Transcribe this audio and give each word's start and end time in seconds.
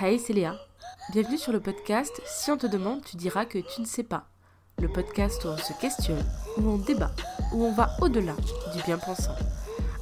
Hey, 0.00 0.20
c'est 0.20 0.32
Léa. 0.32 0.54
Bienvenue 1.10 1.38
sur 1.38 1.50
le 1.50 1.58
podcast 1.58 2.22
Si 2.24 2.52
on 2.52 2.56
te 2.56 2.68
demande, 2.68 3.02
tu 3.02 3.16
diras 3.16 3.44
que 3.44 3.58
tu 3.58 3.80
ne 3.80 3.86
sais 3.86 4.04
pas. 4.04 4.28
Le 4.80 4.86
podcast 4.86 5.44
où 5.44 5.48
on 5.48 5.56
se 5.56 5.72
questionne, 5.80 6.24
où 6.56 6.68
on 6.68 6.78
débat, 6.78 7.10
où 7.52 7.64
on 7.64 7.72
va 7.72 7.96
au-delà 8.00 8.34
du 8.76 8.82
bien-pensant. 8.84 9.34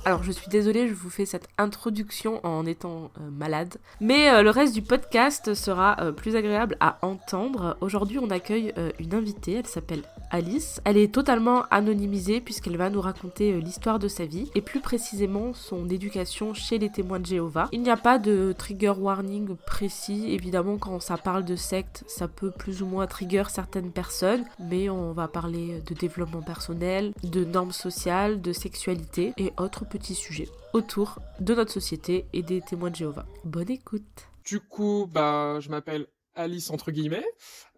Alors 0.06 0.22
je 0.22 0.30
suis 0.30 0.46
désolée, 0.48 0.86
je 0.86 0.94
vous 0.94 1.10
fais 1.10 1.26
cette 1.26 1.48
introduction 1.58 2.38
en 2.46 2.64
étant 2.64 3.10
euh, 3.18 3.28
malade, 3.28 3.78
mais 4.00 4.30
euh, 4.30 4.42
le 4.44 4.50
reste 4.50 4.72
du 4.72 4.80
podcast 4.80 5.52
sera 5.54 5.96
euh, 5.98 6.12
plus 6.12 6.36
agréable 6.36 6.76
à 6.78 6.98
entendre. 7.02 7.76
Aujourd'hui 7.80 8.20
on 8.20 8.30
accueille 8.30 8.72
une 9.00 9.14
invitée, 9.16 9.54
elle 9.54 9.66
s'appelle 9.66 10.02
Alice. 10.30 10.80
Elle 10.84 10.96
est 10.96 11.12
totalement 11.12 11.64
anonymisée 11.72 12.40
puisqu'elle 12.40 12.76
va 12.76 12.88
nous 12.88 13.00
raconter 13.00 13.60
l'histoire 13.60 13.98
de 13.98 14.06
sa 14.06 14.26
vie 14.26 14.48
et 14.54 14.60
plus 14.60 14.78
précisément 14.78 15.54
son 15.54 15.88
éducation 15.88 16.54
chez 16.54 16.78
les 16.78 16.88
témoins 16.88 17.18
de 17.18 17.26
Jéhovah. 17.26 17.68
Il 17.72 17.82
n'y 17.82 17.90
a 17.90 17.96
pas 17.96 18.20
de 18.20 18.54
trigger 18.56 18.94
warning 18.96 19.56
précis, 19.66 20.32
évidemment 20.32 20.78
quand 20.78 21.00
ça 21.00 21.16
parle 21.16 21.44
de 21.44 21.56
secte 21.56 22.04
ça 22.06 22.28
peut 22.28 22.52
plus 22.52 22.80
ou 22.80 22.86
moins 22.86 23.08
trigger 23.08 23.44
certaines 23.48 23.90
personnes, 23.90 24.44
mais 24.60 24.88
on 24.88 25.10
va 25.10 25.26
parler 25.26 25.82
de 25.84 25.94
développement 25.94 26.42
personnel, 26.42 27.12
de 27.24 27.44
normes 27.44 27.72
sociales, 27.72 28.40
de 28.40 28.52
sexualité 28.52 29.32
et 29.36 29.52
autres 29.58 29.84
sujets 30.02 30.48
autour 30.72 31.18
de 31.40 31.54
notre 31.54 31.72
société 31.72 32.26
et 32.32 32.42
des 32.42 32.60
témoins 32.60 32.90
de 32.90 32.96
Jéhovah. 32.96 33.26
Bonne 33.44 33.70
écoute. 33.70 34.28
Du 34.44 34.60
coup, 34.60 35.08
bah, 35.10 35.58
je 35.60 35.70
m'appelle 35.70 36.06
Alice 36.36 36.70
entre 36.70 36.90
guillemets. 36.90 37.26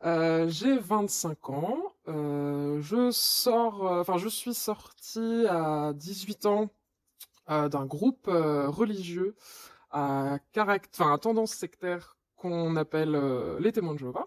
Euh, 0.05 0.49
j'ai 0.49 0.77
25 0.79 1.51
ans. 1.51 1.79
Euh, 2.09 2.81
je 2.81 3.11
sors, 3.11 3.87
euh, 3.87 4.01
enfin, 4.01 4.19
je 4.19 4.29
suis 4.29 4.55
sortie 4.55 5.47
à 5.49 5.93
18 5.95 6.47
ans 6.47 6.71
d'un 7.49 7.87
groupe 7.87 8.27
religieux 8.27 9.35
à 9.91 10.39
caractère, 10.53 11.07
à 11.13 11.17
tendance 11.17 11.53
sectaire 11.53 12.19
qu'on 12.37 12.77
appelle 12.77 13.19
les 13.59 13.73
témoins 13.73 13.95
de 13.95 13.99
Jéhovah. 14.01 14.27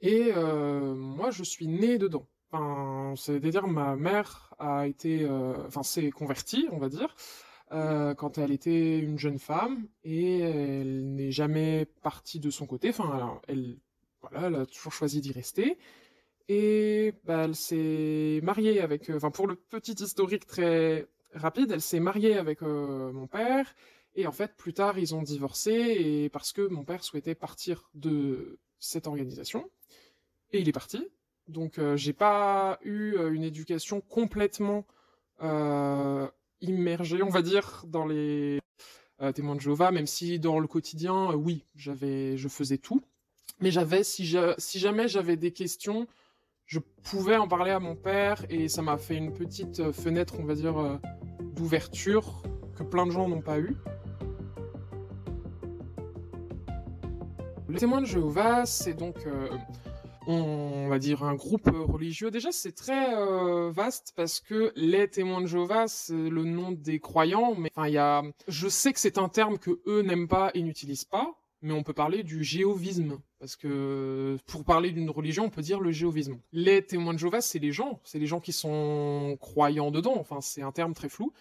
Et 0.00 0.32
moi, 0.32 1.32
je 1.32 1.42
suis 1.42 1.66
né 1.66 1.98
dedans. 1.98 2.28
Enfin, 2.52 3.14
c'est-à-dire 3.16 3.66
ma 3.66 3.96
mère 3.96 4.54
a 4.58 4.86
été, 4.86 5.24
euh, 5.24 5.54
enfin, 5.66 5.82
s'est 5.82 6.10
convertie, 6.10 6.68
on 6.70 6.78
va 6.78 6.88
dire, 6.90 7.14
euh, 7.72 8.14
quand 8.14 8.36
elle 8.38 8.52
était 8.52 8.98
une 8.98 9.18
jeune 9.18 9.38
femme 9.38 9.88
et 10.04 10.40
elle 10.40 11.14
n'est 11.14 11.30
jamais 11.32 11.86
partie 12.02 12.40
de 12.40 12.50
son 12.50 12.66
côté. 12.66 12.90
Enfin, 12.90 13.40
elle, 13.48 13.78
voilà, 14.20 14.60
a 14.60 14.66
toujours 14.66 14.92
choisi 14.92 15.20
d'y 15.22 15.32
rester. 15.32 15.78
Et 16.48 17.14
bah, 17.24 17.44
elle 17.44 17.54
s'est 17.56 18.40
mariée 18.42 18.80
avec, 18.80 19.08
euh, 19.10 19.16
enfin, 19.16 19.30
pour 19.30 19.46
le 19.46 19.56
petit 19.56 19.92
historique 19.94 20.46
très 20.46 21.06
rapide, 21.34 21.70
elle 21.72 21.80
s'est 21.80 22.00
mariée 22.00 22.36
avec 22.36 22.62
mon 22.62 23.26
père. 23.28 23.74
Et 24.14 24.26
en 24.26 24.32
fait, 24.32 24.54
plus 24.56 24.74
tard, 24.74 24.98
ils 24.98 25.14
ont 25.14 25.22
divorcé 25.22 25.72
et 25.72 26.28
parce 26.28 26.52
que 26.52 26.68
mon 26.68 26.84
père 26.84 27.02
souhaitait 27.04 27.34
partir 27.34 27.90
de 27.94 28.58
cette 28.78 29.06
organisation. 29.06 29.70
Et 30.52 30.60
il 30.60 30.68
est 30.68 30.72
parti. 30.72 31.08
Donc 31.52 31.78
euh, 31.78 31.96
j'ai 31.96 32.12
pas 32.14 32.78
eu 32.82 33.14
euh, 33.14 33.32
une 33.32 33.44
éducation 33.44 34.00
complètement 34.00 34.84
euh, 35.42 36.26
immergée, 36.60 37.22
on 37.22 37.28
va 37.28 37.42
dire, 37.42 37.84
dans 37.86 38.06
les 38.06 38.60
témoins 39.34 39.54
de 39.54 39.60
Jéhovah, 39.60 39.92
même 39.92 40.08
si 40.08 40.40
dans 40.40 40.58
le 40.58 40.66
quotidien, 40.66 41.32
oui, 41.34 41.64
j'avais, 41.76 42.36
je 42.36 42.48
faisais 42.48 42.78
tout. 42.78 43.02
Mais 43.60 43.70
j'avais, 43.70 44.02
si, 44.02 44.36
si 44.58 44.78
jamais 44.80 45.06
j'avais 45.06 45.36
des 45.36 45.52
questions, 45.52 46.08
je 46.66 46.80
pouvais 47.04 47.36
en 47.36 47.46
parler 47.46 47.70
à 47.70 47.78
mon 47.78 47.94
père 47.94 48.44
et 48.50 48.66
ça 48.66 48.82
m'a 48.82 48.98
fait 48.98 49.14
une 49.14 49.32
petite 49.32 49.92
fenêtre, 49.92 50.34
on 50.40 50.44
va 50.44 50.56
dire, 50.56 50.98
d'ouverture 51.54 52.42
que 52.76 52.82
plein 52.82 53.06
de 53.06 53.12
gens 53.12 53.28
n'ont 53.28 53.42
pas 53.42 53.60
eu. 53.60 53.76
Les 57.68 57.78
témoins 57.78 58.00
de 58.00 58.06
Jéhovah, 58.06 58.66
c'est 58.66 58.94
donc 58.94 59.24
on 60.26 60.88
va 60.88 60.98
dire 60.98 61.22
un 61.24 61.34
groupe 61.34 61.70
religieux. 61.72 62.30
Déjà, 62.30 62.52
c'est 62.52 62.72
très 62.72 63.14
euh, 63.14 63.70
vaste 63.70 64.12
parce 64.16 64.40
que 64.40 64.72
les 64.76 65.08
témoins 65.08 65.40
de 65.40 65.46
Jéhovah, 65.46 65.88
c'est 65.88 66.12
le 66.14 66.44
nom 66.44 66.72
des 66.72 67.00
croyants. 67.00 67.54
Mais 67.54 67.70
enfin, 67.74 67.88
il 67.88 67.94
y 67.94 67.98
a, 67.98 68.22
je 68.48 68.68
sais 68.68 68.92
que 68.92 69.00
c'est 69.00 69.18
un 69.18 69.28
terme 69.28 69.58
que 69.58 69.80
eux 69.86 70.02
n'aiment 70.02 70.28
pas 70.28 70.50
et 70.54 70.62
n'utilisent 70.62 71.04
pas, 71.04 71.34
mais 71.60 71.72
on 71.72 71.82
peut 71.82 71.92
parler 71.92 72.22
du 72.22 72.44
géovisme 72.44 73.18
parce 73.38 73.56
que 73.56 74.36
pour 74.46 74.64
parler 74.64 74.92
d'une 74.92 75.10
religion, 75.10 75.46
on 75.46 75.50
peut 75.50 75.62
dire 75.62 75.80
le 75.80 75.90
géovisme. 75.90 76.38
Les 76.52 76.82
témoins 76.82 77.12
de 77.12 77.18
Jéhovah, 77.18 77.40
c'est 77.40 77.58
les 77.58 77.72
gens, 77.72 78.00
c'est 78.04 78.20
les 78.20 78.26
gens 78.26 78.38
qui 78.38 78.52
sont 78.52 79.36
croyants 79.40 79.90
dedans. 79.90 80.14
Enfin, 80.16 80.40
c'est 80.40 80.62
un 80.62 80.70
terme 80.70 80.94
très 80.94 81.08
flou 81.08 81.32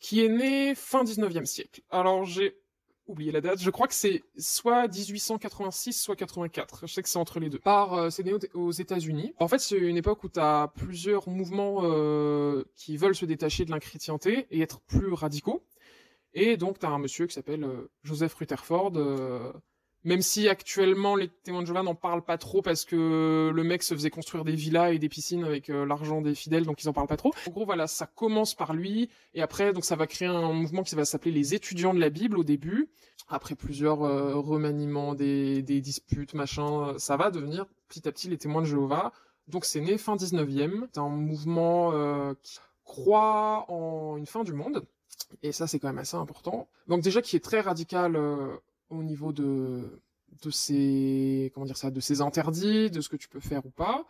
qui 0.00 0.24
est 0.24 0.28
né 0.28 0.74
fin 0.74 1.04
19e 1.04 1.46
siècle. 1.46 1.80
Alors 1.90 2.24
j'ai 2.24 2.56
oublié 3.06 3.32
la 3.32 3.40
date, 3.40 3.60
je 3.60 3.70
crois 3.70 3.86
que 3.86 3.94
c'est 3.94 4.22
soit 4.38 4.88
1886, 4.88 5.92
soit 5.92 6.16
84. 6.16 6.86
Je 6.86 6.92
sais 6.92 7.02
que 7.02 7.08
c'est 7.08 7.18
entre 7.18 7.40
les 7.40 7.50
deux. 7.50 7.58
Par, 7.58 7.94
euh, 7.94 8.10
c'est 8.10 8.22
né 8.22 8.32
aux 8.54 8.72
États-Unis. 8.72 9.34
En 9.38 9.48
fait, 9.48 9.58
c'est 9.58 9.78
une 9.78 9.96
époque 9.96 10.24
où 10.24 10.28
tu 10.28 10.40
as 10.40 10.72
plusieurs 10.74 11.28
mouvements 11.28 11.80
euh, 11.82 12.64
qui 12.76 12.96
veulent 12.96 13.14
se 13.14 13.26
détacher 13.26 13.64
de 13.64 13.70
la 13.70 13.80
chrétienté 13.80 14.46
et 14.50 14.60
être 14.60 14.80
plus 14.80 15.12
radicaux. 15.12 15.64
Et 16.32 16.56
donc, 16.56 16.78
tu 16.78 16.86
as 16.86 16.90
un 16.90 16.98
monsieur 16.98 17.26
qui 17.26 17.34
s'appelle 17.34 17.64
euh, 17.64 17.90
Joseph 18.02 18.34
Rutherford, 18.34 18.92
même 20.04 20.20
si 20.20 20.48
actuellement 20.48 21.16
les 21.16 21.28
témoins 21.28 21.62
de 21.62 21.66
Jéhovah 21.66 21.82
n'en 21.82 21.94
parlent 21.94 22.24
pas 22.24 22.36
trop 22.36 22.60
parce 22.60 22.84
que 22.84 23.50
le 23.52 23.64
mec 23.64 23.82
se 23.82 23.94
faisait 23.94 24.10
construire 24.10 24.44
des 24.44 24.54
villas 24.54 24.92
et 24.92 24.98
des 24.98 25.08
piscines 25.08 25.44
avec 25.44 25.70
euh, 25.70 25.86
l'argent 25.86 26.20
des 26.20 26.34
fidèles, 26.34 26.64
donc 26.64 26.82
ils 26.82 26.88
en 26.88 26.92
parlent 26.92 27.08
pas 27.08 27.16
trop. 27.16 27.32
En 27.48 27.50
gros, 27.50 27.64
voilà, 27.64 27.86
ça 27.86 28.06
commence 28.06 28.54
par 28.54 28.74
lui 28.74 29.08
et 29.32 29.40
après, 29.40 29.72
donc 29.72 29.84
ça 29.84 29.96
va 29.96 30.06
créer 30.06 30.28
un 30.28 30.52
mouvement 30.52 30.82
qui 30.82 30.94
va 30.94 31.06
s'appeler 31.06 31.32
les 31.32 31.54
étudiants 31.54 31.94
de 31.94 32.00
la 32.00 32.10
Bible 32.10 32.38
au 32.38 32.44
début. 32.44 32.90
Après 33.28 33.54
plusieurs 33.54 34.02
euh, 34.02 34.34
remaniements, 34.34 35.14
des, 35.14 35.62
des 35.62 35.80
disputes, 35.80 36.34
machin, 36.34 36.88
euh, 36.88 36.98
ça 36.98 37.16
va 37.16 37.30
devenir 37.30 37.64
petit 37.88 38.06
à 38.06 38.12
petit 38.12 38.28
les 38.28 38.36
témoins 38.36 38.60
de 38.60 38.66
Jéhovah. 38.66 39.12
Donc 39.48 39.64
c'est 39.64 39.80
né 39.80 39.96
fin 39.96 40.16
19e. 40.16 40.86
C'est 40.92 41.00
un 41.00 41.08
mouvement 41.08 41.92
qui 42.42 42.58
croit 42.84 43.64
en 43.68 44.16
une 44.16 44.26
fin 44.26 44.42
du 44.42 44.52
monde. 44.52 44.86
Et 45.42 45.52
ça, 45.52 45.66
c'est 45.66 45.78
quand 45.78 45.88
même 45.88 45.98
assez 45.98 46.16
important. 46.16 46.68
Donc 46.88 47.02
déjà, 47.02 47.20
qui 47.20 47.36
est 47.36 47.44
très 47.44 47.60
radical 47.60 48.16
au 48.94 49.02
niveau 49.02 49.32
de 49.32 50.00
ces 50.50 51.50
comment 51.54 51.66
dire 51.66 51.76
ça 51.76 51.90
de 51.90 52.00
ces 52.00 52.20
interdits 52.20 52.90
de 52.90 53.00
ce 53.00 53.08
que 53.08 53.16
tu 53.16 53.28
peux 53.28 53.40
faire 53.40 53.64
ou 53.66 53.70
pas 53.70 54.06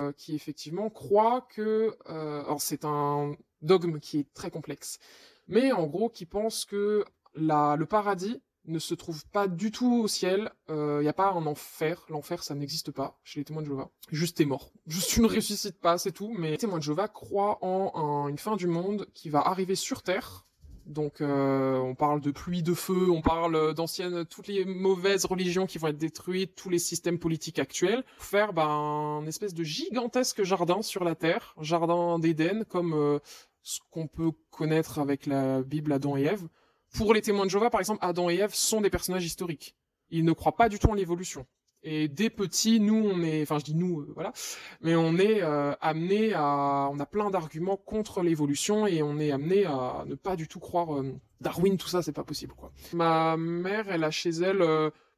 euh, 0.00 0.12
qui 0.12 0.34
effectivement 0.34 0.90
croit 0.90 1.46
que 1.48 1.96
euh, 2.08 2.44
alors 2.44 2.60
c'est 2.60 2.84
un 2.84 3.36
dogme 3.62 3.98
qui 4.00 4.18
est 4.18 4.32
très 4.34 4.50
complexe 4.50 4.98
mais 5.46 5.72
en 5.72 5.86
gros 5.86 6.08
qui 6.08 6.26
pense 6.26 6.64
que 6.64 7.04
le 7.34 7.84
paradis 7.84 8.40
ne 8.64 8.78
se 8.78 8.94
trouve 8.94 9.24
pas 9.28 9.48
du 9.48 9.70
tout 9.70 10.02
au 10.02 10.08
ciel, 10.08 10.52
il 10.68 10.74
euh, 10.74 11.02
n'y 11.02 11.08
a 11.08 11.14
pas 11.14 11.32
un 11.32 11.46
enfer, 11.46 12.04
l'enfer 12.10 12.42
ça 12.42 12.54
n'existe 12.54 12.90
pas 12.90 13.18
chez 13.24 13.40
les 13.40 13.44
témoins 13.44 13.62
de 13.62 13.66
Jéhovah. 13.66 13.90
Juste 14.10 14.36
t'es 14.36 14.44
mort. 14.44 14.72
Juste 14.86 15.08
tu 15.08 15.22
ne 15.22 15.26
ressuscites 15.26 15.80
pas, 15.80 15.96
c'est 15.96 16.12
tout, 16.12 16.34
mais 16.36 16.50
les 16.50 16.58
témoins 16.58 16.78
de 16.78 16.82
Jéhovah 16.82 17.08
croient 17.08 17.64
en 17.64 18.28
une 18.28 18.36
fin 18.36 18.56
du 18.56 18.66
monde 18.66 19.08
qui 19.14 19.30
va 19.30 19.40
arriver 19.40 19.74
sur 19.74 20.02
Terre, 20.02 20.46
donc 20.88 21.20
euh, 21.20 21.76
on 21.76 21.94
parle 21.94 22.20
de 22.20 22.30
pluie 22.30 22.62
de 22.62 22.74
feu, 22.74 23.10
on 23.10 23.20
parle 23.20 23.74
d'anciennes, 23.74 24.24
toutes 24.24 24.48
les 24.48 24.64
mauvaises 24.64 25.26
religions 25.26 25.66
qui 25.66 25.78
vont 25.78 25.88
être 25.88 25.98
détruites, 25.98 26.54
tous 26.54 26.70
les 26.70 26.78
systèmes 26.78 27.18
politiques 27.18 27.58
actuels, 27.58 28.04
pour 28.16 28.24
faire 28.24 28.52
ben, 28.52 28.66
un 28.66 29.26
espèce 29.26 29.54
de 29.54 29.62
gigantesque 29.62 30.42
jardin 30.44 30.80
sur 30.82 31.04
la 31.04 31.14
Terre, 31.14 31.54
jardin 31.60 32.18
d'Éden, 32.18 32.64
comme 32.64 32.94
euh, 32.94 33.18
ce 33.62 33.80
qu'on 33.90 34.06
peut 34.06 34.32
connaître 34.50 34.98
avec 34.98 35.26
la 35.26 35.62
Bible 35.62 35.92
Adam 35.92 36.16
et 36.16 36.22
Ève. 36.22 36.48
Pour 36.94 37.12
les 37.12 37.20
témoins 37.20 37.44
de 37.44 37.50
Jéhovah, 37.50 37.68
par 37.68 37.80
exemple, 37.80 38.02
Adam 38.02 38.30
et 38.30 38.36
Ève 38.36 38.54
sont 38.54 38.80
des 38.80 38.90
personnages 38.90 39.26
historiques. 39.26 39.76
Ils 40.10 40.24
ne 40.24 40.32
croient 40.32 40.56
pas 40.56 40.70
du 40.70 40.78
tout 40.78 40.88
en 40.88 40.94
l'évolution. 40.94 41.46
Et 41.84 42.08
dès 42.08 42.28
petit, 42.28 42.80
nous, 42.80 42.96
on 42.96 43.22
est, 43.22 43.42
enfin, 43.42 43.58
je 43.58 43.64
dis 43.64 43.74
nous, 43.74 44.00
euh, 44.00 44.12
voilà, 44.14 44.32
mais 44.80 44.96
on 44.96 45.16
est 45.16 45.42
euh, 45.42 45.72
amené 45.80 46.32
à, 46.34 46.88
on 46.90 46.98
a 46.98 47.06
plein 47.06 47.30
d'arguments 47.30 47.76
contre 47.76 48.22
l'évolution 48.22 48.86
et 48.86 49.02
on 49.02 49.18
est 49.18 49.30
amené 49.30 49.64
à 49.64 50.04
ne 50.06 50.16
pas 50.16 50.34
du 50.34 50.48
tout 50.48 50.58
croire 50.58 50.98
euh, 50.98 51.14
Darwin, 51.40 51.76
tout 51.76 51.88
ça, 51.88 52.02
c'est 52.02 52.12
pas 52.12 52.24
possible, 52.24 52.54
quoi. 52.54 52.72
Ma 52.92 53.36
mère, 53.36 53.88
elle 53.88 54.02
a 54.02 54.10
chez 54.10 54.30
elle, 54.30 54.58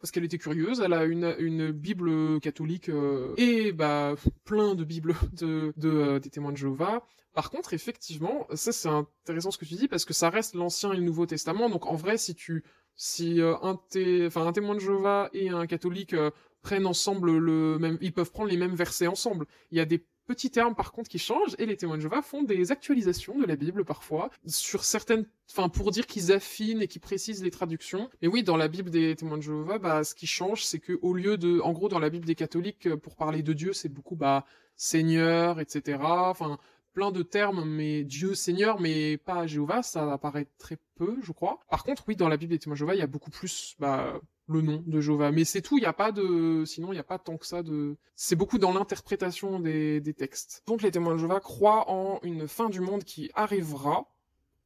parce 0.01 0.11
qu'elle 0.11 0.25
était 0.25 0.37
curieuse, 0.37 0.83
elle 0.85 0.93
a 0.93 1.05
une, 1.05 1.35
une 1.39 1.71
Bible 1.71 2.41
catholique 2.41 2.91
et 3.39 3.73
bah 3.73 4.15
plein 4.45 4.75
de 4.75 4.85
Bibles 4.85 5.15
de, 5.33 5.73
de 5.79 6.19
des 6.19 6.29
témoins 6.29 6.53
de 6.53 6.59
Jéhovah. 6.59 7.03
Par 7.33 7.51
contre, 7.51 7.73
effectivement, 7.73 8.47
ça 8.53 8.71
c'est 8.71 8.89
intéressant 8.89 9.51
ce 9.51 9.57
que 9.57 9.65
tu 9.65 9.75
dis 9.75 9.89
parce 9.89 10.05
que 10.05 10.13
ça 10.13 10.29
reste 10.29 10.55
l'Ancien 10.55 10.93
et 10.93 10.97
le 10.97 11.03
Nouveau 11.03 11.25
Testament. 11.25 11.71
Donc 11.71 11.87
en 11.87 11.95
vrai, 11.95 12.19
si 12.19 12.35
tu 12.35 12.65
si 12.97 13.41
un, 13.41 13.81
té... 13.89 14.27
enfin, 14.27 14.47
un 14.47 14.53
témoin 14.53 14.75
de 14.75 14.81
Jéhovah 14.81 15.31
et 15.33 15.49
un 15.49 15.67
catholique 15.67 16.15
prennent 16.63 16.87
ensemble 16.87 17.37
le 17.37 17.79
même, 17.79 17.99
ils 18.01 18.13
peuvent 18.13 18.31
prendre 18.31 18.51
les 18.51 18.57
mêmes 18.57 18.75
versets 18.75 19.07
ensemble. 19.07 19.47
Il 19.71 19.79
y 19.79 19.81
a 19.81 19.85
des 19.85 20.05
petits 20.27 20.51
termes 20.51 20.77
par 20.77 20.93
contre 20.93 21.11
qui 21.11 21.19
changent 21.19 21.57
et 21.59 21.67
les 21.67 21.77
témoins 21.77 21.97
de 21.97 22.03
Jéhovah 22.03 22.23
font 22.23 22.45
des 22.45 22.71
actualisations 22.71 23.37
de 23.39 23.47
la 23.47 23.57
Bible 23.57 23.85
parfois 23.85 24.31
sur 24.47 24.85
certaines, 24.85 25.27
enfin 25.51 25.69
pour 25.69 25.91
dire 25.91 26.07
qu'ils 26.07 26.31
affinent 26.31 26.83
et 26.83 26.87
qu'ils 26.89 27.01
précisent 27.01 27.43
les 27.43 27.51
traductions. 27.51 28.09
Mais 28.23 28.29
oui, 28.29 28.45
dans 28.45 28.57
la 28.57 28.69
Bible 28.69 28.91
des 28.91 29.17
témoins 29.17 29.39
de 29.39 29.43
Jéhovah, 29.43 29.79
bah 29.79 30.05
ce 30.05 30.15
qui 30.15 30.29
change, 30.29 30.65
c'est 30.65 30.79
que 30.79 30.99
au 31.03 31.15
lieu 31.15 31.37
de, 31.37 31.61
en 31.61 31.73
gros, 31.73 31.89
dans 31.89 31.99
la 31.99 32.11
Bible 32.11 32.27
des 32.27 32.37
catholiques, 32.37 32.95
pour 32.97 33.17
parler 33.17 33.43
de 33.43 33.53
Dieu, 33.53 33.73
c'est 33.73 33.89
beaucoup 33.89 34.15
bah 34.15 34.45
Seigneur, 34.77 35.59
etc. 35.59 35.99
Enfin 36.01 36.59
plein 36.93 37.11
de 37.11 37.23
termes, 37.23 37.65
mais 37.65 38.05
Dieu 38.05 38.35
Seigneur, 38.35 38.81
mais 38.81 39.17
pas 39.17 39.47
Jéhovah, 39.47 39.83
ça 39.83 40.13
apparaît 40.13 40.49
très 40.59 40.79
peu, 40.95 41.17
je 41.23 41.33
crois. 41.33 41.61
Par 41.71 41.85
contre, 41.85 42.05
oui, 42.09 42.17
dans 42.17 42.29
la 42.29 42.37
Bible 42.37 42.53
des 42.53 42.59
témoins 42.59 42.75
de 42.75 42.79
Jéhovah, 42.79 42.95
il 42.95 42.99
y 42.99 43.03
a 43.03 43.07
beaucoup 43.07 43.31
plus 43.31 43.75
bah, 43.79 44.21
le 44.51 44.63
nom 44.63 44.83
de 44.87 45.01
Jéhovah. 45.01 45.31
Mais 45.31 45.45
c'est 45.45 45.63
tout, 45.63 45.79
il 45.79 45.83
n'y 45.83 45.87
a 45.87 45.93
pas 45.93 46.13
de, 46.13 46.65
sinon 46.67 46.89
il 46.93 46.95
n'y 46.95 47.01
a 47.01 47.05
pas 47.05 47.19
tant 47.19 47.37
que 47.37 47.47
ça 47.47 47.63
de, 47.63 47.97
c'est 48.15 48.37
beaucoup 48.37 48.59
dans 48.59 48.73
l'interprétation 48.73 49.61
des, 49.61 50.01
des 50.01 50.15
textes. 50.15 50.63
Donc 50.67 50.83
les 50.83 50.91
témoins 50.91 51.15
de 51.15 51.19
Jéhovah 51.19 51.41
croient 51.41 51.91
en 51.91 52.21
une 52.23 52.49
fin 52.49 52.69
du 52.69 52.81
monde 52.81 53.05
qui 53.05 53.31
arrivera 53.35 54.07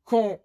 quand 0.04 0.40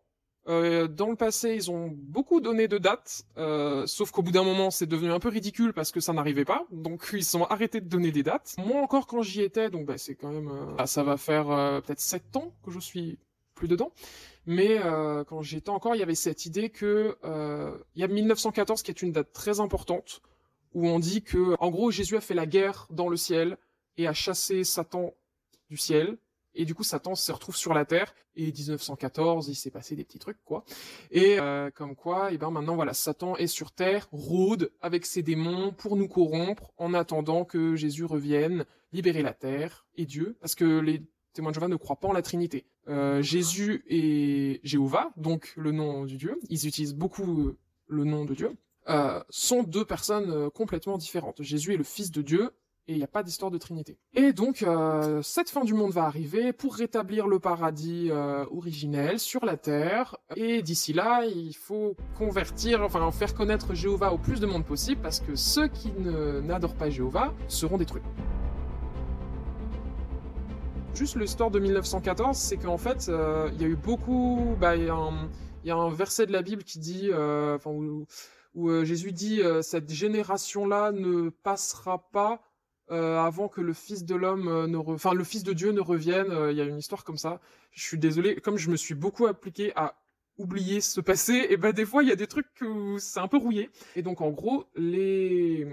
euh, 0.48 0.88
dans 0.88 1.10
le 1.10 1.16
passé, 1.16 1.54
ils 1.54 1.70
ont 1.70 1.90
beaucoup 1.94 2.42
donné 2.42 2.68
de 2.68 2.78
dates, 2.78 3.24
euh, 3.38 3.86
sauf 3.86 4.10
qu'au 4.10 4.24
bout 4.24 4.32
d'un 4.32 4.44
moment, 4.44 4.72
c'est 4.72 4.88
devenu 4.88 5.12
un 5.12 5.20
peu 5.20 5.30
ridicule 5.30 5.74
parce 5.74 5.92
que 5.92 6.00
ça 6.00 6.12
n'arrivait 6.12 6.46
pas. 6.46 6.66
Donc 6.72 7.08
ils 7.14 7.24
sont 7.24 7.44
arrêtés 7.44 7.82
de 7.82 7.88
donner 7.88 8.12
des 8.12 8.24
dates. 8.24 8.56
Moi 8.58 8.82
encore, 8.82 9.06
quand 9.06 9.22
j'y 9.22 9.42
étais, 9.42 9.70
donc 9.70 9.86
bah, 9.86 9.98
c'est 9.98 10.16
quand 10.16 10.32
même, 10.32 10.50
euh, 10.50 10.86
ça 10.86 11.04
va 11.04 11.18
faire 11.18 11.52
euh, 11.52 11.82
peut-être 11.82 12.00
sept 12.00 12.36
ans 12.36 12.52
que 12.64 12.72
je 12.72 12.80
suis 12.80 13.20
dedans. 13.68 13.92
Mais 14.46 14.80
euh, 14.80 15.24
quand 15.24 15.42
j'y 15.42 15.58
étais 15.58 15.70
encore, 15.70 15.96
il 15.96 16.00
y 16.00 16.04
avait 16.04 16.16
cette 16.16 16.46
idée 16.46 16.70
que 16.70 17.18
il 17.96 18.02
y 18.02 18.04
a 18.04 18.08
1914 18.08 18.84
qui 18.84 18.92
est 18.92 19.02
une 19.02 19.12
date 19.12 19.34
très 19.34 19.60
importante 19.60 20.22
où 20.74 20.88
on 20.88 21.00
dit 21.00 21.24
que, 21.24 21.56
en 21.60 21.70
gros, 21.70 21.92
Jésus 21.92 22.16
a 22.16 22.22
fait 22.22 22.36
la 22.36 22.46
guerre 22.46 22.88
dans 22.92 23.10
le 23.10 23.18
ciel 23.18 23.58
et 23.98 24.08
a 24.08 24.14
chassé 24.14 24.64
Satan 24.64 25.14
du 25.70 25.78
ciel 25.78 26.18
et 26.56 26.66
du 26.66 26.74
coup, 26.74 26.84
Satan 26.84 27.16
se 27.16 27.32
retrouve 27.32 27.56
sur 27.56 27.74
la 27.74 27.86
Terre. 27.86 28.14
Et 28.36 28.52
1914, 28.52 29.50
il 29.50 29.56
s'est 29.56 29.72
passé 29.72 29.96
des 29.96 30.04
petits 30.04 30.20
trucs, 30.20 30.44
quoi. 30.44 30.64
Et 31.12 31.40
euh, 31.40 31.70
comme 31.72 31.96
quoi, 31.96 32.32
et 32.32 32.36
eh 32.36 32.38
ben 32.38 32.52
maintenant, 32.52 32.76
voilà, 32.76 32.94
Satan 32.94 33.36
est 33.38 33.48
sur 33.48 33.72
Terre, 33.72 34.08
rôde 34.12 34.72
avec 34.82 35.06
ses 35.06 35.24
démons 35.24 35.72
pour 35.72 35.96
nous 35.96 36.08
corrompre, 36.08 36.72
en 36.78 36.94
attendant 36.94 37.46
que 37.46 37.76
Jésus 37.76 38.06
revienne, 38.06 38.66
libérer 38.94 39.22
la 39.22 39.34
Terre 39.34 39.86
et 39.96 40.06
Dieu, 40.06 40.38
parce 40.42 40.56
que 40.56 40.80
les 40.80 41.04
témoins 41.34 41.52
de 41.52 41.56
Jéhovah 41.56 41.68
ne 41.68 41.76
croient 41.76 42.00
pas 42.00 42.08
en 42.08 42.14
la 42.14 42.22
Trinité. 42.22 42.66
Euh, 42.90 43.22
Jésus 43.22 43.84
et 43.88 44.60
Jéhovah, 44.64 45.12
donc 45.16 45.54
le 45.56 45.72
nom 45.72 46.06
du 46.06 46.18
Dieu, 46.18 46.40
ils 46.50 46.68
utilisent 46.68 46.96
beaucoup 46.96 47.48
euh, 47.48 47.58
le 47.88 48.04
nom 48.04 48.26
de 48.26 48.34
Dieu, 48.34 48.56
euh, 48.90 49.22
sont 49.30 49.62
deux 49.64 49.86
personnes 49.86 50.50
complètement 50.52 50.98
différentes. 50.98 51.42
Jésus 51.44 51.74
est 51.74 51.78
le 51.78 51.84
Fils 51.84 52.12
de 52.12 52.24
Dieu 52.24 52.52
et 52.88 52.94
il 52.94 52.98
n'y 52.98 53.04
a 53.04 53.08
pas 53.08 53.22
d'histoire 53.22 53.52
de 53.52 53.60
Trinité. 53.60 54.00
Et 54.16 54.34
donc, 54.34 54.66
cette 55.22 55.52
fin 55.52 55.64
du 55.64 55.76
monde 55.76 55.92
va 55.92 56.06
arriver 56.06 56.54
pour 56.54 56.74
rétablir 56.74 57.28
le 57.28 57.38
paradis 57.38 58.10
originel 58.50 59.20
sur 59.20 59.46
la 59.46 59.58
Terre, 59.58 60.18
et 60.36 60.64
d'ici 60.64 60.92
là, 60.92 61.24
il 61.24 61.54
faut 61.54 61.96
convertir, 62.18 62.82
enfin 62.82 63.12
faire 63.12 63.36
connaître 63.36 63.76
Jéhovah 63.76 64.12
au 64.12 64.18
plus 64.18 64.40
de 64.40 64.48
monde 64.48 64.66
possible, 64.66 65.02
parce 65.04 65.20
que 65.20 65.36
ceux 65.36 65.68
qui 65.68 65.92
n'adorent 65.92 66.74
pas 66.74 66.90
Jéhovah 66.90 67.32
seront 67.48 67.78
détruits. 67.78 68.02
Juste 71.00 71.16
le 71.16 71.50
de 71.50 71.60
1914, 71.60 72.38
c'est 72.38 72.58
qu'en 72.58 72.78
fait, 72.78 73.08
euh, 73.08 73.50
il 73.54 73.62
y 73.62 73.64
a 73.64 73.70
eu 73.70 73.78
beaucoup... 73.78 74.58
Bah, 74.60 74.76
il 74.76 74.84
y, 74.84 75.72
a 75.72 75.76
un 75.78 75.90
verset 75.94 76.26
de 76.26 76.34
la 76.34 76.42
Bible 76.42 76.66
qui 76.66 76.78
dit... 76.78 77.10
Euh, 77.10 77.56
enfin, 77.56 77.70
où, 77.70 78.70
euh, 78.70 78.84
Jésus 78.84 79.14
dit 79.14 79.42
cette 79.62 79.90
génération-là 79.90 80.92
ne 80.92 81.30
passera 81.30 82.10
pas 82.12 82.42
avant 82.90 83.48
que 83.48 83.62
le 83.62 83.72
Fils 83.72 84.04
de 84.04 84.14
l'homme 84.14 84.66
ne, 84.66 84.76
enfin 84.76 85.14
le 85.14 85.24
Fils 85.24 85.44
de 85.44 85.54
Dieu 85.54 85.72
ne 85.72 85.80
revienne. 85.80 86.36
Il 86.50 86.58
y 86.58 86.60
a 86.60 86.66
une 86.66 86.80
histoire 86.80 87.06
comme 87.06 87.18
ça. 87.18 87.40
Je 87.72 87.82
suis 87.82 87.98
désolé, 87.98 88.36
comme 88.36 88.58
je 88.58 88.70
me 88.70 88.76
suis 88.76 88.96
beaucoup 88.96 89.26
appliqué 89.26 89.72
à 89.78 89.96
oublier 90.38 90.82
ce 90.82 91.00
passé, 91.00 91.48
et 91.50 91.56
ben 91.56 91.72
des 91.72 91.86
fois 91.86 92.04
il 92.04 92.10
y 92.10 92.12
a 92.12 92.18
des 92.18 92.28
trucs 92.28 92.48
où 92.62 93.00
c'est 93.00 93.22
un 93.22 93.30
peu 93.30 93.38
rouillé. 93.38 93.70
Et 93.96 94.02
donc 94.02 94.20
en 94.20 94.32
gros 94.32 94.66
les, 94.76 95.66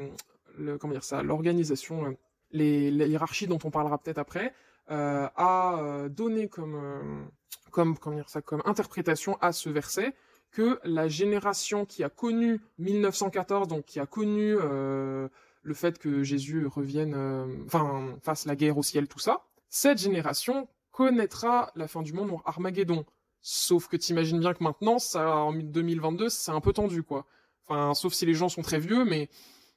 le, 0.56 0.78
comment 0.78 0.92
dire 0.92 1.02
ça, 1.02 1.22
l'organisation, 1.24 2.16
les, 2.52 2.92
la 2.92 3.06
hiérarchie 3.06 3.48
dont 3.48 3.58
on 3.64 3.70
parlera 3.70 3.98
peut-être 3.98 4.18
après, 4.18 4.52
a 4.88 6.08
donné 6.08 6.48
comme, 6.48 7.28
comme 7.70 7.98
comment 7.98 8.16
dire 8.16 8.28
ça, 8.28 8.42
comme 8.42 8.62
interprétation 8.64 9.36
à 9.40 9.52
ce 9.52 9.68
verset 9.68 10.14
que 10.56 10.80
la 10.84 11.08
génération 11.08 11.84
qui 11.84 12.02
a 12.02 12.08
connu 12.08 12.60
1914, 12.78 13.68
donc 13.68 13.84
qui 13.84 14.00
a 14.00 14.06
connu 14.06 14.56
euh, 14.58 15.28
le 15.62 15.74
fait 15.74 15.98
que 15.98 16.22
Jésus 16.22 16.66
revienne, 16.66 17.14
euh, 17.14 17.46
enfin, 17.66 18.16
fasse 18.22 18.46
la 18.46 18.56
guerre 18.56 18.78
au 18.78 18.82
ciel, 18.82 19.06
tout 19.06 19.18
ça, 19.18 19.44
cette 19.68 19.98
génération 19.98 20.68
connaîtra 20.92 21.70
la 21.74 21.88
fin 21.88 22.00
du 22.00 22.14
monde 22.14 22.30
en 22.30 22.40
Armageddon. 22.46 23.04
Sauf 23.42 23.86
que 23.86 23.98
t'imagines 23.98 24.40
bien 24.40 24.54
que 24.54 24.64
maintenant, 24.64 24.98
ça, 24.98 25.36
en 25.36 25.52
2022, 25.52 26.30
c'est 26.30 26.52
un 26.52 26.62
peu 26.62 26.72
tendu, 26.72 27.02
quoi. 27.02 27.26
Enfin, 27.68 27.92
sauf 27.92 28.14
si 28.14 28.24
les 28.24 28.32
gens 28.32 28.48
sont 28.48 28.62
très 28.62 28.78
vieux, 28.78 29.04
mais 29.04 29.28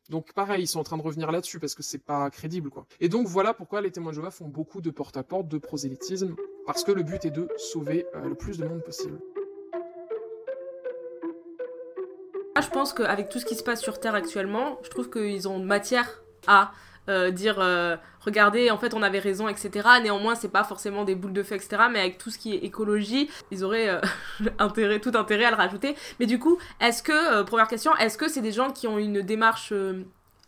donc 0.10 0.34
pareil, 0.34 0.64
ils 0.64 0.68
sont 0.68 0.80
en 0.80 0.84
train 0.84 0.98
de 0.98 1.04
revenir 1.04 1.32
là-dessus 1.32 1.60
parce 1.60 1.76
que 1.76 1.84
c'est 1.84 2.04
pas 2.04 2.30
crédible, 2.30 2.70
quoi. 2.70 2.86
Et 3.00 3.10
donc 3.10 3.28
voilà 3.28 3.54
pourquoi 3.54 3.82
les 3.82 3.92
témoins 3.92 4.12
de 4.12 4.16
Jéhovah 4.16 4.32
font 4.32 4.48
beaucoup 4.48 4.82
de 4.82 4.90
porte-à-porte, 4.90 5.48
de 5.48 5.58
prosélytisme, 5.58 6.36
parce 6.66 6.84
que 6.84 6.92
le 6.92 7.04
but 7.04 7.26
est 7.26 7.32
de 7.32 7.48
sauver 7.58 8.06
euh, 8.16 8.28
le 8.30 8.36
plus 8.36 8.58
de 8.58 8.66
monde 8.66 8.84
possible. 8.84 9.20
je 12.62 12.70
pense 12.70 12.94
qu'avec 12.94 13.30
tout 13.30 13.40
ce 13.40 13.46
qui 13.46 13.56
se 13.56 13.64
passe 13.64 13.82
sur 13.82 14.00
Terre 14.00 14.16
actuellement, 14.16 14.80
je 14.84 14.90
trouve 14.90 15.10
qu'ils 15.10 15.48
ont 15.48 15.60
matière 15.60 16.24
à 16.46 16.72
euh, 17.08 17.32
dire 17.32 17.60
euh, 17.60 17.96
regardez 18.20 18.70
en 18.70 18.78
fait 18.78 18.94
on 18.94 19.02
avait 19.02 19.20
raison 19.20 19.48
etc 19.48 19.88
néanmoins 20.04 20.36
c'est 20.36 20.52
pas 20.52 20.64
forcément 20.64 21.06
des 21.06 21.16
boules 21.16 21.34
de 21.34 21.42
feu 21.42 21.56
etc 21.56 21.84
mais 21.92 22.00
avec 22.00 22.18
tout 22.18 22.30
ce 22.30 22.38
qui 22.38 22.54
est 22.54 22.58
écologie 22.58 23.30
ils 23.52 23.64
auraient 23.64 23.90
euh, 23.90 24.02
intérêt 24.60 25.00
tout 25.00 25.14
intérêt 25.16 25.46
à 25.46 25.50
le 25.50 25.56
rajouter 25.56 25.96
mais 26.20 26.28
du 26.28 26.38
coup 26.38 26.60
est-ce 26.80 27.02
que 27.02 27.42
première 27.44 27.68
question 27.68 27.96
est-ce 27.98 28.18
que 28.18 28.28
c'est 28.28 28.42
des 28.42 28.52
gens 28.52 28.72
qui 28.72 28.86
ont 28.86 29.00
une 29.00 29.22
démarche 29.22 29.74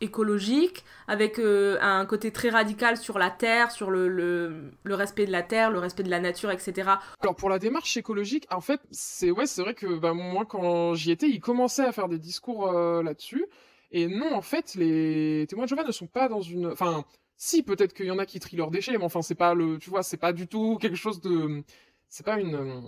écologique, 0.03 0.83
avec 1.07 1.39
un 1.39 2.07
côté 2.07 2.31
très 2.31 2.49
radical 2.49 2.97
sur 2.97 3.19
la 3.19 3.29
terre, 3.29 3.69
sur 3.69 3.91
le, 3.91 4.71
respect 4.87 5.27
de 5.27 5.31
la 5.31 5.43
terre, 5.43 5.69
le 5.69 5.77
respect 5.77 6.01
de 6.01 6.09
la 6.09 6.19
nature, 6.19 6.49
etc. 6.49 6.89
Alors 7.21 7.35
pour 7.35 7.49
la 7.49 7.59
démarche 7.59 7.95
écologique, 7.97 8.47
en 8.49 8.61
fait, 8.61 8.81
c'est 8.89 9.29
ouais, 9.29 9.45
c'est 9.45 9.61
vrai 9.61 9.75
que 9.75 9.99
bah, 9.99 10.15
moi 10.15 10.45
quand 10.45 10.95
j'y 10.95 11.11
étais, 11.11 11.27
ils 11.27 11.39
commençaient 11.39 11.85
à 11.85 11.91
faire 11.91 12.07
des 12.07 12.17
discours 12.17 12.71
là-dessus. 12.71 13.45
Et 13.91 14.07
non, 14.07 14.33
en 14.33 14.41
fait, 14.41 14.75
les 14.75 15.45
témoins 15.47 15.65
de 15.65 15.69
Jéhovah 15.69 15.83
ne 15.85 15.91
sont 15.91 16.07
pas 16.07 16.29
dans 16.29 16.41
une, 16.41 16.67
enfin, 16.67 17.05
si 17.37 17.63
peut-être 17.63 17.93
qu'il 17.93 18.05
y 18.05 18.11
en 18.11 18.19
a 18.19 18.25
qui 18.25 18.39
trient 18.39 18.57
leurs 18.57 18.71
déchets, 18.71 18.97
mais 18.97 19.03
enfin 19.03 19.21
c'est 19.21 19.35
pas 19.35 19.53
le, 19.53 19.77
tu 19.79 19.89
vois, 19.89 20.03
c'est 20.03 20.17
pas 20.17 20.33
du 20.33 20.47
tout 20.47 20.77
quelque 20.79 20.95
chose 20.95 21.21
de, 21.21 21.63
c'est 22.09 22.25
pas 22.25 22.39
une 22.39 22.83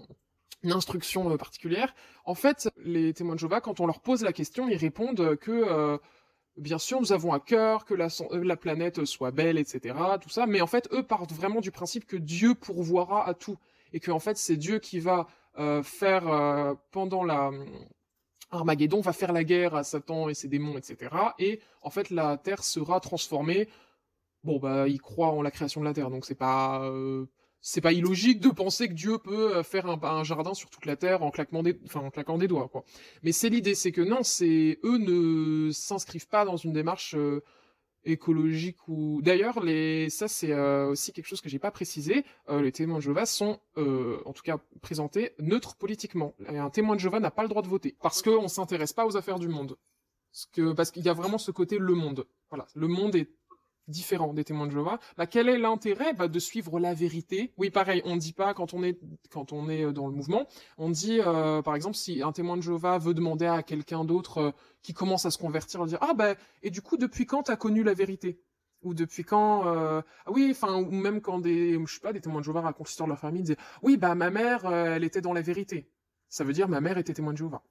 une 0.63 0.71
instruction 0.71 1.29
euh, 1.29 1.37
particulière. 1.37 1.93
En 2.25 2.35
fait, 2.35 2.69
les 2.77 3.13
témoins 3.13 3.35
de 3.35 3.39
Jéhovah, 3.39 3.59
quand 3.61 3.81
on 3.81 3.85
leur 3.85 3.99
pose 3.99 4.23
la 4.23 4.31
question, 4.31 4.69
ils 4.69 4.77
répondent 4.77 5.35
que 5.35 5.51
euh, 5.51 5.97
bien 6.57 6.77
sûr, 6.77 6.99
nous 7.01 7.13
avons 7.13 7.33
à 7.33 7.39
cœur 7.39 7.85
que 7.85 7.93
la, 7.93 8.07
la, 8.31 8.57
planète 8.57 9.05
soit 9.05 9.31
belle, 9.31 9.57
etc., 9.57 9.95
tout 10.21 10.29
ça, 10.29 10.45
mais 10.45 10.61
en 10.61 10.67
fait, 10.67 10.87
eux 10.93 11.03
partent 11.03 11.33
vraiment 11.33 11.61
du 11.61 11.71
principe 11.71 12.05
que 12.05 12.17
Dieu 12.17 12.55
pourvoira 12.55 13.27
à 13.27 13.33
tout, 13.33 13.57
et 13.91 13.99
que 13.99 14.11
en 14.11 14.19
fait, 14.19 14.37
c'est 14.37 14.57
Dieu 14.57 14.79
qui 14.79 14.99
va 14.99 15.27
euh, 15.59 15.83
faire, 15.83 16.27
euh, 16.27 16.73
pendant 16.91 17.23
la 17.23 17.51
Armageddon, 18.53 19.01
va 19.01 19.13
faire 19.13 19.33
la 19.33 19.43
guerre 19.43 19.75
à 19.75 19.83
Satan 19.83 20.29
et 20.29 20.33
ses 20.33 20.47
démons, 20.47 20.77
etc., 20.77 21.11
et 21.39 21.59
en 21.81 21.89
fait, 21.89 22.09
la 22.09 22.37
Terre 22.37 22.63
sera 22.63 22.99
transformée. 22.99 23.67
Bon, 24.43 24.59
bah, 24.59 24.87
ils 24.87 25.01
croient 25.01 25.31
en 25.31 25.41
la 25.41 25.51
création 25.51 25.81
de 25.81 25.85
la 25.85 25.93
Terre, 25.93 26.09
donc 26.09 26.25
c'est 26.25 26.35
pas... 26.35 26.83
Euh, 26.83 27.25
c'est 27.65 27.79
pas 27.79 27.93
illogique 27.93 28.41
de 28.41 28.49
penser 28.49 28.89
que 28.89 28.93
Dieu 28.93 29.17
peut 29.17 29.55
euh, 29.55 29.63
faire 29.63 29.87
un, 29.87 30.23
jardin 30.25 30.53
sur 30.53 30.69
toute 30.69 30.85
la 30.85 30.97
terre 30.97 31.23
en 31.23 31.31
claquant 31.31 31.63
des, 31.63 31.79
en 31.95 32.09
claquant 32.09 32.37
des 32.37 32.49
doigts, 32.49 32.67
quoi. 32.67 32.83
Mais 33.23 33.31
c'est 33.31 33.47
l'idée, 33.47 33.73
c'est 33.73 33.93
que 33.93 34.01
non, 34.01 34.21
c'est 34.21 34.79
eux 34.83 34.97
ne 34.97 35.71
s'inscrivent 35.71 36.27
pas 36.27 36.43
dans 36.43 36.57
une 36.57 36.73
démarche 36.73 37.15
euh, 37.15 37.41
écologique 38.05 38.87
ou. 38.87 39.21
D'ailleurs, 39.21 39.63
les, 39.63 40.09
ça 40.09 40.27
c'est 40.27 40.51
euh, 40.51 40.89
aussi 40.89 41.13
quelque 41.13 41.27
chose 41.27 41.41
que 41.41 41.49
j'ai 41.49 41.59
pas 41.59 41.71
précisé. 41.71 42.25
Euh, 42.49 42.61
les 42.61 42.71
témoins 42.71 42.97
de 42.97 43.01
Jéhovah 43.01 43.25
sont, 43.25 43.59
euh, 43.77 44.19
en 44.25 44.33
tout 44.33 44.43
cas, 44.43 44.57
présentés 44.81 45.33
neutres 45.39 45.75
politiquement. 45.75 46.33
Et 46.49 46.57
un 46.57 46.69
témoin 46.69 46.95
de 46.95 46.99
Jéhovah 46.99 47.19
n'a 47.19 47.31
pas 47.31 47.43
le 47.43 47.49
droit 47.49 47.61
de 47.61 47.67
voter 47.67 47.95
parce 48.01 48.21
qu'on 48.21 48.47
s'intéresse 48.47 48.93
pas 48.93 49.05
aux 49.05 49.17
affaires 49.17 49.39
du 49.39 49.47
monde. 49.47 49.77
Parce 50.75 50.91
qu'il 50.91 51.03
y 51.03 51.09
a 51.09 51.13
vraiment 51.13 51.37
ce 51.37 51.51
côté 51.51 51.77
le 51.77 51.93
monde. 51.93 52.25
Voilà, 52.49 52.67
le 52.75 52.87
monde 52.87 53.15
est 53.15 53.29
différent 53.87 54.33
des 54.33 54.43
témoins 54.43 54.67
de 54.67 54.71
Jéhovah, 54.71 54.99
bah, 55.17 55.27
quel 55.27 55.49
est 55.49 55.57
l'intérêt 55.57 56.13
bah, 56.13 56.27
de 56.27 56.39
suivre 56.39 56.79
la 56.79 56.93
vérité? 56.93 57.53
Oui, 57.57 57.69
pareil, 57.69 58.01
on 58.05 58.15
ne 58.15 58.19
dit 58.19 58.33
pas 58.33 58.53
quand 58.53 58.73
on 58.73 58.83
est 58.83 58.99
quand 59.29 59.53
on 59.53 59.69
est 59.69 59.85
euh, 59.85 59.91
dans 59.91 60.07
le 60.07 60.13
mouvement, 60.13 60.47
on 60.77 60.89
dit 60.89 61.19
euh, 61.19 61.61
par 61.61 61.75
exemple 61.75 61.95
si 61.95 62.21
un 62.21 62.31
témoin 62.31 62.57
de 62.57 62.61
Jéhovah 62.61 62.97
veut 62.97 63.13
demander 63.13 63.45
à 63.45 63.63
quelqu'un 63.63 64.05
d'autre 64.05 64.37
euh, 64.37 64.51
qui 64.81 64.93
commence 64.93 65.25
à 65.25 65.31
se 65.31 65.37
convertir, 65.37 65.85
dire 65.85 65.99
ah 66.01 66.13
ben 66.13 66.35
et 66.61 66.69
du 66.69 66.81
coup 66.81 66.97
depuis 66.97 67.25
quand 67.25 67.43
t'as 67.43 67.55
connu 67.55 67.83
la 67.83 67.93
vérité 67.93 68.39
ou 68.83 68.93
depuis 68.93 69.23
quand 69.23 69.67
euh... 69.67 70.01
oui 70.27 70.49
enfin 70.51 70.75
ou 70.75 70.91
même 70.91 71.21
quand 71.21 71.39
des 71.39 71.79
je 71.85 71.93
sais 71.93 71.99
pas 71.99 72.13
des 72.13 72.21
témoins 72.21 72.41
de 72.41 72.45
Jéhovah 72.45 72.61
racontent 72.61 72.87
l'histoire 72.87 73.07
de 73.07 73.11
leur 73.11 73.19
famille 73.19 73.41
disaient 73.41 73.57
oui 73.81 73.97
bah 73.97 74.15
ma 74.15 74.29
mère 74.29 74.65
euh, 74.65 74.95
elle 74.95 75.03
était 75.03 75.21
dans 75.21 75.33
la 75.33 75.41
vérité 75.41 75.89
ça 76.29 76.43
veut 76.43 76.53
dire 76.53 76.67
ma 76.67 76.81
mère 76.81 76.97
était 76.97 77.13
témoin 77.13 77.33
de 77.33 77.37
Jéhovah. 77.37 77.63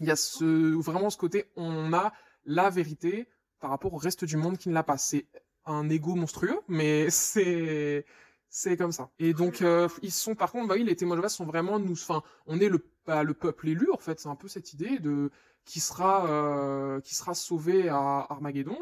Il 0.00 0.06
y 0.06 0.10
a 0.10 0.16
ce 0.16 0.74
vraiment 0.74 1.10
ce 1.10 1.16
côté 1.16 1.46
on 1.56 1.92
a 1.92 2.12
la 2.44 2.70
vérité 2.70 3.28
par 3.62 3.70
rapport 3.70 3.94
au 3.94 3.98
reste 3.98 4.24
du 4.26 4.36
monde 4.36 4.58
qui 4.58 4.68
ne 4.68 4.74
l'a 4.74 4.82
pas. 4.82 4.98
C'est 4.98 5.26
un 5.64 5.88
ego 5.88 6.14
monstrueux, 6.14 6.60
mais 6.68 7.08
c'est 7.10 8.04
c'est 8.50 8.76
comme 8.76 8.92
ça. 8.92 9.10
Et 9.18 9.32
donc 9.32 9.62
euh, 9.62 9.88
ils 10.02 10.12
sont 10.12 10.34
par 10.34 10.52
contre, 10.52 10.68
bah 10.68 10.74
oui, 10.76 10.84
les 10.84 10.96
témoins 10.96 11.16
de 11.16 11.20
Jéhovah 11.20 11.30
sont 11.30 11.46
vraiment 11.46 11.78
nous, 11.78 11.92
enfin, 11.92 12.22
on 12.46 12.60
est 12.60 12.68
le 12.68 12.84
bah, 13.06 13.22
le 13.24 13.34
peuple 13.34 13.68
élu 13.68 13.88
en 13.92 13.98
fait. 13.98 14.20
C'est 14.20 14.28
un 14.28 14.36
peu 14.36 14.48
cette 14.48 14.74
idée 14.74 14.98
de 14.98 15.30
qui 15.64 15.80
sera 15.80 16.26
euh, 16.26 17.00
qui 17.00 17.14
sera 17.14 17.34
sauvé 17.34 17.88
à 17.88 18.26
Armageddon 18.28 18.78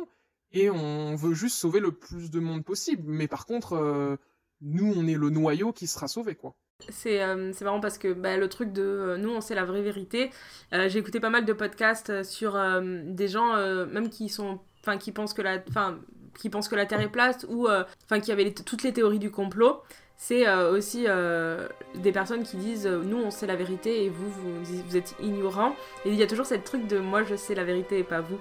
et 0.52 0.70
on 0.70 1.14
veut 1.14 1.34
juste 1.34 1.56
sauver 1.56 1.80
le 1.80 1.92
plus 1.92 2.30
de 2.30 2.40
monde 2.40 2.64
possible. 2.64 3.04
Mais 3.06 3.28
par 3.28 3.46
contre, 3.46 3.74
euh, 3.74 4.16
nous, 4.60 4.92
on 4.96 5.06
est 5.06 5.14
le 5.14 5.30
noyau 5.30 5.72
qui 5.72 5.86
sera 5.86 6.08
sauvé 6.08 6.34
quoi. 6.34 6.54
C'est 6.88 7.22
euh, 7.22 7.52
marrant 7.60 7.80
parce 7.80 7.98
que 7.98 8.12
bah, 8.12 8.38
le 8.38 8.48
truc 8.48 8.72
de 8.72 9.16
nous, 9.18 9.30
on 9.30 9.42
sait 9.42 9.54
la 9.54 9.64
vraie 9.64 9.82
vérité. 9.82 10.30
J'ai 10.72 10.98
écouté 10.98 11.20
pas 11.20 11.30
mal 11.30 11.44
de 11.44 11.52
podcasts 11.52 12.22
sur 12.22 12.58
des 12.82 13.28
gens, 13.28 13.56
même 13.86 14.08
qui 14.08 14.28
sont. 14.28 14.60
Enfin, 14.82 14.98
qui 14.98 15.12
pensent 15.12 15.34
que 15.34 15.42
la. 15.42 15.62
Enfin, 15.68 15.98
qui 16.38 16.48
pensent 16.48 16.68
que 16.68 16.76
la 16.76 16.86
Terre 16.86 17.00
est 17.00 17.10
plate 17.10 17.46
ou. 17.48 17.66
euh, 17.66 17.84
Enfin, 18.04 18.20
qui 18.20 18.32
avaient 18.32 18.52
toutes 18.52 18.82
les 18.82 18.92
théories 18.92 19.18
du 19.18 19.30
complot. 19.30 19.82
C'est 20.16 20.46
euh, 20.46 20.72
aussi 20.72 21.04
euh, 21.06 21.66
des 21.94 22.12
personnes 22.12 22.42
qui 22.42 22.56
disent 22.56 22.86
nous, 22.86 23.16
on 23.16 23.30
sait 23.30 23.46
la 23.46 23.56
vérité 23.56 24.04
et 24.04 24.10
vous, 24.10 24.30
vous, 24.30 24.96
êtes 24.96 25.14
ignorants. 25.22 25.74
Et 26.04 26.10
il 26.10 26.14
y 26.14 26.22
a 26.22 26.26
toujours 26.26 26.44
cette 26.46 26.64
truc 26.64 26.86
de 26.86 26.98
moi, 26.98 27.22
je 27.22 27.36
sais 27.36 27.54
la 27.54 27.64
vérité 27.64 27.98
et 28.00 28.04
pas 28.04 28.20
vous. 28.20 28.38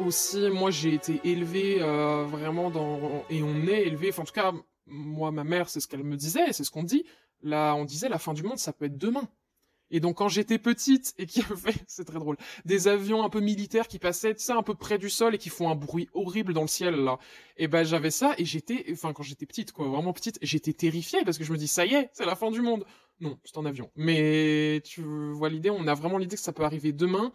Aussi, 0.00 0.50
moi, 0.50 0.72
j'ai 0.72 0.94
été 0.94 1.20
élevé 1.22 1.78
vraiment 1.78 2.70
dans... 2.70 3.24
Et 3.30 3.44
on 3.44 3.68
est 3.68 3.82
élevé, 3.82 4.08
enfin, 4.10 4.22
en 4.22 4.24
tout 4.24 4.32
cas, 4.32 4.52
moi, 4.86 5.30
ma 5.30 5.44
mère, 5.44 5.68
c'est 5.68 5.78
ce 5.78 5.86
qu'elle 5.86 6.02
me 6.02 6.16
disait, 6.16 6.52
c'est 6.52 6.64
ce 6.64 6.72
qu'on 6.72 6.82
dit. 6.82 7.04
Là, 7.42 7.74
on 7.74 7.84
disait, 7.84 8.08
la 8.08 8.18
fin 8.18 8.34
du 8.34 8.42
monde, 8.42 8.58
ça 8.58 8.72
peut 8.72 8.86
être 8.86 8.98
demain. 8.98 9.28
Et 9.90 10.00
donc, 10.00 10.16
quand 10.16 10.28
j'étais 10.28 10.58
petite, 10.58 11.14
et 11.18 11.26
qu'il 11.26 11.42
y 11.42 11.46
avait, 11.46 11.74
c'est 11.86 12.04
très 12.04 12.18
drôle, 12.18 12.36
des 12.64 12.88
avions 12.88 13.24
un 13.24 13.28
peu 13.28 13.40
militaires 13.40 13.88
qui 13.88 13.98
passaient, 13.98 14.34
sais, 14.36 14.52
un 14.52 14.62
peu 14.62 14.74
près 14.74 14.98
du 14.98 15.10
sol 15.10 15.34
et 15.34 15.38
qui 15.38 15.50
font 15.50 15.70
un 15.70 15.74
bruit 15.74 16.08
horrible 16.14 16.52
dans 16.52 16.62
le 16.62 16.68
ciel, 16.68 16.94
là. 16.96 17.18
Et 17.56 17.68
ben, 17.68 17.84
j'avais 17.84 18.10
ça, 18.10 18.34
et 18.38 18.44
j'étais, 18.44 18.84
enfin, 18.90 19.12
quand 19.12 19.22
j'étais 19.22 19.46
petite, 19.46 19.72
quoi, 19.72 19.86
vraiment 19.88 20.12
petite, 20.12 20.38
j'étais 20.42 20.72
terrifiée 20.72 21.24
parce 21.24 21.38
que 21.38 21.44
je 21.44 21.52
me 21.52 21.58
dis, 21.58 21.68
ça 21.68 21.86
y 21.86 21.94
est, 21.94 22.10
c'est 22.12 22.26
la 22.26 22.34
fin 22.34 22.50
du 22.50 22.60
monde. 22.60 22.84
Non, 23.20 23.38
c'est 23.44 23.56
un 23.58 23.64
avion. 23.64 23.90
Mais 23.96 24.80
tu 24.84 25.02
vois 25.32 25.48
l'idée, 25.48 25.70
on 25.70 25.86
a 25.86 25.94
vraiment 25.94 26.18
l'idée 26.18 26.36
que 26.36 26.42
ça 26.42 26.52
peut 26.52 26.64
arriver 26.64 26.92
demain. 26.92 27.32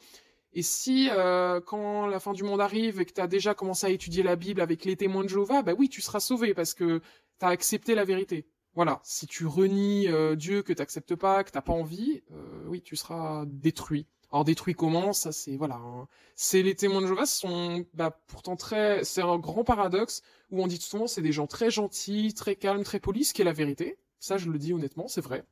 Et 0.54 0.64
si, 0.64 1.10
euh, 1.12 1.62
quand 1.62 2.08
la 2.08 2.20
fin 2.20 2.34
du 2.34 2.44
monde 2.44 2.60
arrive 2.60 3.00
et 3.00 3.06
que 3.06 3.14
tu 3.14 3.22
as 3.22 3.28
déjà 3.28 3.54
commencé 3.54 3.86
à 3.86 3.90
étudier 3.90 4.24
la 4.24 4.36
Bible 4.36 4.62
avec 4.62 4.84
les 4.84 4.96
témoins 4.96 5.24
de 5.24 5.30
Jéhovah, 5.30 5.62
bah 5.62 5.74
oui, 5.78 5.90
tu 5.90 6.02
seras 6.02 6.20
sauvé 6.20 6.54
parce 6.54 6.74
que 6.74 7.00
tu 7.40 7.46
as 7.46 7.50
accepté 7.50 7.96
la 7.96 8.04
vérité. 8.04 8.48
Voilà, 8.80 9.02
si 9.04 9.28
tu 9.28 9.46
renies 9.46 10.08
euh, 10.08 10.38
Dieu, 10.38 10.64
que 10.64 10.72
t'acceptes 10.72 11.14
pas, 11.14 11.44
que 11.44 11.52
t'as 11.52 11.60
pas 11.60 11.74
envie, 11.74 12.24
euh, 12.32 12.64
oui, 12.68 12.82
tu 12.82 12.96
seras 12.96 13.44
détruit. 13.46 14.08
Alors 14.32 14.46
détruit 14.46 14.74
comment? 14.74 15.12
Ça 15.12 15.34
c'est 15.34 15.58
voilà, 15.58 15.76
hein. 15.76 16.08
c'est 16.38 16.64
les 16.64 16.76
témoins 16.76 17.02
de 17.02 17.08
Jéhovah 17.08 17.26
sont 17.26 17.84
bah, 17.94 18.18
pourtant 18.28 18.56
très, 18.56 19.04
c'est 19.04 19.22
un 19.22 19.38
grand 19.38 19.66
paradoxe 19.66 20.22
où 20.50 20.64
on 20.64 20.68
dit 20.68 20.78
souvent 20.80 21.08
c'est 21.08 21.22
des 21.22 21.34
gens 21.34 21.46
très 21.46 21.70
gentils, 21.70 22.34
très 22.34 22.56
calmes, 22.56 22.86
très 22.86 23.02
polis, 23.02 23.28
ce 23.28 23.34
qui 23.34 23.42
est 23.42 23.46
la 23.46 23.52
vérité. 23.52 23.98
Ça 24.22 24.38
je 24.38 24.50
le 24.50 24.58
dis 24.58 24.72
honnêtement, 24.72 25.10
c'est 25.10 25.20
vrai 25.20 25.44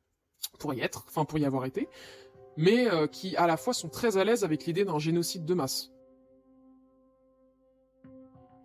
pour 0.57 0.73
y 0.73 0.79
être, 0.79 1.03
enfin 1.09 1.25
pour 1.25 1.37
y 1.37 1.43
avoir 1.43 1.65
été 1.65 1.89
mais 2.55 2.87
euh, 2.87 3.07
qui 3.07 3.35
à 3.35 3.45
la 3.45 3.57
fois 3.57 3.73
sont 3.73 3.89
très 3.89 4.15
à 4.15 4.23
l'aise 4.23 4.45
avec 4.45 4.65
l'idée 4.65 4.85
d'un 4.85 4.99
génocide 4.99 5.43
de 5.43 5.53
masse. 5.53 5.91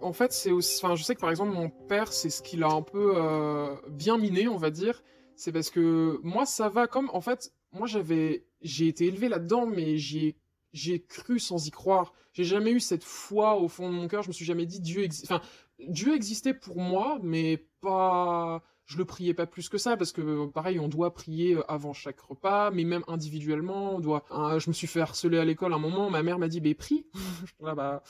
En 0.03 0.13
fait, 0.13 0.33
c'est 0.33 0.51
aussi, 0.51 0.85
enfin, 0.85 0.95
je 0.95 1.03
sais 1.03 1.15
que 1.15 1.21
par 1.21 1.31
exemple 1.31 1.53
mon 1.53 1.71
père, 1.71 2.13
c'est 2.13 2.31
ce 2.31 2.43
qu'il 2.43 2.63
a 2.65 2.69
un 2.69 2.83
peu 2.83 3.15
euh, 3.17 3.75
bien 3.89 4.19
miné, 4.19 4.49
on 4.49 4.57
va 4.57 4.71
dire. 4.71 5.03
C'est 5.37 5.53
parce 5.53 5.71
que 5.71 6.21
moi, 6.23 6.45
ça 6.47 6.69
va 6.69 6.87
comme, 6.87 7.11
en 7.13 7.21
fait, 7.21 7.53
moi 7.73 7.87
j'avais, 7.87 8.47
j'ai 8.61 8.89
été 8.89 9.07
élevé 9.07 9.29
là-dedans, 9.29 9.67
mais 9.67 9.97
j'ai, 9.97 10.37
j'ai 10.73 11.03
cru 11.03 11.39
sans 11.39 11.67
y 11.67 11.71
croire. 11.71 12.13
J'ai 12.33 12.45
jamais 12.45 12.73
eu 12.73 12.81
cette 12.81 13.05
foi 13.05 13.57
au 13.57 13.69
fond 13.69 13.89
de 13.89 13.95
mon 13.95 14.09
cœur. 14.09 14.23
Je 14.23 14.29
me 14.29 14.33
suis 14.33 14.45
jamais 14.45 14.67
dit 14.67 14.81
Dieu 14.81 15.05
existe. 15.05 15.31
Enfin, 15.31 15.43
Dieu 15.79 16.15
existait 16.15 16.55
pour 16.55 16.79
moi, 16.79 17.19
mais 17.23 17.67
pas 17.81 18.63
je 18.87 18.99
le 18.99 19.05
priais 19.05 19.35
pas 19.35 19.47
plus 19.47 19.69
que 19.69 19.79
ça 19.79 19.97
parce 19.97 20.13
que 20.13 20.47
pareil 20.47 20.79
on 20.79 20.89
doit 20.89 21.15
prier 21.15 21.57
avant 21.69 21.93
chaque 21.93 22.21
repas 22.21 22.71
mais 22.71 22.85
même 22.85 23.05
individuellement 23.07 23.95
on 23.95 24.01
doit 24.01 24.25
je 24.59 24.69
me 24.69 24.73
suis 24.73 24.87
fait 24.87 25.01
harceler 25.01 25.39
à 25.39 25.45
l'école 25.45 25.73
un 25.73 25.79
moment 25.79 26.11
ma 26.11 26.23
mère 26.23 26.39
m'a 26.39 26.49
dit 26.49 26.61
mais 26.61 26.75
prie 26.75 27.07
là 27.61 27.75
bah 27.75 28.03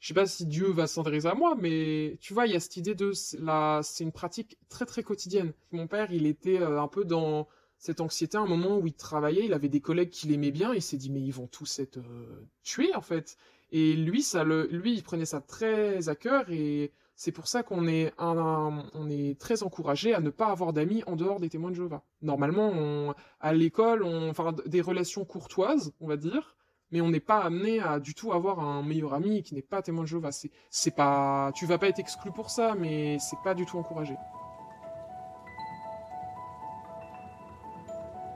je 0.00 0.08
sais 0.08 0.14
pas 0.14 0.26
si 0.26 0.46
Dieu 0.46 0.70
va 0.70 0.86
s'intéresser 0.86 1.26
à 1.26 1.34
moi 1.34 1.56
mais 1.60 2.18
tu 2.20 2.34
vois 2.34 2.46
il 2.46 2.52
y 2.52 2.56
a 2.56 2.60
cette 2.60 2.76
idée 2.76 2.94
de 2.94 3.12
la 3.40 3.80
c'est 3.82 4.04
une 4.04 4.12
pratique 4.12 4.58
très 4.68 4.86
très 4.86 5.02
quotidienne 5.02 5.52
mon 5.72 5.86
père 5.86 6.12
il 6.12 6.26
était 6.26 6.60
euh, 6.60 6.80
un 6.80 6.88
peu 6.88 7.04
dans 7.04 7.48
cette 7.78 8.00
anxiété 8.00 8.36
à 8.38 8.40
un 8.40 8.46
moment 8.46 8.78
où 8.78 8.86
il 8.86 8.94
travaillait 8.94 9.44
il 9.44 9.52
avait 9.52 9.68
des 9.68 9.80
collègues 9.80 10.10
qui 10.10 10.28
l'aimaient 10.28 10.50
bien 10.50 10.74
il 10.74 10.82
s'est 10.82 10.96
dit 10.96 11.10
mais 11.10 11.20
ils 11.20 11.32
vont 11.32 11.46
tous 11.46 11.78
être 11.78 11.98
euh, 11.98 12.46
tués 12.62 12.94
en 12.94 13.02
fait 13.02 13.36
et 13.72 13.94
lui 13.94 14.22
ça 14.22 14.44
le 14.44 14.66
lui 14.66 14.94
il 14.94 15.02
prenait 15.02 15.26
ça 15.26 15.40
très 15.40 16.08
à 16.08 16.14
cœur 16.14 16.50
et 16.50 16.92
c'est 17.16 17.32
pour 17.32 17.48
ça 17.48 17.62
qu'on 17.62 17.88
est, 17.88 18.12
un, 18.18 18.84
on 18.92 19.08
est 19.08 19.40
très 19.40 19.62
encouragé 19.62 20.12
à 20.14 20.20
ne 20.20 20.28
pas 20.28 20.48
avoir 20.48 20.74
d'amis 20.74 21.02
en 21.06 21.16
dehors 21.16 21.40
des 21.40 21.48
témoins 21.48 21.70
de 21.70 21.76
Jéhovah. 21.76 22.02
Normalement, 22.20 23.14
à 23.40 23.54
l'école, 23.54 24.02
on, 24.02 24.28
enfin, 24.28 24.54
des 24.66 24.82
relations 24.82 25.24
courtoises, 25.24 25.94
on 26.00 26.08
va 26.08 26.18
dire, 26.18 26.56
mais 26.90 27.00
on 27.00 27.10
n'est 27.10 27.20
pas 27.20 27.38
amené 27.38 27.80
à 27.80 27.98
du 27.98 28.14
tout 28.14 28.32
avoir 28.32 28.60
un 28.60 28.82
meilleur 28.82 29.14
ami 29.14 29.42
qui 29.42 29.54
n'est 29.54 29.62
pas 29.62 29.82
témoin 29.82 30.04
de 30.04 30.08
Jéhovah. 30.08 30.32
C'est, 30.32 30.50
c'est 30.70 30.94
pas, 30.94 31.50
tu 31.54 31.66
vas 31.66 31.78
pas 31.78 31.88
être 31.88 31.98
exclu 31.98 32.30
pour 32.30 32.50
ça, 32.50 32.74
mais 32.78 33.18
c'est 33.18 33.40
pas 33.42 33.54
du 33.54 33.66
tout 33.66 33.78
encouragé. 33.78 34.16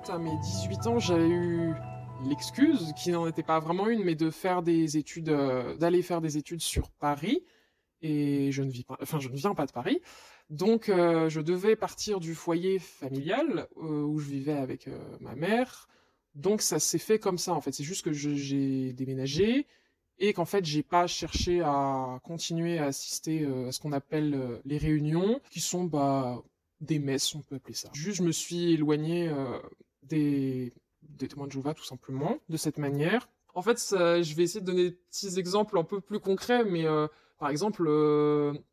À 0.08 0.18
mes 0.18 0.36
18 0.38 0.86
ans, 0.88 0.98
j'avais 0.98 1.28
eu 1.28 1.72
l'excuse, 2.24 2.92
qui 2.96 3.10
n'en 3.10 3.26
était 3.26 3.42
pas 3.42 3.60
vraiment 3.60 3.88
une, 3.88 4.04
mais 4.04 4.14
de 4.14 4.30
faire 4.30 4.62
des 4.62 4.96
études, 4.96 5.28
euh, 5.28 5.76
d'aller 5.76 6.02
faire 6.02 6.20
des 6.20 6.36
études 6.36 6.60
sur 6.60 6.90
Paris 6.90 7.44
et 8.02 8.50
je 8.50 8.62
ne 8.62 8.70
viens 8.70 9.54
pas 9.54 9.66
de 9.66 9.72
Paris, 9.72 10.00
donc 10.48 10.88
euh, 10.88 11.28
je 11.28 11.42
devais 11.42 11.76
partir 11.76 12.18
du 12.18 12.34
foyer 12.34 12.78
familial 12.78 13.68
euh, 13.76 14.02
où 14.02 14.18
je 14.18 14.30
vivais 14.30 14.56
avec 14.56 14.88
ma 15.20 15.34
mère. 15.34 15.86
Donc 16.34 16.62
ça 16.62 16.78
s'est 16.78 16.98
fait 16.98 17.18
comme 17.18 17.38
ça 17.38 17.52
en 17.52 17.60
fait. 17.60 17.72
C'est 17.72 17.84
juste 17.84 18.04
que 18.04 18.12
j'ai 18.12 18.92
déménagé 18.92 19.66
et 20.18 20.32
qu'en 20.32 20.44
fait 20.44 20.64
j'ai 20.64 20.82
pas 20.82 21.06
cherché 21.06 21.60
à 21.62 22.20
continuer 22.22 22.78
à 22.78 22.86
assister 22.86 23.42
euh, 23.42 23.68
à 23.68 23.72
ce 23.72 23.80
qu'on 23.80 23.92
appelle 23.92 24.34
euh, 24.34 24.58
les 24.64 24.78
réunions, 24.78 25.40
qui 25.50 25.60
sont 25.60 25.84
bah 25.84 26.42
des 26.80 26.98
messes, 26.98 27.34
on 27.34 27.40
peut 27.40 27.56
appeler 27.56 27.74
ça. 27.74 27.90
Juste 27.92 28.18
je 28.18 28.22
me 28.22 28.32
suis 28.32 28.72
éloigné 28.72 29.28
euh, 29.28 29.58
des 30.02 30.72
témoins 31.18 31.46
de 31.46 31.52
Jéhovah 31.52 31.74
tout 31.74 31.84
simplement 31.84 32.38
de 32.48 32.56
cette 32.56 32.78
manière. 32.78 33.28
En 33.54 33.62
fait, 33.62 33.78
je 33.90 34.34
vais 34.36 34.44
essayer 34.44 34.60
de 34.60 34.66
donner 34.66 34.90
des 34.90 34.96
petits 35.10 35.38
exemples 35.38 35.76
un 35.76 35.82
peu 35.82 36.00
plus 36.00 36.20
concrets, 36.20 36.64
mais 36.64 36.86
par 37.38 37.50
exemple, 37.50 37.84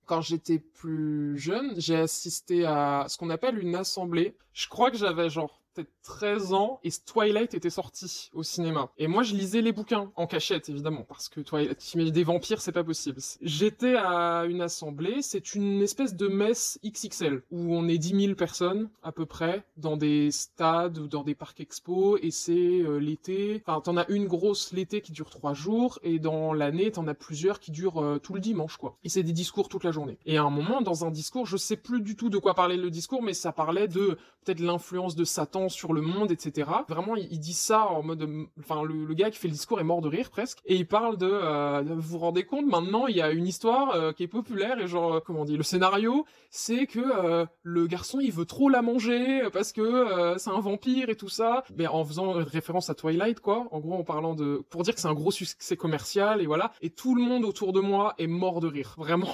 quand 0.06 0.22
j'étais 0.22 0.60
plus 0.60 1.36
jeune, 1.38 1.74
j'ai 1.78 1.96
assisté 1.96 2.64
à 2.64 3.08
ce 3.10 3.18
qu'on 3.18 3.32
appelle 3.32 3.58
une 3.58 3.74
assemblée. 3.76 4.38
Je 4.54 4.68
crois 4.68 4.92
que 4.92 4.98
j'avais 4.98 5.32
genre 5.32 5.64
peut-être 5.74 5.92
13 6.08 6.54
ans 6.54 6.80
et 6.86 6.90
Twilight 7.06 7.54
était 7.54 7.70
sorti 7.70 8.30
au 8.34 8.42
cinéma. 8.42 8.90
Et 8.98 9.08
moi, 9.08 9.24
je 9.24 9.36
lisais 9.36 9.62
les 9.62 9.74
bouquins 9.74 10.10
en 10.16 10.26
cachette, 10.26 10.70
évidemment, 10.70 11.04
parce 11.04 11.28
que 11.28 11.42
Twilight, 11.42 11.78
t'imagines 11.78 12.14
des 12.14 12.24
vampires, 12.24 12.62
c'est 12.62 12.72
pas 12.72 12.84
possible. 12.84 13.20
J'étais 13.42 13.96
à 13.96 14.46
une 14.46 14.62
assemblée, 14.62 15.22
c'est 15.22 15.54
une 15.54 15.82
espèce 15.82 16.16
de 16.16 16.28
messe 16.30 16.80
XXL, 16.86 17.44
où 17.52 17.76
on 17.76 17.90
est 17.90 17.98
10 17.98 18.22
000 18.22 18.36
personnes, 18.36 18.90
à 19.04 19.12
peu 19.12 19.26
près, 19.26 19.66
dans 19.76 19.98
des 19.98 20.32
stades 20.32 20.98
ou 20.98 21.08
dans 21.08 21.24
des 21.24 21.36
parcs 21.36 21.60
expo, 21.60 22.18
et 22.18 22.32
c'est 22.32 22.54
euh, 22.54 22.98
l'été. 23.00 23.62
Enfin, 23.66 23.82
t'en 23.82 23.98
as 23.98 24.08
une 24.10 24.28
grosse 24.28 24.72
l'été 24.72 25.02
qui 25.02 25.12
dure 25.12 25.30
trois 25.30 25.54
jours, 25.54 26.00
et 26.04 26.20
dans 26.20 26.54
l'année, 26.54 26.90
t'en 26.92 27.06
as 27.08 27.16
plusieurs 27.16 27.60
qui 27.60 27.72
durent 27.72 28.02
euh, 28.02 28.18
tout 28.18 28.34
le 28.34 28.40
dimanche, 28.40 28.78
quoi. 28.78 28.96
Et 29.04 29.10
c'est 29.10 29.24
des 29.24 29.34
discours 29.34 29.68
toute 29.68 29.84
la 29.84 29.92
journée. 29.92 30.18
Et 30.26 30.38
à 30.38 30.44
un 30.44 30.50
moment, 30.50 30.82
dans 30.82 31.04
un 31.04 31.12
discours, 31.12 31.46
je 31.46 31.58
sais 31.58 31.78
plus 31.78 32.00
du 32.00 32.16
tout 32.16 32.30
de 32.30 32.38
quoi 32.38 32.54
parlait 32.54 32.78
le 32.78 32.90
discours, 32.90 33.22
mais 33.22 33.34
ça 33.34 33.52
parlait 33.52 33.90
de 33.90 34.18
peut-être 34.46 34.62
l'influence 34.62 35.16
de 35.16 35.26
Satan 35.26 35.68
sur 35.68 35.92
le 35.92 35.97
monde, 36.02 36.32
etc. 36.32 36.70
Vraiment, 36.88 37.16
il, 37.16 37.40
dit 37.40 37.54
ça 37.54 37.86
en 37.88 38.04
mode, 38.04 38.24
euh, 38.24 38.46
enfin, 38.60 38.84
le, 38.84 39.06
le 39.06 39.14
gars 39.14 39.30
qui 39.32 39.38
fait 39.38 39.48
le 39.48 39.54
discours 39.54 39.80
est 39.80 39.84
mort 39.84 40.02
de 40.02 40.08
rire 40.08 40.30
presque, 40.30 40.60
et 40.66 40.76
il 40.76 40.88
parle 40.88 41.18
de, 41.18 41.30
euh, 41.30 41.82
vous 41.84 42.02
vous 42.02 42.18
rendez 42.18 42.44
compte, 42.44 42.66
maintenant, 42.66 43.08
il 43.08 43.16
y 43.16 43.22
a 43.22 43.32
une 43.32 43.48
histoire 43.48 43.96
euh, 43.96 44.12
qui 44.12 44.24
est 44.24 44.28
populaire, 44.28 44.80
et 44.80 44.88
genre, 44.88 45.16
euh, 45.16 45.20
comment 45.20 45.42
on 45.42 45.46
dit, 45.46 45.58
le 45.58 45.64
scénario, 45.64 46.26
c'est 46.50 46.88
que 46.88 47.00
euh, 47.00 47.46
le 47.64 47.88
garçon, 47.88 48.20
il 48.20 48.32
veut 48.32 48.46
trop 48.46 48.70
la 48.70 48.82
manger, 48.82 49.44
euh, 49.44 49.50
parce 49.50 49.72
que 49.72 49.82
euh, 49.82 50.38
c'est 50.38 50.50
un 50.50 50.60
vampire 50.60 51.10
et 51.10 51.16
tout 51.16 51.30
ça, 51.30 51.64
mais 51.76 51.88
en 51.88 52.04
faisant 52.04 52.34
référence 52.34 52.90
à 52.90 52.96
Twilight, 52.96 53.40
quoi, 53.40 53.68
en 53.72 53.80
gros, 53.80 53.96
en 53.96 54.04
parlant 54.04 54.34
de, 54.34 54.64
pour 54.70 54.84
dire 54.84 54.96
que 54.96 55.02
c'est 55.02 55.08
un 55.08 55.14
gros 55.14 55.32
succès 55.32 55.78
commercial, 55.78 56.42
et 56.42 56.46
voilà, 56.46 56.72
et 56.82 56.90
tout 56.90 57.16
le 57.16 57.22
monde 57.22 57.46
autour 57.46 57.74
de 57.74 57.80
moi 57.80 58.16
est 58.18 58.28
mort 58.28 58.60
de 58.60 58.68
rire, 58.68 58.96
vraiment. 58.98 59.34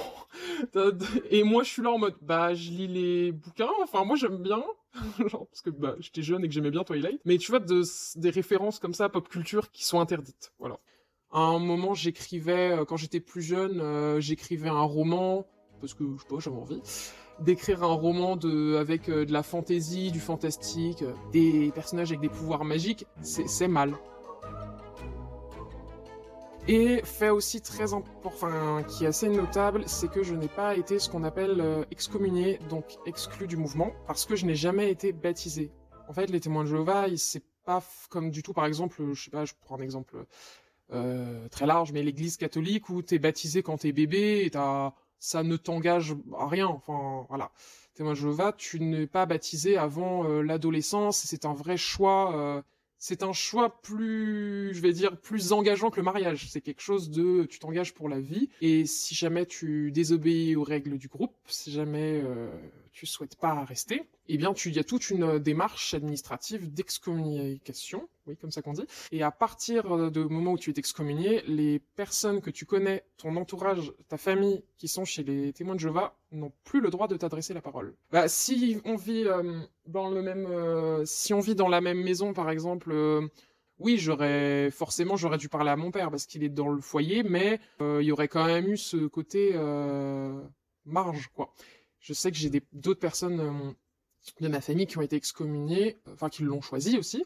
et 1.29 1.43
moi, 1.43 1.63
je 1.63 1.70
suis 1.70 1.82
là 1.82 1.91
en 1.91 1.98
mode, 1.98 2.15
bah, 2.22 2.53
je 2.53 2.72
lis 2.72 2.88
les 2.88 3.32
bouquins, 3.32 3.70
enfin, 3.82 4.03
moi, 4.03 4.15
j'aime 4.15 4.38
bien, 4.38 4.63
genre 5.28 5.48
parce 5.48 5.62
que 5.62 5.70
bah, 5.70 5.96
j'étais 6.00 6.22
jeune 6.22 6.44
et 6.44 6.48
que 6.48 6.54
j'aimais 6.54 6.72
bien 6.72 6.84
Twilight. 6.84 7.22
Mais 7.26 7.38
tu 7.38 7.52
vois 7.52 7.60
de, 7.60 7.84
des 8.20 8.30
références 8.30 8.80
comme 8.80 8.94
ça 8.94 9.10
pop 9.10 9.28
culture 9.28 9.72
qui 9.72 9.86
sont 9.86 10.00
interdites. 10.00 10.54
Voilà. 10.60 10.80
À 11.32 11.40
un 11.40 11.60
moment, 11.60 11.94
j'écrivais 11.94 12.72
euh, 12.72 12.86
quand 12.86 12.98
j'étais 12.98 13.20
plus 13.20 13.42
jeune, 13.42 13.82
euh, 13.82 14.20
j'écrivais 14.20 14.70
un 14.70 14.82
roman 14.82 15.48
parce 15.82 15.94
que 15.96 16.04
je 16.16 16.22
sais 16.22 16.28
pas, 16.30 16.40
j'avais 16.40 16.56
envie 16.56 16.82
d'écrire 17.40 17.84
un 17.84 17.94
roman 17.94 18.38
avec 18.78 19.10
euh, 19.10 19.26
de 19.26 19.34
la 19.34 19.42
fantaisie, 19.42 20.12
du 20.12 20.20
fantastique, 20.20 21.04
des 21.32 21.72
personnages 21.74 22.12
avec 22.12 22.22
des 22.22 22.30
pouvoirs 22.30 22.64
magiques. 22.64 23.06
C'est 23.22 23.68
mal. 23.68 23.98
Et 26.70 27.01
fait 27.03 27.29
aussi 27.29 27.60
très 27.60 27.93
enfin, 27.93 28.84
qui 28.88 29.03
est 29.03 29.08
assez 29.08 29.27
notable, 29.27 29.84
c'est 29.86 30.10
que 30.10 30.24
je 30.24 30.34
n'ai 30.34 30.48
pas 30.48 30.77
été 30.77 30.98
ce 30.98 31.10
qu'on 31.10 31.25
appelle 31.25 31.60
euh, 31.60 31.84
excommunié, 31.91 32.58
donc 32.70 32.86
exclu 33.05 33.48
du 33.48 33.58
mouvement, 33.58 33.91
parce 34.08 34.25
que 34.25 34.38
je 34.38 34.46
n'ai 34.46 34.55
jamais 34.55 34.89
été 34.89 35.12
baptisé. 35.12 35.72
En 36.08 36.13
fait, 36.13 36.27
les 36.27 36.39
témoins 36.39 36.63
de 36.63 36.70
Jéhovah, 36.70 37.08
c'est 37.17 37.43
pas 37.65 37.84
comme 38.10 38.32
du 38.32 38.43
tout, 38.43 38.53
par 38.53 38.65
exemple, 38.65 39.03
je 39.12 39.24
sais 39.25 39.29
pas, 39.29 39.43
je 39.43 39.53
prends 39.60 39.77
un 39.77 39.82
exemple 39.82 40.25
euh, 40.93 41.50
très 41.50 41.65
large, 41.65 41.91
mais 41.91 42.01
l'église 42.01 42.38
catholique 42.38 42.88
où 42.88 43.01
t'es 43.01 43.20
baptisé 43.20 43.62
quand 43.62 43.79
t'es 43.79 43.91
bébé 43.91 44.46
et 44.46 44.51
ça 45.20 45.43
ne 45.43 45.58
t'engage 45.58 46.15
à 46.38 46.48
rien. 46.48 46.67
Enfin, 46.67 47.25
voilà. 47.27 47.51
Témoin 47.93 48.13
de 48.13 48.17
Jéhovah, 48.17 48.53
tu 48.53 48.79
n'es 48.79 49.05
pas 49.05 49.25
baptisé 49.25 49.77
avant 49.77 50.24
euh, 50.24 50.41
l'adolescence, 50.41 51.24
c'est 51.25 51.43
un 51.43 51.53
vrai 51.53 51.75
choix. 51.75 52.63
C'est 53.05 53.22
un 53.22 53.33
choix 53.33 53.81
plus, 53.81 54.74
je 54.74 54.79
vais 54.79 54.93
dire, 54.93 55.17
plus 55.17 55.51
engageant 55.51 55.89
que 55.89 55.98
le 55.98 56.03
mariage. 56.03 56.48
C'est 56.50 56.62
quelque 56.62 56.79
chose 56.79 57.10
de, 57.10 57.43
tu 57.43 57.60
t'engages 57.60 57.93
pour 57.93 58.07
la 58.07 58.22
vie. 58.22 58.48
Et 58.62 58.86
si 58.86 59.13
jamais 59.13 59.45
tu 59.45 59.91
désobéis 59.91 60.55
aux 60.55 60.63
règles 60.63 60.98
du 60.98 61.10
groupe, 61.10 61.36
si 61.48 61.69
jamais 61.74 62.22
euh, 62.24 62.48
tu 62.94 63.06
souhaites 63.08 63.36
pas 63.36 63.64
rester, 63.66 64.04
eh 64.30 64.38
bien, 64.38 64.54
il 64.66 64.76
y 64.76 64.80
a 64.80 64.84
toute 64.84 65.10
une 65.10 65.40
démarche 65.40 65.94
administrative 65.94 66.72
d'excommunication, 66.72 68.08
oui, 68.28 68.38
comme 68.38 68.52
ça 68.52 68.62
qu'on 68.62 68.74
dit. 68.74 68.86
Et 69.12 69.24
à 69.24 69.32
partir 69.32 70.12
du 70.12 70.20
moment 70.26 70.54
où 70.54 70.58
tu 70.58 70.70
es 70.70 70.74
excommunié, 70.78 71.42
les 71.48 71.80
personnes 71.80 72.40
que 72.40 72.52
tu 72.52 72.66
connais, 72.66 73.04
ton 73.18 73.36
entourage, 73.36 73.92
ta 74.08 74.18
famille, 74.18 74.64
qui 74.78 74.88
sont 74.88 75.06
chez 75.06 75.24
les 75.24 75.52
témoins 75.54 75.76
de 75.76 75.80
Jéhovah, 75.80 76.16
n'ont 76.32 76.54
plus 76.64 76.82
le 76.82 76.90
droit 76.90 77.08
de 77.08 77.18
t'adresser 77.18 77.54
la 77.54 77.62
parole. 77.62 77.96
Bah, 78.12 78.28
si 78.28 78.80
on 78.86 78.96
vit 78.96 79.26
euh, 79.26 79.60
dans 79.88 80.10
le 80.10 80.22
même, 80.22 80.46
euh, 80.46 81.04
si 81.06 81.34
on 81.34 81.40
vit 81.40 81.56
dans 81.56 81.70
la 81.70 81.82
même 81.82 82.02
maison, 82.02 82.34
par 82.34 82.50
exemple, 82.50 82.92
euh, 82.92 83.28
oui, 83.80 84.00
forcément 84.72 85.18
j'aurais 85.18 85.40
dû 85.40 85.50
parler 85.50 85.72
à 85.72 85.76
mon 85.76 85.92
père 85.92 86.12
parce 86.12 86.28
qu'il 86.28 86.44
est 86.44 86.50
dans 86.50 86.70
le 86.70 86.80
foyer, 86.80 87.24
mais 87.24 87.60
il 87.82 88.04
y 88.04 88.12
aurait 88.12 88.28
quand 88.30 88.46
même 88.46 88.68
eu 88.68 88.78
ce 88.78 89.08
côté 89.08 89.54
marge, 90.86 91.30
quoi. 91.34 91.54
Je 92.03 92.12
sais 92.12 92.31
que 92.31 92.38
j'ai 92.38 92.51
d'autres 92.74 93.00
personnes 93.00 93.74
de 94.41 94.48
ma 94.50 94.60
famille 94.60 94.88
qui 94.88 94.98
ont 94.98 95.01
été 95.01 95.15
excommuniés, 95.15 95.98
enfin 96.12 96.27
qui 96.27 96.43
l'ont 96.43 96.60
choisi 96.60 96.98
aussi, 96.98 97.24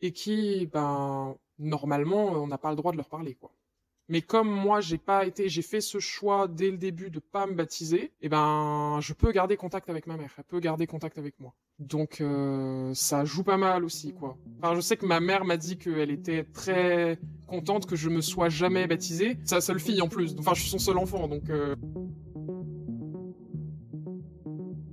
et 0.00 0.10
qui, 0.10 0.66
ben, 0.66 1.36
normalement, 1.60 2.26
on 2.26 2.48
n'a 2.48 2.58
pas 2.58 2.70
le 2.70 2.76
droit 2.76 2.90
de 2.90 2.96
leur 2.96 3.08
parler, 3.08 3.36
quoi. 3.36 3.52
Mais 4.08 4.22
comme 4.22 4.50
moi, 4.50 4.80
j'ai 4.80 4.98
pas 4.98 5.24
été, 5.24 5.48
j'ai 5.48 5.62
fait 5.62 5.80
ce 5.80 6.00
choix 6.00 6.48
dès 6.48 6.72
le 6.72 6.76
début 6.76 7.10
de 7.10 7.20
pas 7.20 7.46
me 7.46 7.54
baptiser, 7.54 8.10
eh 8.20 8.28
ben, 8.28 8.98
je 9.00 9.12
peux 9.12 9.30
garder 9.30 9.56
contact 9.56 9.88
avec 9.88 10.08
ma 10.08 10.16
mère, 10.16 10.34
elle 10.36 10.42
peut 10.42 10.58
garder 10.58 10.88
contact 10.88 11.16
avec 11.16 11.38
moi. 11.38 11.54
Donc, 11.78 12.20
euh, 12.20 12.92
ça 12.92 13.24
joue 13.24 13.44
pas 13.44 13.58
mal 13.58 13.84
aussi, 13.84 14.12
quoi. 14.12 14.36
Enfin, 14.60 14.74
je 14.74 14.80
sais 14.80 14.96
que 14.96 15.06
ma 15.06 15.20
mère 15.20 15.44
m'a 15.44 15.56
dit 15.56 15.78
qu'elle 15.78 16.10
était 16.10 16.42
très 16.42 17.20
contente 17.46 17.86
que 17.86 17.94
je 17.94 18.08
me 18.08 18.20
sois 18.20 18.48
jamais 18.48 18.88
baptisé. 18.88 19.38
Sa 19.44 19.60
seule 19.60 19.78
fille 19.78 20.00
en 20.02 20.08
plus. 20.08 20.34
Enfin, 20.40 20.54
je 20.54 20.62
suis 20.62 20.70
son 20.70 20.80
seul 20.80 20.98
enfant, 20.98 21.28
donc. 21.28 21.48
Euh... 21.48 21.76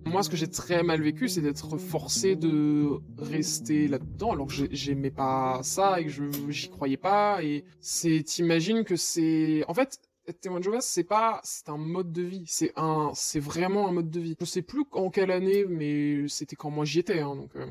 Moi, 0.07 0.23
ce 0.23 0.29
que 0.29 0.37
j'ai 0.37 0.47
très 0.47 0.83
mal 0.83 1.01
vécu, 1.01 1.27
c'est 1.27 1.41
d'être 1.41 1.77
forcé 1.77 2.35
de 2.35 2.89
rester 3.17 3.87
là-dedans, 3.87 4.31
alors 4.31 4.47
que 4.47 4.53
j'aimais 4.71 5.11
pas 5.11 5.59
ça 5.63 5.99
et 5.99 6.05
que 6.05 6.09
je 6.09 6.23
j'y 6.49 6.69
croyais 6.69 6.97
pas. 6.97 7.43
Et 7.43 7.65
t'imagines 8.23 8.83
que 8.83 8.95
c'est, 8.95 9.63
en 9.67 9.73
fait, 9.73 9.99
être 10.27 10.41
témoin 10.41 10.59
de 10.59 10.63
Jéhovah, 10.63 10.81
c'est 10.81 11.03
pas, 11.03 11.39
c'est 11.43 11.69
un 11.69 11.77
mode 11.77 12.11
de 12.11 12.21
vie. 12.21 12.43
C'est 12.47 12.73
un, 12.75 13.11
c'est 13.13 13.39
vraiment 13.39 13.87
un 13.87 13.91
mode 13.91 14.09
de 14.09 14.19
vie. 14.19 14.35
Je 14.39 14.45
sais 14.45 14.61
plus 14.61 14.85
en 14.91 15.09
quelle 15.09 15.31
année, 15.31 15.65
mais 15.67 16.27
c'était 16.27 16.55
quand 16.55 16.69
moi 16.69 16.85
j'y 16.85 16.99
étais. 16.99 17.19
Hein, 17.19 17.35
donc 17.35 17.55
euh, 17.55 17.65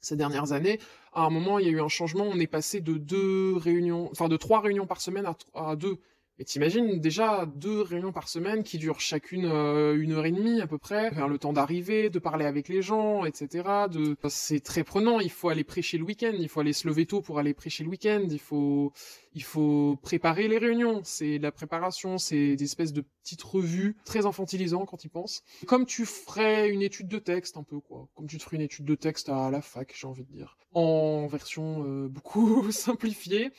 ces 0.00 0.16
dernières 0.16 0.52
années, 0.52 0.78
à 1.12 1.24
un 1.24 1.30
moment, 1.30 1.58
il 1.58 1.66
y 1.66 1.68
a 1.68 1.72
eu 1.72 1.80
un 1.80 1.88
changement. 1.88 2.24
On 2.24 2.38
est 2.38 2.46
passé 2.46 2.80
de 2.80 2.94
deux 2.94 3.56
réunions, 3.56 4.08
enfin 4.10 4.28
de 4.28 4.36
trois 4.36 4.60
réunions 4.60 4.86
par 4.86 5.00
semaine 5.00 5.26
à 5.54 5.76
deux. 5.76 5.98
Et 6.38 6.44
t'imagines 6.44 6.98
déjà 6.98 7.46
deux 7.46 7.82
réunions 7.82 8.12
par 8.12 8.28
semaine 8.28 8.62
qui 8.62 8.78
durent 8.78 9.00
chacune 9.00 9.44
euh, 9.44 9.94
une 10.00 10.12
heure 10.12 10.24
et 10.24 10.32
demie 10.32 10.60
à 10.60 10.66
peu 10.66 10.78
près, 10.78 11.10
le 11.10 11.38
temps 11.38 11.52
d'arriver, 11.52 12.10
de 12.10 12.18
parler 12.18 12.46
avec 12.46 12.68
les 12.68 12.82
gens, 12.82 13.24
etc. 13.24 13.86
De... 13.90 14.16
C'est 14.28 14.60
très 14.60 14.82
prenant, 14.82 15.20
il 15.20 15.30
faut 15.30 15.50
aller 15.50 15.62
prêcher 15.62 15.98
le 15.98 16.04
week-end, 16.04 16.32
il 16.38 16.48
faut 16.48 16.60
aller 16.60 16.72
se 16.72 16.88
lever 16.88 17.06
tôt 17.06 17.20
pour 17.20 17.38
aller 17.38 17.52
prêcher 17.54 17.84
le 17.84 17.90
week-end, 17.90 18.26
il 18.30 18.40
faut 18.40 18.92
il 19.34 19.42
faut 19.42 19.98
préparer 20.02 20.48
les 20.48 20.58
réunions, 20.58 21.00
c'est 21.04 21.38
la 21.38 21.52
préparation, 21.52 22.18
c'est 22.18 22.56
des 22.56 22.64
espèces 22.64 22.92
de 22.92 23.02
petites 23.22 23.42
revues 23.42 23.96
très 24.04 24.26
infantilisant 24.26 24.84
quand 24.84 25.04
il 25.04 25.08
pense. 25.10 25.42
Comme 25.66 25.86
tu 25.86 26.04
ferais 26.04 26.68
une 26.68 26.82
étude 26.82 27.08
de 27.08 27.18
texte 27.18 27.56
un 27.56 27.62
peu 27.62 27.80
quoi, 27.80 28.08
comme 28.14 28.26
tu 28.26 28.38
te 28.38 28.42
ferais 28.42 28.56
une 28.56 28.62
étude 28.62 28.84
de 28.84 28.94
texte 28.94 29.28
à 29.28 29.50
la 29.50 29.62
fac, 29.62 29.94
j'ai 29.98 30.06
envie 30.06 30.24
de 30.24 30.32
dire, 30.32 30.56
en 30.74 31.26
version 31.26 31.84
euh, 31.86 32.08
beaucoup 32.08 32.70
simplifiée. 32.72 33.52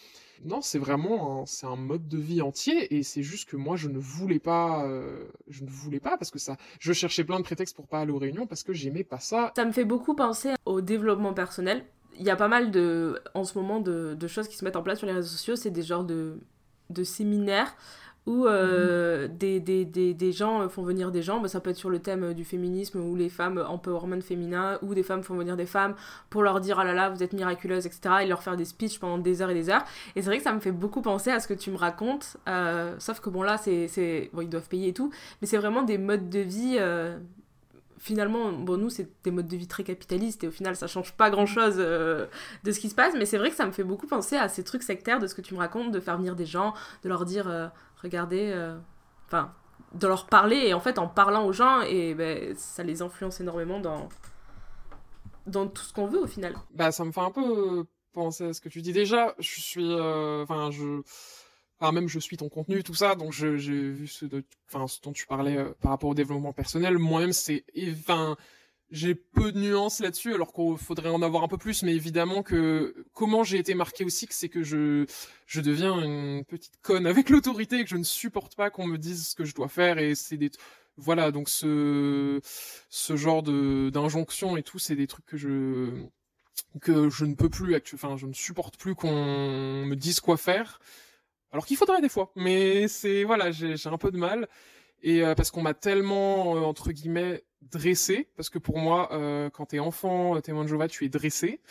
Non, 0.46 0.62
c'est 0.62 0.80
vraiment 0.80 1.42
un, 1.42 1.46
c'est 1.46 1.66
un 1.66 1.76
mode 1.76 2.08
de 2.08 2.18
vie 2.18 2.42
entier 2.42 2.96
et 2.96 3.04
c'est 3.04 3.24
juste 3.24 3.50
que 3.50 3.56
moi 3.56 3.76
je 3.76 3.88
ne 3.88 3.98
voulais 3.98 4.40
pas, 4.40 4.86
euh, 4.86 5.26
je 5.48 5.64
ne 5.64 5.70
voulais 5.70 6.00
pas 6.00 6.18
parce 6.18 6.32
que 6.32 6.40
ça, 6.40 6.58
je 6.80 6.94
cherchais 6.94 7.24
plein 7.24 7.40
de 7.40 7.44
prétextes 7.44 7.76
pour 7.76 7.88
pas 7.88 8.00
aller 8.00 8.12
aux 8.12 8.18
réunions 8.18 8.48
parce 8.48 8.64
que 8.64 8.74
j'aimais 8.74 9.04
pas 9.04 9.20
ça. 9.20 9.52
Ça 9.56 9.66
me 9.66 9.72
fait 9.72 9.86
beaucoup 9.86 10.16
penser 10.16 10.52
au 10.66 10.82
développement 10.82 11.34
personnel 11.34 11.86
il 12.20 12.24
y 12.24 12.30
a 12.30 12.36
pas 12.36 12.48
mal 12.48 12.72
de, 12.72 13.20
en 13.34 13.44
ce 13.44 13.58
moment 13.58 13.80
de, 13.80 14.14
de, 14.14 14.28
choses 14.28 14.48
qui 14.48 14.56
se 14.56 14.64
mettent 14.64 14.76
en 14.76 14.84
place 14.84 15.00
sur 15.00 15.08
les 15.08 15.14
réseaux 15.14 15.30
sociaux. 15.30 15.56
C'est 15.56 15.72
des 15.72 15.82
genres 15.82 16.04
de, 16.04 16.38
de 16.90 17.04
séminaires 17.04 17.76
où 18.26 18.46
euh, 18.46 19.28
des, 19.28 20.32
gens 20.32 20.68
font 20.70 20.84
venir 20.84 21.12
des 21.12 21.22
gens, 21.22 21.40
bah, 21.40 21.48
ça 21.48 21.60
peut 21.60 21.72
être 21.72 21.78
sur 21.78 21.90
le 21.90 22.00
thème 22.00 22.34
du 22.34 22.46
féminisme 22.46 23.00
ou 23.00 23.16
les 23.16 23.30
femmes 23.30 23.64
empowerment 23.68 24.22
féminin, 24.22 24.80
ou 24.82 24.94
des 24.94 25.04
femmes 25.04 25.24
font 25.24 25.36
venir 25.36 25.58
des 25.58 25.66
femmes 25.66 25.96
pour 26.30 26.42
leur 26.42 26.62
dire 26.62 26.80
ah 26.80 26.86
là 26.86 26.94
là 26.94 27.10
vous 27.10 27.22
êtes 27.22 27.34
miraculeuse 27.34 27.86
etc 27.86 28.16
et 28.22 28.26
leur 28.26 28.42
faire 28.42 28.56
des 28.56 28.66
speeches 28.66 29.00
pendant 29.00 29.18
des 29.18 29.42
heures 29.42 29.50
et 29.50 29.54
des 29.54 29.70
heures. 29.70 29.84
Et 30.16 30.22
c'est 30.22 30.28
vrai 30.28 30.38
que 30.38 30.44
ça 30.44 30.54
me 30.54 30.60
fait 30.60 30.72
beaucoup 30.72 31.02
penser 31.02 31.32
à 31.32 31.40
ce 31.40 31.48
que 31.48 31.54
tu 31.54 31.72
me 31.72 31.78
racontes 31.78 32.38
euh, 32.48 32.96
sauf 33.00 33.20
que 33.20 33.30
bon 33.30 33.42
là 33.42 33.58
c'est 33.58 34.30
ils 34.42 34.50
doivent 34.50 34.70
payer 34.70 34.90
et 34.90 34.94
tout 34.94 35.12
mais 35.42 35.48
c'est 35.48 35.58
vraiment 35.58 35.84
des 35.84 35.98
modes 35.98 36.30
de 36.30 36.40
vie 36.40 36.78
euh, 36.80 37.18
finalement, 38.04 38.52
bon, 38.52 38.78
nous, 38.78 38.90
c'est 38.90 39.10
des 39.24 39.32
modes 39.32 39.48
de 39.48 39.56
vie 39.56 39.68
très 39.68 39.86
capitalistes 39.86 40.44
et 40.44 40.48
au 40.50 40.52
final, 40.52 40.76
ça 40.76 40.88
change 40.88 41.14
pas 41.14 41.30
grand 41.30 41.46
chose 41.46 41.76
euh, 41.78 42.28
de 42.66 42.72
ce 42.74 42.80
qui 42.82 42.90
se 42.90 42.96
passe, 42.96 43.14
mais 43.18 43.26
c'est 43.26 43.38
vrai 43.38 43.50
que 43.50 43.56
ça 43.56 43.66
me 43.66 43.72
fait 43.72 43.86
beaucoup 43.86 44.08
penser 44.08 44.36
à 44.36 44.50
ces 44.50 44.66
trucs 44.66 44.84
sectaires 44.84 45.20
de 45.20 45.28
ce 45.28 45.34
que 45.34 45.42
tu 45.42 45.54
me 45.54 45.60
racontes, 45.60 45.92
de 45.92 46.02
faire 46.02 46.18
venir 46.18 46.36
des 46.36 46.46
gens, 46.46 46.74
de 47.04 47.10
leur 47.10 47.24
dire, 47.24 47.48
euh, 47.48 47.68
regardez, 48.02 48.52
euh, 48.54 48.78
enfin, 49.28 49.54
de 49.94 50.06
leur 50.06 50.28
parler 50.28 50.58
et 50.58 50.74
en 50.74 50.82
fait, 50.82 51.00
en 51.00 51.08
parlant 51.08 51.46
aux 51.46 51.54
gens, 51.54 51.82
et 51.82 52.14
ben, 52.14 52.54
ça 52.58 52.84
les 52.84 53.02
influence 53.02 53.40
énormément 53.40 53.80
dans, 53.80 54.10
dans 55.48 55.66
tout 55.68 55.84
ce 55.84 55.94
qu'on 55.94 56.08
veut 56.08 56.20
au 56.20 56.28
final. 56.28 56.56
Bah, 56.74 56.92
ça 56.92 57.06
me 57.06 57.14
fait 57.14 57.22
un 57.22 57.32
peu 57.32 57.86
penser 58.12 58.48
à 58.48 58.54
ce 58.54 58.60
que 58.60 58.68
tu 58.68 58.82
dis 58.82 58.92
déjà. 58.92 59.34
Je 59.40 59.62
suis, 59.62 59.94
enfin, 59.94 60.72
je 60.72 61.02
même 61.92 62.08
je 62.08 62.20
suis 62.20 62.38
ton 62.38 62.50
contenu, 62.50 62.84
tout 62.84 62.94
ça, 62.94 63.16
donc 63.16 63.34
j'ai 63.34 63.52
vu 63.56 64.08
ce, 64.08 64.26
dont 64.26 65.14
tu 65.14 65.26
parlais 65.28 65.58
euh, 65.58 65.70
par 65.82 65.92
rapport 65.92 66.10
au 66.10 66.14
développement 66.16 66.54
personnel. 66.54 66.98
Moi-même, 66.98 67.34
c'est, 67.34 67.66
enfin, 68.00 68.38
j'ai 68.92 69.16
peu 69.16 69.52
de 69.52 69.60
nuances 69.60 70.00
là-dessus, 70.00 70.34
alors 70.34 70.54
qu'il 70.54 70.78
faudrait 70.78 71.10
en 71.10 71.22
avoir 71.22 71.44
un 71.44 71.48
peu 71.48 71.58
plus, 71.58 71.84
mais 71.84 71.96
évidemment 71.96 72.44
que 72.44 73.06
comment 73.14 73.44
j'ai 73.44 73.58
été 73.58 73.74
marqué 73.74 74.06
aussi, 74.06 74.28
c'est 74.30 74.50
que 74.50 74.64
je 74.64 75.06
je 75.48 75.62
deviens 75.62 76.00
une 76.02 76.46
petite 76.46 76.80
conne 76.82 77.08
avec 77.08 77.30
l'autorité 77.30 77.80
et 77.80 77.84
que 77.84 77.90
je 77.90 77.98
ne 77.98 78.04
supporte 78.04 78.56
pas 78.56 78.70
qu'on 78.70 78.88
me 78.88 78.98
dise 78.98 79.30
ce 79.30 79.36
que 79.36 79.46
je 79.46 79.56
dois 79.56 79.68
faire 79.68 79.98
et 79.98 80.16
c'est 80.16 80.38
des 80.38 80.52
voilà 80.98 81.32
donc 81.32 81.50
ce 81.50 82.40
ce 82.90 83.16
genre 83.16 83.44
d'injonction 83.44 84.58
et 84.58 84.64
tout, 84.64 84.80
c'est 84.80 84.96
des 84.96 85.08
trucs 85.08 85.26
que 85.26 85.38
je 85.38 85.90
que 86.82 87.10
je 87.10 87.26
ne 87.26 87.36
peux 87.36 87.50
plus, 87.50 87.76
enfin 87.94 88.16
je 88.18 88.26
ne 88.28 88.34
supporte 88.34 88.78
plus 88.78 88.96
qu'on 88.96 89.86
me 89.86 89.96
dise 89.96 90.20
quoi 90.20 90.38
faire. 90.38 90.80
Alors 91.54 91.68
qu'il 91.68 91.78
faudrait 91.78 92.02
des 92.02 92.10
fois, 92.10 92.32
mais 92.36 92.88
c'est 92.88 93.24
voilà, 93.24 93.52
j'ai 93.52 93.78
un 93.86 93.98
peu 94.00 94.12
de 94.12 94.18
mal 94.18 94.50
et 95.04 95.24
euh, 95.24 95.36
parce 95.36 95.52
qu'on 95.52 95.62
m'a 95.62 95.76
tellement 95.76 96.56
euh, 96.56 96.62
entre 96.62 96.92
guillemets 96.92 97.44
dressé, 97.62 98.28
parce 98.36 98.50
que 98.50 98.58
pour 98.58 98.80
moi, 98.80 99.14
euh, 99.14 99.52
quand 99.52 99.68
t'es 99.68 99.78
enfant, 99.78 100.42
témoin 100.42 100.64
de 100.64 100.70
Jéhovah, 100.70 100.88
tu 100.88 101.06
es 101.06 101.10
dressé 101.10 101.62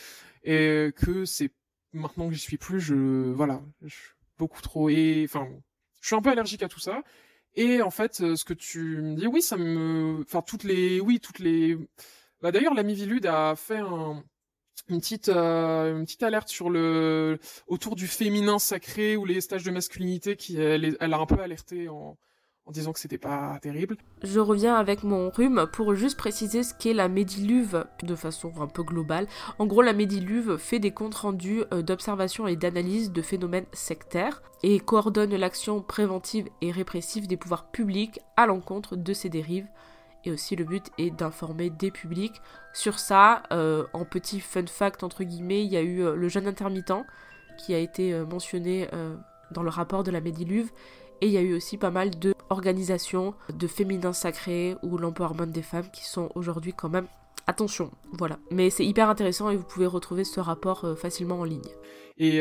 et 0.45 0.93
que 0.97 1.25
c'est 1.25 1.51
maintenant 1.93 2.29
que 2.29 2.35
j'y 2.35 2.41
suis 2.41 2.59
plus, 2.59 2.81
je 2.81 2.95
voilà, 2.95 3.61
je, 3.83 3.97
beaucoup 4.39 4.63
trop 4.63 4.89
et 4.89 5.23
enfin, 5.25 5.49
je 6.01 6.07
suis 6.07 6.17
un 6.17 6.23
peu 6.23 6.31
allergique 6.31 6.63
à 6.63 6.69
tout 6.69 6.81
ça. 6.81 7.03
Et 7.55 7.83
en 7.83 7.91
fait, 7.91 8.15
ce 8.37 8.45
que 8.45 8.55
tu 8.55 9.03
me 9.03 9.17
dis, 9.17 9.27
oui, 9.27 9.43
ça 9.43 9.57
me, 9.57 10.21
enfin 10.23 10.43
toutes 10.43 10.65
les, 10.65 11.01
oui, 11.01 11.19
toutes 11.21 11.41
les. 11.41 11.77
Bah 12.41 12.53
d'ailleurs, 12.53 12.75
l'ami 12.75 12.95
Vilude 12.95 13.27
a 13.27 13.57
fait 13.57 13.79
un, 13.79 14.25
une 14.89 15.01
petite 15.01 15.29
euh, 15.29 15.97
une 15.97 16.05
petite 16.05 16.23
alerte 16.23 16.49
sur 16.49 16.71
le 16.71 17.39
autour 17.67 17.97
du 17.97 18.07
féminin 18.07 18.59
sacré 18.59 19.17
ou 19.17 19.25
les 19.25 19.41
stages 19.41 19.65
de 19.65 19.71
masculinité 19.71 20.37
qui 20.37 20.61
elle, 20.61 20.97
elle 20.99 21.15
a 21.15 21.19
un 21.19 21.27
peu 21.27 21.41
alerté 21.41 21.89
en, 21.89 22.17
en 22.65 22.71
disant 22.71 22.93
que 22.93 23.01
c'était 23.01 23.19
pas 23.19 23.59
terrible. 23.61 23.97
Je 24.23 24.39
reviens 24.41 24.77
avec 24.77 25.03
mon 25.03 25.31
rhume 25.31 25.67
pour 25.73 25.95
juste 25.95 26.17
préciser 26.17 26.63
ce 26.63 26.75
qu'est 26.75 26.95
la 26.95 27.09
médiluve 27.09 27.85
de 28.03 28.15
façon 28.15 28.53
un 28.61 28.69
peu 28.69 28.83
globale. 28.83 29.27
En 29.59 29.67
gros, 29.67 29.83
la 29.83 29.93
médiluve 29.93 30.57
fait 30.59 30.79
des 30.79 30.93
comptes 30.93 31.17
rendus 31.17 31.65
euh, 31.73 31.83
d'observation 31.83 32.47
et 32.47 32.57
d'analyse 32.57 33.11
de 33.11 33.23
phénomènes 33.23 33.67
sectaires 33.73 34.43
et 34.63 34.79
coordonne 34.79 35.35
l'action 35.35 35.83
préventive 35.83 36.49
et 36.61 36.71
répressive 36.71 37.27
des 37.27 37.37
pouvoirs 37.37 37.71
publics 37.71 38.21
à 38.37 38.47
l'encontre 38.47 38.97
de 38.97 39.13
ces 39.13 39.29
dérives 39.29 39.67
et 40.25 40.31
aussi 40.31 40.57
le 40.57 40.65
but 40.65 40.91
est 40.99 41.11
d'informer 41.11 41.71
des 41.71 41.91
publics 41.91 42.41
sur 42.73 42.99
ça. 42.99 43.43
Euh, 43.53 43.87
en 43.93 44.05
petit 44.05 44.41
fun 44.41 44.67
fact 44.67 45.03
entre 45.03 45.25
guillemets, 45.25 45.65
il 45.65 45.73
y 45.73 45.77
a 45.77 45.83
eu 45.83 46.03
euh, 46.03 46.15
le 46.15 46.29
jeûne 46.29 46.47
intermittent 46.47 47.05
qui 47.59 47.75
a 47.75 47.79
été 47.79 48.13
euh, 48.13 48.25
mentionné 48.25 48.89
dans 49.51 49.63
le 49.63 49.71
rapport 49.71 50.03
de 50.03 50.11
la 50.11 50.21
Médiluve. 50.21 50.71
Et 51.21 51.27
il 51.27 51.33
y 51.33 51.37
a 51.37 51.43
eu 51.43 51.55
aussi 51.55 51.77
pas 51.77 51.91
mal 51.91 52.19
de 52.19 52.35
organisations 52.51 53.35
de 53.53 53.67
féminins 53.69 54.13
sacrés 54.13 54.77
ou 54.83 54.99
l'empowerment 54.99 55.47
des 55.47 55.63
femmes 55.63 55.89
qui 55.93 56.05
sont 56.05 56.31
aujourd'hui 56.35 56.73
quand 56.73 56.89
même 56.89 57.07
attention, 57.47 57.91
voilà. 58.13 58.39
Mais 58.51 58.71
c'est 58.71 58.85
hyper 58.85 59.09
intéressant 59.09 59.51
et 59.51 59.57
vous 59.57 59.65
pouvez 59.65 59.87
retrouver 59.87 60.25
ce 60.25 60.41
rapport 60.41 60.87
facilement 60.99 61.41
en 61.41 61.45
ligne. 61.45 61.61
Et 62.19 62.41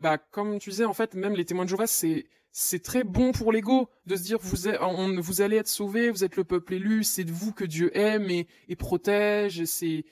bah 0.00 0.18
comme 0.30 0.58
tu 0.58 0.70
disais 0.70 0.86
en 0.86 0.94
fait 0.94 1.14
même 1.14 1.34
les 1.34 1.44
témoins 1.44 1.64
de 1.64 1.68
Jéhovah 1.68 1.86
c'est 1.86 2.26
c'est 2.58 2.82
très 2.82 3.04
bon 3.04 3.32
pour 3.32 3.52
l'ego 3.52 3.90
de 4.06 4.16
se 4.16 4.22
dire 4.22 4.38
vous, 4.40 4.66
on, 4.80 5.20
vous 5.20 5.42
allez 5.42 5.56
être 5.56 5.68
sauvé, 5.68 6.08
vous 6.08 6.24
êtes 6.24 6.36
le 6.36 6.44
peuple 6.44 6.72
élu, 6.72 7.04
c'est 7.04 7.22
de 7.22 7.30
vous 7.30 7.52
que 7.52 7.64
Dieu 7.64 7.94
aime 7.94 8.30
et, 8.30 8.46
et 8.68 8.76
protège. 8.76 9.62
C'est 9.66 10.06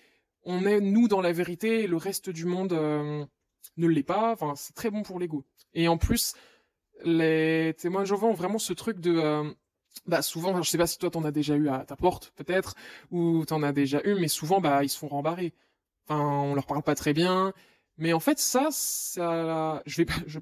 on 0.45 0.67
est 0.67 0.83
nous 0.83 1.09
dans 1.09 1.23
la 1.23 1.33
vérité 1.33 1.87
le 1.87 1.97
reste 1.97 2.29
du 2.29 2.45
monde 2.45 2.75
euh, 2.75 3.25
ne 3.79 3.87
l'est 3.87 4.03
pas. 4.03 4.33
Enfin, 4.33 4.53
c'est 4.57 4.75
très 4.75 4.91
bon 4.91 5.03
pour 5.03 5.19
l'ego. 5.19 5.47
Et 5.73 5.89
en 5.89 5.97
plus, 5.97 6.35
les 7.03 7.75
témoins 7.79 8.03
de 8.03 8.09
Jéhovah 8.09 8.27
ont 8.27 8.35
vraiment 8.35 8.59
ce 8.59 8.75
truc 8.75 9.01
de 9.01 9.17
euh, 9.17 9.51
bah 10.05 10.21
souvent, 10.21 10.61
je 10.61 10.69
sais 10.69 10.77
pas 10.77 10.87
si 10.87 10.99
toi 10.99 11.09
t'en 11.09 11.25
as 11.25 11.33
déjà 11.33 11.57
eu 11.57 11.71
à 11.71 11.87
ta 11.87 11.97
porte 11.97 12.35
peut-être 12.37 12.75
ou 13.11 13.47
t'en 13.47 13.63
as 13.63 13.73
déjà 13.73 14.03
eu, 14.05 14.17
mais 14.21 14.29
souvent 14.29 14.61
bah 14.61 14.85
ils 14.85 14.91
se 14.91 14.99
font 14.99 15.09
rembarrer. 15.09 15.55
Enfin, 16.09 16.21
on 16.23 16.55
leur 16.55 16.67
parle 16.67 16.83
pas 16.83 16.95
très 16.95 17.15
bien. 17.15 17.55
Mais 17.97 18.13
en 18.13 18.21
fait, 18.21 18.39
ça, 18.39 18.69
ça, 18.71 19.83
je 19.87 19.97
vais 19.99 20.05
pas, 20.05 20.15
je, 20.27 20.39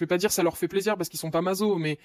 vais 0.00 0.06
pas 0.06 0.18
dire 0.18 0.32
ça 0.32 0.42
leur 0.42 0.58
fait 0.58 0.68
plaisir 0.68 0.96
parce 0.96 1.08
qu'ils 1.08 1.20
sont 1.20 1.30
pas 1.30 1.42
maso, 1.42 1.76
mais 1.76 1.98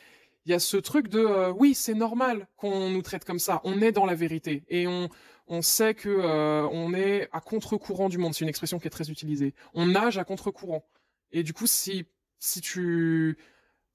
il 0.45 0.51
y 0.51 0.53
a 0.53 0.59
ce 0.59 0.77
truc 0.77 1.09
de 1.09 1.19
euh, 1.19 1.51
oui, 1.51 1.73
c'est 1.73 1.93
normal 1.93 2.47
qu'on 2.55 2.89
nous 2.89 3.01
traite 3.01 3.25
comme 3.25 3.39
ça. 3.39 3.61
On 3.63 3.81
est 3.81 3.91
dans 3.91 4.05
la 4.05 4.15
vérité 4.15 4.63
et 4.69 4.87
on 4.87 5.09
on 5.47 5.61
sait 5.61 5.93
que 5.93 6.09
euh, 6.09 6.67
on 6.71 6.93
est 6.93 7.29
à 7.31 7.39
contre-courant 7.39 8.09
du 8.09 8.17
monde. 8.17 8.33
C'est 8.33 8.43
une 8.45 8.49
expression 8.49 8.79
qui 8.79 8.87
est 8.87 8.91
très 8.91 9.11
utilisée. 9.11 9.53
On 9.73 9.85
nage 9.87 10.17
à 10.17 10.23
contre-courant. 10.23 10.83
Et 11.31 11.43
du 11.43 11.53
coup, 11.53 11.67
si 11.67 12.05
si 12.39 12.61
tu 12.61 13.37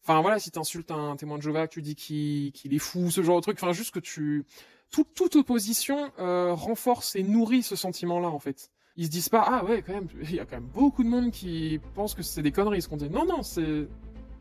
Enfin 0.03 0.21
voilà, 0.23 0.39
si 0.39 0.51
t'insultes 0.51 0.91
un 0.91 1.17
témoin 1.17 1.37
de 1.37 1.43
Jéhovah, 1.43 1.69
tu 1.69 1.83
dis 1.83 1.95
qu'il 1.95 2.75
est 2.75 2.79
fou, 2.79 3.11
ce 3.11 3.23
genre 3.23 3.37
de 3.37 3.43
truc, 3.43 3.59
enfin 3.61 3.73
juste 3.73 3.93
que 3.93 4.01
tu... 4.01 4.47
Toute, 4.91 5.15
toute 5.15 5.37
opposition 5.37 6.11
euh, 6.19 6.53
renforce 6.53 7.15
et 7.15 7.23
nourrit 7.23 7.63
ce 7.63 7.77
sentiment-là 7.77 8.29
en 8.29 8.41
fait. 8.41 8.73
Ils 8.97 9.07
se 9.07 9.11
disent 9.11 9.29
pas, 9.29 9.45
ah 9.47 9.65
ouais, 9.65 9.83
quand 9.83 9.93
même, 9.93 10.09
il 10.23 10.35
y 10.35 10.41
a 10.41 10.45
quand 10.45 10.57
même 10.57 10.71
beaucoup 10.73 11.03
de 11.03 11.09
monde 11.09 11.31
qui 11.31 11.81
pense 11.95 12.15
que 12.15 12.23
c'est 12.23 12.43
des 12.43 12.53
conneries 12.53 12.83
ce 12.83 12.89
qu'on 12.89 12.97
dit. 12.97 13.11
Non, 13.11 13.25
non, 13.25 13.43
c'est... 13.43 13.89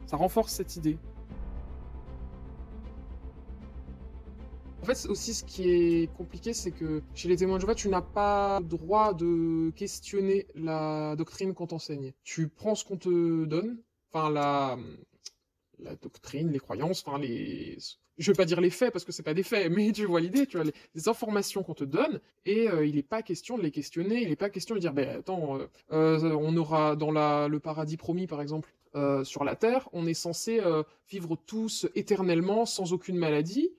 Ça 0.06 0.18
renforce 0.18 0.54
cette 0.54 0.76
idée. 0.76 0.98
En 4.82 4.86
fait, 4.86 5.06
aussi, 5.08 5.34
ce 5.34 5.44
qui 5.44 5.70
est 5.70 6.14
compliqué, 6.16 6.54
c'est 6.54 6.72
que 6.72 7.04
chez 7.14 7.28
les 7.28 7.36
témoins 7.38 7.58
de 7.58 7.62
Jéhovah, 7.62 7.76
tu 7.76 7.90
n'as 7.90 8.02
pas 8.02 8.60
le 8.60 8.66
droit 8.66 9.14
de 9.14 9.72
questionner 9.76 10.48
la 10.56 11.16
doctrine 11.16 11.54
qu'on 11.54 11.68
t'enseigne. 11.68 12.14
Tu 12.24 12.48
prends 12.48 12.76
ce 12.76 12.86
qu'on 12.86 12.98
te 12.98 13.46
donne, 13.46 13.78
enfin, 14.12 14.32
la, 14.32 14.78
la 15.80 15.96
doctrine, 15.96 16.52
les 16.52 16.60
croyances, 16.60 17.04
enfin 17.06 17.20
les, 17.20 17.78
je 18.20 18.30
veux 18.30 18.36
pas 18.36 18.46
dire 18.46 18.62
les 18.62 18.70
faits 18.70 18.92
parce 18.92 19.06
que 19.06 19.12
c'est 19.12 19.24
pas 19.24 19.34
des 19.34 19.44
faits, 19.44 19.72
mais 19.76 19.92
tu 19.92 20.06
vois 20.06 20.20
l'idée, 20.20 20.46
tu 20.46 20.58
vois 20.58 20.66
les, 20.66 21.10
informations 21.10 21.64
qu'on 21.64 21.74
te 21.74 21.86
donne 21.86 22.20
et 22.46 22.70
euh, 22.70 22.86
il 22.86 22.96
n'est 22.96 23.04
pas 23.04 23.22
question 23.24 23.58
de 23.58 23.64
les 23.64 23.72
questionner, 23.72 24.22
il 24.22 24.30
n'est 24.30 24.36
pas 24.36 24.50
question 24.50 24.76
de 24.76 24.80
dire 24.80 24.94
ben 24.94 25.18
attends, 25.18 25.58
euh, 25.58 25.68
euh, 25.94 26.38
on 26.40 26.56
aura 26.58 26.96
dans 26.96 27.12
le 27.12 27.60
paradis 27.60 27.98
promis 27.98 28.28
par 28.28 28.42
exemple 28.42 28.70
sur 29.24 29.44
la 29.44 29.56
terre, 29.56 29.88
on 29.94 30.08
est 30.08 30.16
censé 30.16 30.60
vivre 31.10 31.38
tous 31.46 31.88
éternellement 31.94 32.66
sans 32.66 32.92
aucune 32.92 33.18
maladie 33.18 33.70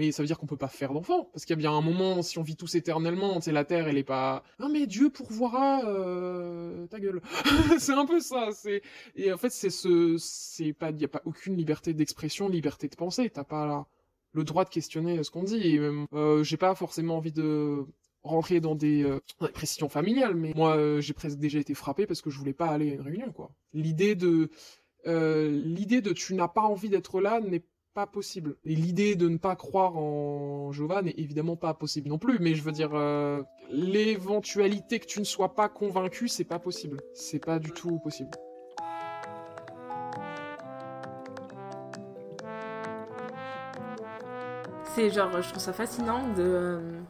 mais 0.00 0.12
ça 0.12 0.22
veut 0.22 0.26
dire 0.26 0.38
qu'on 0.38 0.46
peut 0.46 0.56
pas 0.56 0.68
faire 0.68 0.94
d'enfants 0.94 1.28
parce 1.32 1.44
qu'il 1.44 1.52
y 1.54 1.58
a 1.58 1.62
bien 1.62 1.72
un 1.72 1.82
moment 1.82 2.22
si 2.22 2.38
on 2.38 2.42
vit 2.42 2.56
tous 2.56 2.74
éternellement 2.74 3.38
tu 3.38 3.52
la 3.52 3.66
terre 3.66 3.86
elle 3.86 3.98
est 3.98 4.02
pas 4.02 4.42
ah 4.58 4.68
mais 4.70 4.86
Dieu 4.86 5.10
pourvoira 5.10 5.84
euh... 5.84 6.86
ta 6.86 6.98
gueule. 6.98 7.20
C'est 7.78 7.92
un 7.92 8.06
peu 8.06 8.20
ça 8.20 8.48
c'est 8.52 8.80
et 9.14 9.30
en 9.30 9.36
fait 9.36 9.50
c'est 9.50 9.68
ce 9.68 10.16
c'est 10.18 10.72
pas 10.72 10.90
il 10.90 11.00
y 11.00 11.04
a 11.04 11.08
pas 11.08 11.20
aucune 11.26 11.54
liberté 11.54 11.92
d'expression 11.92 12.48
liberté 12.48 12.88
de 12.88 12.96
penser 12.96 13.28
t'as 13.28 13.44
pas 13.44 13.86
le 14.32 14.44
droit 14.44 14.64
de 14.64 14.70
questionner 14.70 15.22
ce 15.22 15.30
qu'on 15.30 15.42
dit. 15.42 15.78
Euh, 15.78 16.42
j'ai 16.44 16.56
pas 16.56 16.74
forcément 16.74 17.16
envie 17.16 17.32
de 17.32 17.84
rentrer 18.22 18.60
dans 18.60 18.74
des, 18.74 19.02
euh, 19.02 19.20
précisions 19.52 19.88
familiales 19.88 20.34
mais 20.34 20.52
moi 20.54 20.76
euh, 20.76 21.00
j'ai 21.00 21.12
presque 21.12 21.38
déjà 21.38 21.58
été 21.58 21.74
frappé 21.74 22.06
parce 22.06 22.22
que 22.22 22.30
je 22.30 22.38
voulais 22.38 22.52
pas 22.54 22.68
aller 22.68 22.90
à 22.92 22.94
une 22.94 23.02
réunion 23.02 23.32
quoi. 23.32 23.50
L'idée 23.74 24.14
de 24.14 24.50
euh, 25.06 25.60
l'idée 25.64 26.00
de 26.00 26.12
tu 26.12 26.34
n'as 26.34 26.48
pas 26.48 26.62
envie 26.62 26.88
d'être 26.88 27.20
là 27.20 27.40
n'est 27.40 27.64
pas 28.00 28.06
possible. 28.06 28.56
Et 28.64 28.74
l'idée 28.74 29.14
de 29.14 29.28
ne 29.28 29.36
pas 29.36 29.56
croire 29.56 29.98
en 29.98 30.72
Jéhovah 30.72 31.02
n'est 31.02 31.14
évidemment 31.18 31.56
pas 31.56 31.74
possible 31.74 32.08
non 32.08 32.16
plus, 32.16 32.38
mais 32.38 32.54
je 32.54 32.62
veux 32.62 32.72
dire, 32.72 32.94
euh, 32.94 33.42
l'éventualité 33.68 35.00
que 35.00 35.04
tu 35.06 35.20
ne 35.20 35.24
sois 35.24 35.54
pas 35.54 35.68
convaincu, 35.68 36.26
c'est 36.28 36.44
pas 36.44 36.58
possible. 36.58 36.96
C'est 37.12 37.44
pas 37.44 37.58
du 37.58 37.72
tout 37.72 37.98
possible. 37.98 38.30
C'est 44.94 45.10
genre, 45.10 45.42
je 45.42 45.48
trouve 45.50 45.62
ça 45.62 45.74
fascinant 45.74 46.26
de. 46.28 46.42
Euh, 46.42 47.00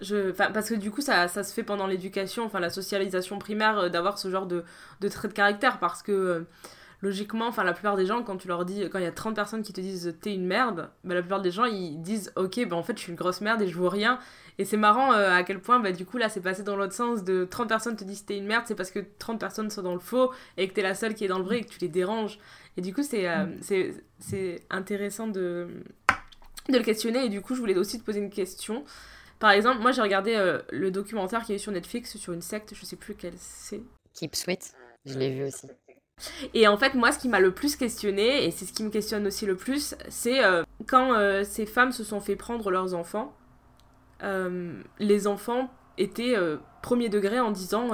je, 0.00 0.30
parce 0.30 0.68
que 0.70 0.76
du 0.76 0.92
coup, 0.92 1.00
ça, 1.00 1.26
ça 1.26 1.42
se 1.42 1.52
fait 1.52 1.64
pendant 1.64 1.88
l'éducation, 1.88 2.44
enfin 2.44 2.60
la 2.60 2.70
socialisation 2.70 3.40
primaire, 3.40 3.78
euh, 3.78 3.88
d'avoir 3.88 4.16
ce 4.16 4.30
genre 4.30 4.46
de, 4.46 4.64
de 5.00 5.08
trait 5.08 5.26
de 5.26 5.32
caractère, 5.32 5.80
parce 5.80 6.04
que 6.04 6.46
logiquement, 7.02 7.46
enfin 7.46 7.64
la 7.64 7.72
plupart 7.72 7.96
des 7.96 8.06
gens, 8.06 8.22
quand 8.22 8.36
tu 8.36 8.48
leur 8.48 8.64
dis, 8.64 8.88
quand 8.90 8.98
il 8.98 9.04
y 9.04 9.08
a 9.08 9.12
30 9.12 9.34
personnes 9.34 9.62
qui 9.62 9.72
te 9.72 9.80
disent 9.80 10.16
t'es 10.20 10.34
une 10.34 10.46
merde, 10.46 10.90
bah, 11.04 11.14
la 11.14 11.22
plupart 11.22 11.40
des 11.40 11.50
gens 11.50 11.64
ils 11.64 12.00
disent 12.00 12.32
ok, 12.36 12.66
bah 12.68 12.76
en 12.76 12.82
fait 12.82 12.96
je 12.96 13.02
suis 13.02 13.10
une 13.10 13.16
grosse 13.16 13.40
merde 13.40 13.62
et 13.62 13.68
je 13.68 13.76
vois 13.76 13.90
rien. 13.90 14.18
Et 14.58 14.64
c'est 14.64 14.76
marrant 14.76 15.12
euh, 15.12 15.30
à 15.30 15.42
quel 15.42 15.60
point 15.60 15.80
bah, 15.80 15.92
du 15.92 16.04
coup 16.04 16.18
là 16.18 16.28
c'est 16.28 16.42
passé 16.42 16.62
dans 16.62 16.76
l'autre 16.76 16.92
sens 16.92 17.24
de 17.24 17.44
30 17.44 17.68
personnes 17.68 17.96
te 17.96 18.04
disent 18.04 18.26
t'es 18.26 18.36
une 18.36 18.46
merde, 18.46 18.64
c'est 18.66 18.74
parce 18.74 18.90
que 18.90 19.00
30 19.18 19.40
personnes 19.40 19.70
sont 19.70 19.82
dans 19.82 19.94
le 19.94 20.00
faux 20.00 20.32
et 20.56 20.68
que 20.68 20.74
t'es 20.74 20.82
la 20.82 20.94
seule 20.94 21.14
qui 21.14 21.24
est 21.24 21.28
dans 21.28 21.38
le 21.38 21.44
vrai 21.44 21.58
et 21.58 21.64
que 21.64 21.70
tu 21.70 21.78
les 21.80 21.88
déranges. 21.88 22.38
Et 22.76 22.82
du 22.82 22.92
coup 22.92 23.02
c'est 23.02 23.28
euh, 23.28 23.46
mm. 23.46 23.94
c'est 24.18 24.60
intéressant 24.68 25.28
de, 25.28 25.68
de 26.68 26.76
le 26.76 26.84
questionner 26.84 27.24
et 27.24 27.28
du 27.28 27.40
coup 27.40 27.54
je 27.54 27.60
voulais 27.60 27.76
aussi 27.76 27.98
te 27.98 28.04
poser 28.04 28.20
une 28.20 28.30
question. 28.30 28.84
Par 29.38 29.52
exemple, 29.52 29.80
moi 29.80 29.90
j'ai 29.90 30.02
regardé 30.02 30.34
euh, 30.34 30.60
le 30.70 30.90
documentaire 30.90 31.44
qui 31.44 31.54
est 31.54 31.58
sur 31.58 31.72
Netflix 31.72 32.18
sur 32.18 32.34
une 32.34 32.42
secte, 32.42 32.74
je 32.74 32.84
sais 32.84 32.96
plus 32.96 33.14
quelle 33.14 33.38
c'est. 33.38 33.80
Keep 34.12 34.36
Sweet, 34.36 34.74
je 35.06 35.18
l'ai 35.18 35.30
vu 35.34 35.44
aussi. 35.44 35.66
Et 36.54 36.68
en 36.68 36.76
fait, 36.76 36.94
moi, 36.94 37.12
ce 37.12 37.18
qui 37.18 37.28
m'a 37.28 37.40
le 37.40 37.52
plus 37.52 37.76
questionné, 37.76 38.44
et 38.44 38.50
c'est 38.50 38.64
ce 38.64 38.72
qui 38.72 38.84
me 38.84 38.90
questionne 38.90 39.26
aussi 39.26 39.46
le 39.46 39.56
plus, 39.56 39.94
c'est 40.08 40.44
euh, 40.44 40.62
quand 40.86 41.14
euh, 41.14 41.44
ces 41.44 41.66
femmes 41.66 41.92
se 41.92 42.04
sont 42.04 42.20
fait 42.20 42.36
prendre 42.36 42.70
leurs 42.70 42.94
enfants, 42.94 43.34
euh, 44.22 44.82
les 44.98 45.26
enfants 45.26 45.70
étaient 45.98 46.36
premier 46.82 47.08
degré 47.08 47.40
en 47.40 47.50
disant 47.50 47.90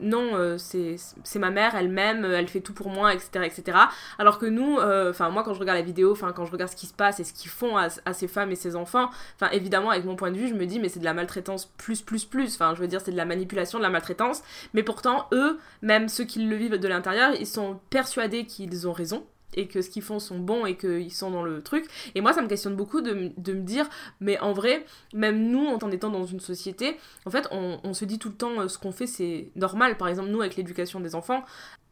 non, 0.00 0.34
euh, 0.34 0.56
c'est 0.58 1.38
ma 1.38 1.50
mère, 1.50 1.74
elle 1.74 1.88
m'aime, 1.88 2.24
elle 2.24 2.48
fait 2.48 2.60
tout 2.60 2.72
pour 2.72 2.88
moi, 2.88 3.14
etc. 3.14 3.44
etc. 3.44 3.78
Alors 4.18 4.38
que 4.38 4.46
nous, 4.46 4.78
euh, 4.78 5.10
enfin 5.10 5.30
moi 5.30 5.42
quand 5.42 5.54
je 5.54 5.60
regarde 5.60 5.78
la 5.78 5.84
vidéo, 5.84 6.12
enfin 6.12 6.32
quand 6.32 6.46
je 6.46 6.52
regarde 6.52 6.70
ce 6.70 6.76
qui 6.76 6.86
se 6.86 6.94
passe 6.94 7.20
et 7.20 7.24
ce 7.24 7.32
qu'ils 7.32 7.50
font 7.50 7.76
à, 7.76 7.88
ces 8.12 8.28
femmes 8.28 8.50
et 8.50 8.56
ces 8.56 8.76
enfants, 8.76 9.10
enfin 9.36 9.50
évidemment 9.52 9.90
avec 9.90 10.04
mon 10.04 10.16
point 10.16 10.30
de 10.30 10.36
vue, 10.36 10.48
je 10.48 10.54
me 10.54 10.66
dis 10.66 10.80
mais 10.80 10.88
c'est 10.88 11.00
de 11.00 11.04
la 11.04 11.14
maltraitance 11.14 11.66
plus 11.76 12.02
plus 12.02 12.24
plus, 12.24 12.54
enfin 12.54 12.74
je 12.74 12.80
veux 12.80 12.88
dire 12.88 13.00
c'est 13.00 13.12
de 13.12 13.16
la 13.16 13.24
manipulation, 13.24 13.78
de 13.78 13.84
la 13.84 13.90
maltraitance, 13.90 14.42
mais 14.74 14.82
pourtant 14.82 15.26
eux, 15.32 15.58
même 15.82 16.08
ceux 16.08 16.24
qui 16.24 16.44
le 16.44 16.56
vivent 16.56 16.78
de 16.78 16.88
l'intérieur, 16.88 17.34
ils 17.38 17.46
sont 17.46 17.80
persuadés 17.90 18.46
qu'ils 18.46 18.88
ont 18.88 18.92
raison 18.92 19.26
et 19.54 19.66
que 19.68 19.82
ce 19.82 19.90
qu'ils 19.90 20.02
font 20.02 20.18
sont 20.18 20.38
bons 20.38 20.66
et 20.66 20.76
qu'ils 20.76 21.12
sont 21.12 21.30
dans 21.30 21.42
le 21.42 21.62
truc. 21.62 21.86
Et 22.14 22.20
moi, 22.20 22.32
ça 22.32 22.42
me 22.42 22.48
questionne 22.48 22.76
beaucoup 22.76 23.00
de, 23.00 23.32
de, 23.36 23.52
me 23.52 23.62
dire, 23.62 23.88
mais 24.20 24.38
en 24.40 24.52
vrai, 24.52 24.84
même 25.12 25.50
nous, 25.50 25.66
en 25.66 25.90
étant 25.90 26.10
dans 26.10 26.24
une 26.24 26.40
société, 26.40 26.96
en 27.26 27.30
fait, 27.30 27.48
on, 27.50 27.80
on 27.84 27.94
se 27.94 28.04
dit 28.04 28.18
tout 28.18 28.28
le 28.28 28.34
temps, 28.34 28.60
euh, 28.60 28.68
ce 28.68 28.78
qu'on 28.78 28.92
fait, 28.92 29.06
c'est 29.06 29.50
normal. 29.56 29.96
Par 29.96 30.08
exemple, 30.08 30.30
nous, 30.30 30.40
avec 30.40 30.56
l'éducation 30.56 31.00
des 31.00 31.14
enfants. 31.14 31.44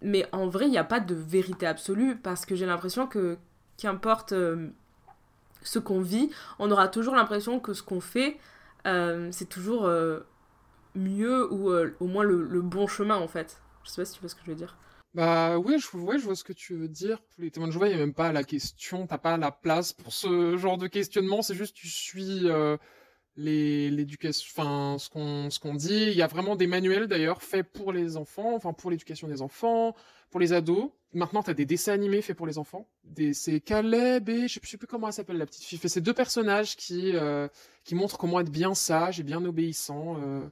Mais 0.02 0.26
en 0.32 0.46
vrai, 0.46 0.66
il 0.66 0.70
n'y 0.70 0.78
a 0.78 0.84
pas 0.84 1.00
de 1.00 1.14
vérité 1.14 1.66
absolue 1.66 2.16
parce 2.16 2.46
que 2.46 2.54
j'ai 2.54 2.66
l'impression 2.66 3.06
que, 3.06 3.36
qu'importe 3.76 4.32
euh, 4.32 4.68
ce 5.62 5.78
qu'on 5.78 6.00
vit, 6.00 6.30
on 6.58 6.70
aura 6.70 6.88
toujours 6.88 7.16
l'impression 7.16 7.58
que 7.58 7.74
ce 7.74 7.82
qu'on 7.82 8.00
fait, 8.00 8.38
euh, 8.86 9.28
c'est 9.32 9.48
toujours 9.48 9.90
mieux 10.94 11.52
ou 11.52 11.70
au 11.70 12.06
moins 12.06 12.22
le, 12.22 12.44
le 12.44 12.62
bon 12.62 12.86
chemin, 12.86 13.16
en 13.16 13.28
fait. 13.28 13.60
Je 13.82 13.90
sais 13.90 14.02
pas 14.02 14.04
si 14.04 14.14
tu 14.14 14.20
vois 14.20 14.28
ce 14.28 14.36
que 14.36 14.42
je 14.44 14.50
veux 14.50 14.56
dire. 14.56 14.76
Bah 15.14 15.58
oui, 15.58 15.78
je, 15.78 15.86
je 15.90 16.24
vois 16.24 16.36
ce 16.36 16.44
que 16.44 16.52
tu 16.52 16.74
veux 16.74 16.88
dire. 16.88 17.20
Pour 17.22 17.42
les 17.42 17.50
témoins 17.50 17.68
de 17.68 17.72
Jéhovah, 17.72 17.88
il 17.88 17.96
n'y 17.96 18.02
a 18.02 18.04
même 18.04 18.14
pas 18.14 18.32
la 18.32 18.44
question, 18.44 19.06
t'as 19.06 19.18
pas 19.18 19.36
la 19.36 19.50
place 19.50 19.92
pour 19.92 20.12
ce 20.12 20.56
genre 20.56 20.78
de 20.78 20.86
questionnement, 20.86 21.42
c'est 21.42 21.54
juste 21.54 21.74
tu 21.74 21.88
suis 21.88 22.48
euh, 22.48 22.76
l'éducation, 23.36 24.46
enfin 24.54 24.98
ce 24.98 25.08
qu'on 25.58 25.74
dit. 25.74 26.08
Il 26.08 26.16
y 26.16 26.22
a 26.22 26.26
vraiment 26.26 26.56
des 26.56 26.66
manuels 26.66 27.06
d'ailleurs 27.08 27.42
faits 27.42 27.66
pour 27.72 27.92
les 27.92 28.16
enfants, 28.16 28.54
enfin 28.54 28.72
pour 28.74 28.90
l'éducation 28.90 29.28
des 29.28 29.42
enfants, 29.42 29.94
pour 30.30 30.40
les 30.40 30.52
ados. 30.52 30.90
Maintenant, 31.14 31.42
t'as 31.42 31.54
des 31.54 31.64
dessins 31.64 31.92
animés 31.94 32.20
faits 32.22 32.36
pour 32.36 32.46
les 32.46 32.58
enfants. 32.58 32.86
C'est 33.32 33.60
Caleb 33.60 34.28
et 34.28 34.46
je 34.48 34.60
sais, 34.62 34.76
plus 34.76 34.86
comment 34.86 35.06
elle 35.06 35.12
s'appelle 35.14 35.38
la 35.38 35.46
petite 35.46 35.64
fille. 35.64 35.80
C'est 35.82 36.00
deux 36.02 36.14
personnages 36.14 36.76
qui 36.76 37.12
euh, 37.16 37.48
qui 37.84 37.94
montrent 37.94 38.18
comment 38.18 38.40
être 38.40 38.50
bien 38.50 38.74
sage 38.74 39.20
et 39.20 39.22
bien 39.22 39.44
obéissant 39.44 40.16
euh, 40.20 40.46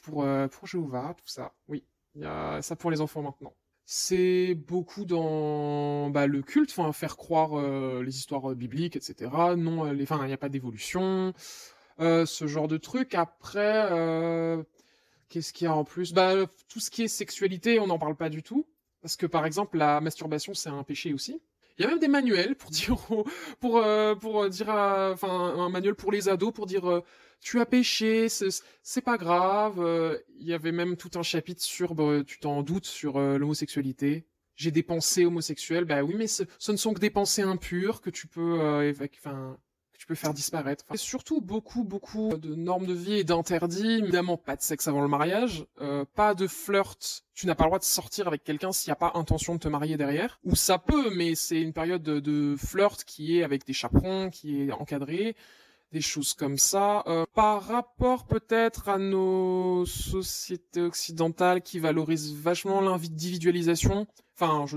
pour 0.00 0.26
pour 0.50 0.66
Jéhovah, 0.66 1.14
tout 1.16 1.28
ça. 1.28 1.52
Oui, 1.68 1.84
il 2.16 2.22
y 2.22 2.24
a 2.24 2.60
ça 2.62 2.74
pour 2.76 2.90
les 2.90 3.00
enfants 3.00 3.22
maintenant 3.22 3.54
c'est 3.92 4.54
beaucoup 4.54 5.04
dans 5.04 6.10
bah, 6.10 6.28
le 6.28 6.42
culte, 6.42 6.70
enfin 6.70 6.92
faire 6.92 7.16
croire 7.16 7.58
euh, 7.58 8.04
les 8.04 8.18
histoires 8.18 8.52
euh, 8.52 8.54
bibliques, 8.54 8.94
etc. 8.94 9.32
Non, 9.56 9.84
euh, 9.84 9.92
les, 9.92 10.04
enfin 10.04 10.20
il 10.22 10.28
n'y 10.28 10.32
a 10.32 10.36
pas 10.36 10.48
d'évolution, 10.48 11.34
ce 11.98 12.46
genre 12.46 12.68
de 12.68 12.76
truc. 12.76 13.16
Après, 13.16 13.88
qu'est-ce 15.28 15.52
qu'il 15.52 15.64
y 15.64 15.68
a 15.68 15.74
en 15.74 15.82
plus? 15.82 16.12
Bah 16.12 16.34
tout 16.68 16.78
ce 16.78 16.88
qui 16.88 17.02
est 17.02 17.08
sexualité, 17.08 17.80
on 17.80 17.88
n'en 17.88 17.98
parle 17.98 18.14
pas 18.14 18.28
du 18.28 18.44
tout, 18.44 18.64
parce 19.02 19.16
que 19.16 19.26
par 19.26 19.44
exemple 19.44 19.76
la 19.76 20.00
masturbation 20.00 20.54
c'est 20.54 20.70
un 20.70 20.84
péché 20.84 21.12
aussi. 21.12 21.42
Il 21.80 21.84
y 21.84 21.86
a 21.86 21.88
même 21.88 21.98
des 21.98 22.08
manuels 22.08 22.56
pour 22.56 22.70
dire 22.70 22.98
pour 23.58 23.82
pour 24.20 24.48
dire 24.50 24.68
enfin 24.68 25.30
un 25.30 25.70
manuel 25.70 25.94
pour 25.94 26.12
les 26.12 26.28
ados 26.28 26.52
pour 26.52 26.66
dire 26.66 27.02
tu 27.40 27.58
as 27.58 27.64
péché, 27.64 28.28
c'est 28.28 29.00
pas 29.00 29.16
grave. 29.16 29.80
Il 30.38 30.46
y 30.46 30.52
avait 30.52 30.72
même 30.72 30.98
tout 30.98 31.10
un 31.14 31.22
chapitre 31.22 31.62
sur, 31.62 31.94
bah, 31.94 32.22
tu 32.26 32.38
t'en 32.38 32.62
doutes, 32.62 32.84
sur 32.84 33.18
l'homosexualité. 33.18 34.26
j'ai 34.56 34.70
des 34.70 34.82
pensées 34.82 35.24
homosexuelles. 35.24 35.86
Bah 35.86 36.02
oui, 36.02 36.16
mais 36.18 36.26
ce, 36.26 36.42
ne 36.70 36.76
sont 36.76 36.92
que 36.92 37.00
des 37.00 37.08
pensées 37.08 37.40
impures 37.40 38.02
que 38.02 38.10
tu 38.10 38.26
peux, 38.26 38.60
euh, 38.60 38.92
enfin, 39.16 39.56
faire 40.14 40.34
disparaître. 40.34 40.84
Enfin, 40.88 40.96
surtout 40.96 41.40
beaucoup, 41.40 41.84
beaucoup 41.84 42.36
de 42.36 42.54
normes 42.54 42.86
de 42.86 42.94
vie 42.94 43.14
et 43.14 43.24
d'interdits. 43.24 43.98
Évidemment, 43.98 44.36
pas 44.36 44.56
de 44.56 44.62
sexe 44.62 44.88
avant 44.88 45.02
le 45.02 45.08
mariage, 45.08 45.66
euh, 45.80 46.04
pas 46.14 46.34
de 46.34 46.46
flirt. 46.46 47.24
Tu 47.34 47.46
n'as 47.46 47.54
pas 47.54 47.64
le 47.64 47.68
droit 47.68 47.78
de 47.78 47.84
sortir 47.84 48.26
avec 48.26 48.44
quelqu'un 48.44 48.72
s'il 48.72 48.90
n'y 48.90 48.92
a 48.92 48.96
pas 48.96 49.12
intention 49.14 49.54
de 49.54 49.60
te 49.60 49.68
marier 49.68 49.96
derrière. 49.96 50.38
Ou 50.44 50.54
ça 50.54 50.78
peut, 50.78 51.14
mais 51.14 51.34
c'est 51.34 51.60
une 51.60 51.72
période 51.72 52.02
de, 52.02 52.20
de 52.20 52.56
flirt 52.56 53.04
qui 53.04 53.38
est 53.38 53.42
avec 53.42 53.66
des 53.66 53.72
chaperons, 53.72 54.30
qui 54.30 54.62
est 54.62 54.72
encadrée 54.72 55.36
des 55.92 56.00
choses 56.00 56.34
comme 56.34 56.58
ça. 56.58 57.02
Euh, 57.06 57.24
par 57.34 57.62
rapport 57.64 58.24
peut-être 58.26 58.88
à 58.88 58.98
nos 58.98 59.84
sociétés 59.86 60.82
occidentales 60.82 61.62
qui 61.62 61.78
valorisent 61.78 62.34
vachement 62.34 62.80
l'individualisation, 62.80 64.06
enfin 64.34 64.66
je 64.66 64.76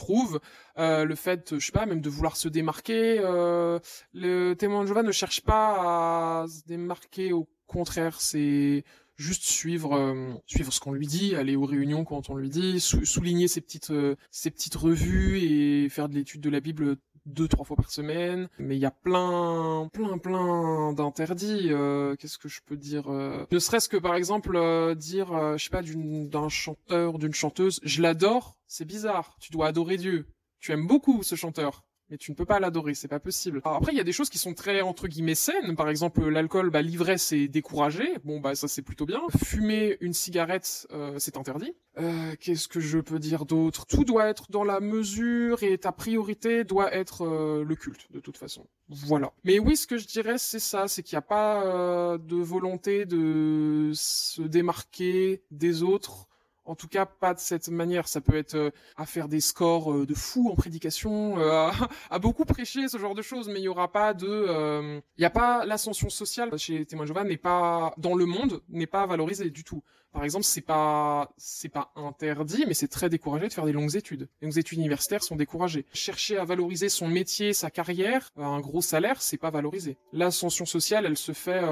trouve 0.00 0.40
euh, 0.78 1.04
le 1.04 1.14
fait, 1.14 1.58
je 1.58 1.64
sais 1.64 1.72
pas, 1.72 1.86
même 1.86 2.00
de 2.00 2.10
vouloir 2.10 2.36
se 2.36 2.48
démarquer. 2.48 3.18
Euh, 3.20 3.78
le 4.12 4.54
témoin 4.54 4.82
de 4.82 4.86
Jéhovah 4.86 5.02
ne 5.02 5.12
cherche 5.12 5.42
pas 5.42 6.42
à 6.42 6.46
se 6.48 6.64
démarquer, 6.66 7.32
au 7.32 7.48
contraire, 7.66 8.20
c'est 8.20 8.84
juste 9.16 9.42
suivre 9.44 9.92
euh, 9.94 10.32
suivre 10.46 10.72
ce 10.72 10.80
qu'on 10.80 10.92
lui 10.92 11.06
dit, 11.06 11.36
aller 11.36 11.54
aux 11.54 11.66
réunions 11.66 12.04
quand 12.04 12.30
on 12.30 12.36
lui 12.36 12.48
dit, 12.48 12.80
souligner 12.80 13.48
ses 13.48 13.60
petites 13.60 13.92
ses 14.30 14.50
petites 14.50 14.74
revues 14.74 15.38
et 15.38 15.88
faire 15.90 16.08
de 16.08 16.14
l'étude 16.14 16.40
de 16.40 16.50
la 16.50 16.60
Bible 16.60 16.96
deux 17.30 17.48
trois 17.48 17.64
fois 17.64 17.76
par 17.76 17.90
semaine 17.90 18.48
mais 18.58 18.76
il 18.76 18.80
y 18.80 18.86
a 18.86 18.90
plein 18.90 19.88
plein 19.92 20.18
plein 20.18 20.92
d'interdits 20.92 21.68
euh, 21.70 22.16
qu'est-ce 22.16 22.38
que 22.38 22.48
je 22.48 22.60
peux 22.64 22.76
dire 22.76 23.10
euh, 23.10 23.46
ne 23.50 23.58
serait-ce 23.58 23.88
que 23.88 23.96
par 23.96 24.14
exemple 24.14 24.56
euh, 24.56 24.94
dire 24.94 25.28
je 25.56 25.64
sais 25.64 25.70
pas 25.70 25.82
d'un 25.82 26.48
chanteur 26.48 27.18
d'une 27.18 27.34
chanteuse 27.34 27.80
je 27.82 28.02
l'adore 28.02 28.56
c'est 28.66 28.84
bizarre 28.84 29.36
tu 29.40 29.50
dois 29.52 29.66
adorer 29.68 29.96
Dieu. 29.96 30.26
Tu 30.60 30.72
aimes 30.72 30.86
beaucoup 30.86 31.22
ce 31.22 31.34
chanteur 31.34 31.84
mais 32.10 32.18
tu 32.18 32.32
ne 32.32 32.36
peux 32.36 32.44
pas 32.44 32.58
l'adorer, 32.58 32.94
c'est 32.94 33.08
pas 33.08 33.20
possible. 33.20 33.60
après, 33.64 33.92
il 33.92 33.96
y 33.96 34.00
a 34.00 34.04
des 34.04 34.12
choses 34.12 34.28
qui 34.28 34.38
sont 34.38 34.52
très 34.52 34.80
entre 34.80 35.06
guillemets 35.06 35.36
saines. 35.36 35.76
Par 35.76 35.88
exemple, 35.88 36.28
l'alcool, 36.28 36.70
bah, 36.70 36.82
l'ivresse 36.82 37.32
est 37.32 37.48
découragé. 37.48 38.16
Bon, 38.24 38.40
bah 38.40 38.54
ça 38.54 38.68
c'est 38.68 38.82
plutôt 38.82 39.06
bien. 39.06 39.22
Fumer 39.44 39.96
une 40.00 40.12
cigarette, 40.12 40.88
euh, 40.92 41.14
c'est 41.18 41.36
interdit. 41.36 41.74
Euh, 41.98 42.34
Qu'est-ce 42.40 42.68
que 42.68 42.80
je 42.80 42.98
peux 42.98 43.18
dire 43.18 43.44
d'autre? 43.44 43.86
Tout 43.86 44.04
doit 44.04 44.26
être 44.26 44.50
dans 44.50 44.64
la 44.64 44.80
mesure 44.80 45.62
et 45.62 45.78
ta 45.78 45.92
priorité 45.92 46.64
doit 46.64 46.92
être 46.94 47.24
euh, 47.24 47.64
le 47.64 47.74
culte, 47.76 48.10
de 48.12 48.20
toute 48.20 48.36
façon. 48.36 48.66
Voilà. 48.88 49.32
Mais 49.44 49.58
oui, 49.58 49.76
ce 49.76 49.86
que 49.86 49.96
je 49.96 50.06
dirais, 50.06 50.38
c'est 50.38 50.58
ça, 50.58 50.88
c'est 50.88 51.02
qu'il 51.02 51.14
n'y 51.16 51.20
a 51.20 51.22
pas 51.22 51.64
euh, 51.64 52.18
de 52.18 52.36
volonté 52.36 53.06
de 53.06 53.92
se 53.94 54.42
démarquer 54.42 55.42
des 55.50 55.82
autres 55.82 56.26
en 56.64 56.74
tout 56.74 56.88
cas, 56.88 57.06
pas 57.06 57.34
de 57.34 57.40
cette 57.40 57.68
manière. 57.68 58.08
Ça 58.08 58.20
peut 58.20 58.36
être 58.36 58.54
euh, 58.54 58.70
à 58.96 59.06
faire 59.06 59.28
des 59.28 59.40
scores 59.40 59.92
euh, 59.92 60.06
de 60.06 60.14
fou 60.14 60.50
en 60.50 60.54
prédication, 60.54 61.38
euh, 61.38 61.70
à, 62.10 62.18
beaucoup 62.18 62.44
prêcher 62.44 62.88
ce 62.88 62.98
genre 62.98 63.14
de 63.14 63.22
choses, 63.22 63.48
mais 63.48 63.60
il 63.60 63.64
y 63.64 63.68
aura 63.68 63.90
pas 63.90 64.14
de, 64.14 65.00
il 65.16 65.20
n'y 65.20 65.24
a 65.24 65.30
pas 65.30 65.64
l'ascension 65.64 66.08
sociale 66.08 66.56
chez 66.58 66.84
Témoin 66.86 67.06
Jéhovah 67.06 67.24
n'est 67.24 67.36
pas 67.36 67.94
dans 67.96 68.14
le 68.14 68.26
monde 68.26 68.62
n'est 68.68 68.86
pas 68.86 69.06
valorisée 69.06 69.50
du 69.50 69.64
tout. 69.64 69.82
Par 70.12 70.24
exemple, 70.24 70.44
c'est 70.44 70.60
pas 70.60 71.32
c'est 71.36 71.68
pas 71.68 71.92
interdit, 71.94 72.64
mais 72.66 72.74
c'est 72.74 72.88
très 72.88 73.08
découragé 73.08 73.48
de 73.48 73.52
faire 73.52 73.64
des 73.64 73.72
longues 73.72 73.94
études. 73.96 74.28
Les 74.40 74.46
longues 74.46 74.58
études 74.58 74.78
universitaires 74.78 75.22
sont 75.22 75.36
découragées. 75.36 75.86
Chercher 75.92 76.36
à 76.36 76.44
valoriser 76.44 76.88
son 76.88 77.08
métier, 77.08 77.52
sa 77.52 77.70
carrière, 77.70 78.30
un 78.36 78.60
gros 78.60 78.82
salaire, 78.82 79.22
c'est 79.22 79.38
pas 79.38 79.50
valorisé. 79.50 79.96
L'ascension 80.12 80.66
sociale, 80.66 81.06
elle 81.06 81.16
se 81.16 81.32
fait 81.32 81.62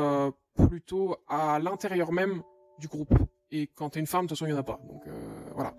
plutôt 0.57 1.17
à 1.29 1.59
l'intérieur 1.59 2.13
même 2.13 2.43
du 2.79 2.87
groupe. 2.87 3.13
Et 3.51 3.67
quand 3.67 3.91
t'es 3.91 4.01
une 4.01 4.07
femme, 4.07 4.25
de 4.25 4.29
toute 4.29 4.39
façon, 4.39 4.47
il 4.47 4.53
n'y 4.53 4.59
en 4.59 4.61
a 4.61 4.65
pas. 4.65 4.81
Donc 4.87 5.07
euh, 5.07 5.11
voilà. 5.55 5.75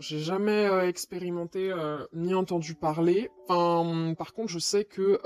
J'ai 0.00 0.20
jamais 0.20 0.66
euh, 0.66 0.86
expérimenté 0.86 1.72
euh, 1.72 2.06
ni 2.12 2.34
entendu 2.34 2.74
parler. 2.74 3.30
Enfin, 3.48 4.14
par 4.14 4.32
contre, 4.32 4.50
je 4.50 4.60
sais 4.60 4.84
que 4.84 5.20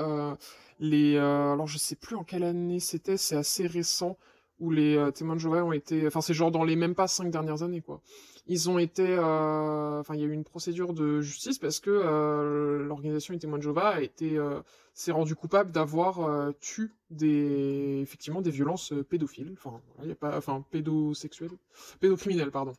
les. 0.79 1.19
alors, 1.19 1.67
je 1.67 1.79
sais 1.79 1.97
plus 1.97 2.17
en 2.17 2.25
quelle 2.25 2.45
année 2.45 2.81
c'était. 2.81 3.19
C'est 3.19 3.37
assez 3.37 3.67
récent 3.67 4.17
où 4.59 4.71
les 4.71 5.11
témoins 5.15 5.35
de 5.35 5.41
Jéhovah 5.41 5.65
ont 5.65 5.73
été. 5.73 6.07
Enfin, 6.07 6.21
c'est 6.21 6.35
genre 6.35 6.51
dans 6.51 6.65
les 6.65 6.77
même 6.77 6.95
pas 6.95 7.09
cinq 7.09 7.31
dernières 7.31 7.63
années, 7.63 7.83
quoi 7.83 8.01
ils 8.47 8.69
ont 8.69 8.79
été, 8.79 9.07
euh, 9.09 10.01
enfin, 10.01 10.15
il 10.15 10.21
y 10.21 10.25
a 10.25 10.27
eu 10.27 10.33
une 10.33 10.45
procédure 10.45 10.93
de 10.95 11.21
justice 11.21 11.59
parce 11.59 11.79
que 11.79 11.91
euh, 11.91 12.85
l'organisation 12.85 13.35
Jéhovah 13.61 13.89
a 13.91 14.01
été, 14.01 14.37
euh, 14.37 14.61
s'est 14.95 15.13
rendu 15.13 15.37
coupable 15.37 15.71
d'avoir 15.71 16.53
tué 16.61 16.89
des, 17.11 18.01
effectivement, 18.03 18.43
des 18.43 18.51
violences 18.51 18.93
pédophiles, 19.09 19.55
enfin, 19.57 19.81
il 20.03 20.15
pas, 20.15 20.37
enfin, 20.37 20.65
pédosexuelles, 20.71 21.57
pédocriminelles, 22.01 22.51
pardon, 22.51 22.73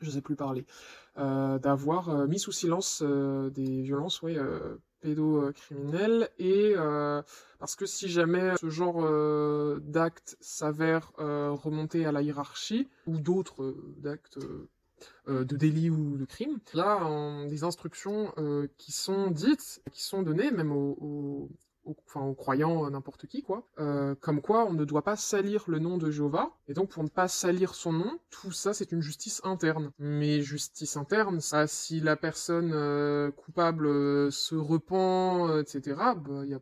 je 0.00 0.10
sais 0.10 0.20
plus 0.20 0.36
parler, 0.36 0.64
d'avoir 1.16 2.28
mis 2.28 2.38
sous 2.38 2.52
silence 2.52 3.02
des 3.02 3.82
violences, 3.82 4.22
oui, 4.22 4.36
pédocriminelles 5.00 6.28
et 6.38 6.74
parce 7.58 7.74
que 7.74 7.86
si 7.86 8.08
jamais 8.08 8.56
ce 8.60 8.68
genre 8.68 9.02
d'acte 9.80 10.36
s'avère 10.40 11.10
remonter 11.16 12.06
à 12.06 12.12
la 12.12 12.22
hiérarchie 12.22 12.88
ou 13.08 13.18
d'autres 13.18 13.74
d'actes 13.98 14.38
euh, 15.28 15.44
de 15.44 15.56
délit 15.56 15.90
ou 15.90 16.16
de 16.16 16.24
crime. 16.24 16.58
Y 16.74 16.80
a 16.80 17.46
des 17.48 17.64
instructions 17.64 18.32
euh, 18.38 18.68
qui 18.78 18.92
sont 18.92 19.30
dites, 19.30 19.82
qui 19.92 20.02
sont 20.02 20.22
données 20.22 20.50
même 20.50 20.72
aux, 20.72 21.50
enfin, 22.06 22.32
croyants, 22.34 22.88
n'importe 22.90 23.26
qui, 23.26 23.42
quoi, 23.42 23.66
euh, 23.78 24.14
comme 24.20 24.40
quoi 24.40 24.64
on 24.66 24.72
ne 24.72 24.84
doit 24.84 25.02
pas 25.02 25.16
salir 25.16 25.64
le 25.68 25.78
nom 25.78 25.98
de 25.98 26.10
Jéhovah, 26.10 26.50
et 26.68 26.74
donc 26.74 26.90
pour 26.90 27.02
ne 27.02 27.08
pas 27.08 27.28
salir 27.28 27.74
son 27.74 27.92
nom, 27.92 28.18
tout 28.30 28.52
ça 28.52 28.72
c'est 28.72 28.92
une 28.92 29.02
justice 29.02 29.40
interne. 29.44 29.90
Mais 29.98 30.42
justice 30.42 30.96
interne, 30.96 31.40
ça, 31.40 31.66
si 31.66 32.00
la 32.00 32.16
personne 32.16 33.32
coupable 33.32 34.32
se 34.32 34.54
repent, 34.54 35.60
etc., 35.60 35.96
bah, 36.16 36.42
il 36.44 36.50
y 36.50 36.54
a 36.54 36.60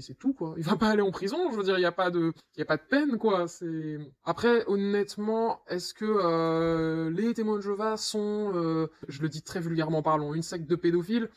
c'est 0.00 0.18
tout 0.18 0.32
quoi. 0.32 0.54
Il 0.56 0.64
va 0.64 0.76
pas 0.76 0.88
aller 0.88 1.02
en 1.02 1.10
prison, 1.10 1.50
je 1.50 1.56
veux 1.56 1.62
dire, 1.62 1.78
il 1.78 1.82
y 1.82 1.86
a 1.86 1.92
pas 1.92 2.10
de, 2.10 2.32
il 2.56 2.60
y 2.60 2.62
a 2.62 2.66
pas 2.66 2.76
de 2.76 2.82
peine 2.82 3.18
quoi. 3.18 3.48
C'est 3.48 3.98
après 4.24 4.64
honnêtement, 4.66 5.60
est-ce 5.68 5.94
que 5.94 6.04
euh, 6.04 7.10
les 7.10 7.34
témoins 7.34 7.56
de 7.56 7.62
Jéhovah 7.62 7.96
sont, 7.96 8.52
euh, 8.54 8.88
je 9.08 9.22
le 9.22 9.28
dis 9.28 9.42
très 9.42 9.60
vulgairement 9.60 10.02
parlons, 10.02 10.34
une 10.34 10.42
secte 10.42 10.68
de 10.68 10.76
pédophiles? 10.76 11.28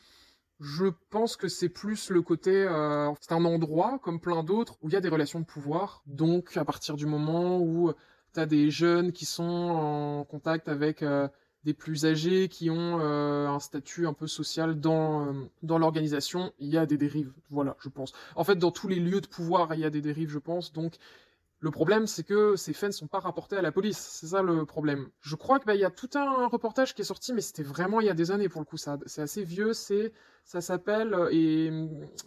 Je 0.60 0.86
pense 1.10 1.36
que 1.36 1.48
c'est 1.48 1.70
plus 1.70 2.10
le 2.10 2.20
côté, 2.22 2.66
euh, 2.68 3.10
c'est 3.20 3.32
un 3.32 3.44
endroit 3.44 3.98
comme 4.02 4.20
plein 4.20 4.42
d'autres 4.44 4.76
où 4.82 4.88
il 4.88 4.92
y 4.92 4.96
a 4.96 5.00
des 5.00 5.08
relations 5.08 5.40
de 5.40 5.46
pouvoir. 5.46 6.02
Donc 6.06 6.56
à 6.56 6.64
partir 6.64 6.96
du 6.96 7.06
moment 7.06 7.58
où 7.60 7.92
t'as 8.32 8.46
des 8.46 8.70
jeunes 8.70 9.12
qui 9.12 9.24
sont 9.24 9.42
en 9.42 10.24
contact 10.24 10.68
avec 10.68 11.02
des 11.64 11.74
plus 11.74 12.06
âgés 12.06 12.48
qui 12.48 12.70
ont 12.70 12.98
euh, 13.00 13.46
un 13.48 13.60
statut 13.60 14.06
un 14.06 14.14
peu 14.14 14.26
social 14.26 14.80
dans, 14.80 15.26
euh, 15.26 15.32
dans 15.62 15.78
l'organisation, 15.78 16.52
il 16.58 16.68
y 16.68 16.78
a 16.78 16.86
des 16.86 16.96
dérives. 16.96 17.32
Voilà, 17.50 17.76
je 17.80 17.88
pense. 17.88 18.12
En 18.34 18.44
fait, 18.44 18.56
dans 18.56 18.70
tous 18.70 18.88
les 18.88 18.98
lieux 18.98 19.20
de 19.20 19.26
pouvoir, 19.26 19.74
il 19.74 19.80
y 19.80 19.84
a 19.84 19.90
des 19.90 20.00
dérives, 20.00 20.30
je 20.30 20.38
pense. 20.38 20.72
Donc, 20.72 20.94
le 21.58 21.70
problème, 21.70 22.06
c'est 22.06 22.22
que 22.22 22.56
ces 22.56 22.72
faits 22.72 22.90
ne 22.90 22.94
sont 22.94 23.06
pas 23.06 23.18
rapportés 23.20 23.56
à 23.56 23.62
la 23.62 23.72
police. 23.72 23.98
C'est 23.98 24.28
ça 24.28 24.40
le 24.42 24.64
problème. 24.64 25.08
Je 25.20 25.36
crois 25.36 25.58
qu'il 25.58 25.66
bah, 25.66 25.74
y 25.74 25.84
a 25.84 25.90
tout 25.90 26.08
un 26.14 26.46
reportage 26.46 26.94
qui 26.94 27.02
est 27.02 27.04
sorti, 27.04 27.34
mais 27.34 27.42
c'était 27.42 27.62
vraiment 27.62 28.00
il 28.00 28.06
y 28.06 28.10
a 28.10 28.14
des 28.14 28.30
années 28.30 28.48
pour 28.48 28.62
le 28.62 28.64
coup. 28.64 28.78
C'est 28.78 29.20
assez 29.20 29.44
vieux. 29.44 29.74
C'est, 29.74 30.14
ça 30.44 30.62
s'appelle 30.62 31.14
et 31.30 31.70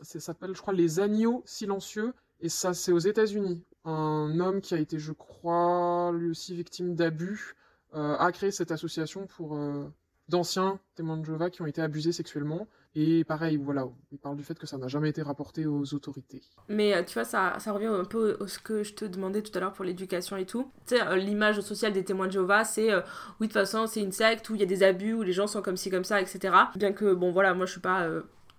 ça 0.03 0.19
s'appelle, 0.19 0.55
je 0.55 0.61
crois, 0.61 0.73
les 0.73 0.99
agneaux 0.99 1.41
silencieux. 1.45 2.13
Et 2.41 2.49
ça, 2.49 2.75
c'est 2.75 2.91
aux 2.91 2.99
États-Unis. 2.99 3.63
Un 3.85 4.39
homme 4.39 4.61
qui 4.61 4.75
a 4.75 4.77
été, 4.77 4.99
je 4.99 5.13
crois, 5.13 6.11
lui 6.13 6.29
aussi 6.29 6.55
victime 6.55 6.93
d'abus 6.95 7.55
euh, 7.55 7.62
a 7.93 8.31
créé 8.31 8.51
cette 8.51 8.71
association 8.71 9.27
pour 9.27 9.55
euh, 9.55 9.85
d'anciens 10.29 10.79
témoins 10.95 11.17
de 11.17 11.25
Jéhovah 11.25 11.49
qui 11.49 11.61
ont 11.61 11.65
été 11.65 11.81
abusés 11.81 12.11
sexuellement. 12.11 12.67
Et 12.95 13.23
pareil, 13.23 13.57
voilà, 13.57 13.87
il 14.11 14.19
parle 14.19 14.35
du 14.37 14.43
fait 14.43 14.57
que 14.57 14.67
ça 14.67 14.77
n'a 14.77 14.87
jamais 14.87 15.09
été 15.09 15.21
rapporté 15.21 15.65
aux 15.65 15.93
autorités. 15.95 16.41
Mais 16.69 16.93
euh, 16.93 17.03
tu 17.03 17.13
vois, 17.15 17.25
ça, 17.25 17.55
ça 17.59 17.71
revient 17.71 17.87
un 17.87 18.05
peu 18.05 18.37
à 18.39 18.47
ce 18.47 18.59
que 18.59 18.83
je 18.83 18.93
te 18.93 19.05
demandais 19.05 19.41
tout 19.41 19.51
à 19.57 19.59
l'heure 19.59 19.73
pour 19.73 19.85
l'éducation 19.85 20.37
et 20.37 20.45
tout. 20.45 20.71
Tu 20.85 20.95
sais, 20.95 21.17
l'image 21.17 21.59
sociale 21.61 21.93
des 21.93 22.03
témoins 22.03 22.27
de 22.27 22.33
Jéhovah, 22.33 22.63
c'est 22.63 22.93
oui, 22.95 23.01
de 23.41 23.45
toute 23.45 23.53
façon, 23.53 23.87
c'est 23.87 24.01
une 24.01 24.11
secte 24.11 24.49
où 24.49 24.55
il 24.55 24.61
y 24.61 24.63
a 24.63 24.67
des 24.67 24.83
abus, 24.83 25.13
où 25.13 25.23
les 25.23 25.33
gens 25.33 25.47
sont 25.47 25.61
comme 25.61 25.77
ci, 25.77 25.89
comme 25.89 26.03
ça, 26.03 26.21
etc. 26.21 26.53
Bien 26.75 26.93
que, 26.93 27.13
bon, 27.13 27.31
voilà, 27.31 27.53
moi 27.53 27.65
je 27.65 27.71
suis 27.71 27.81
pas 27.81 28.07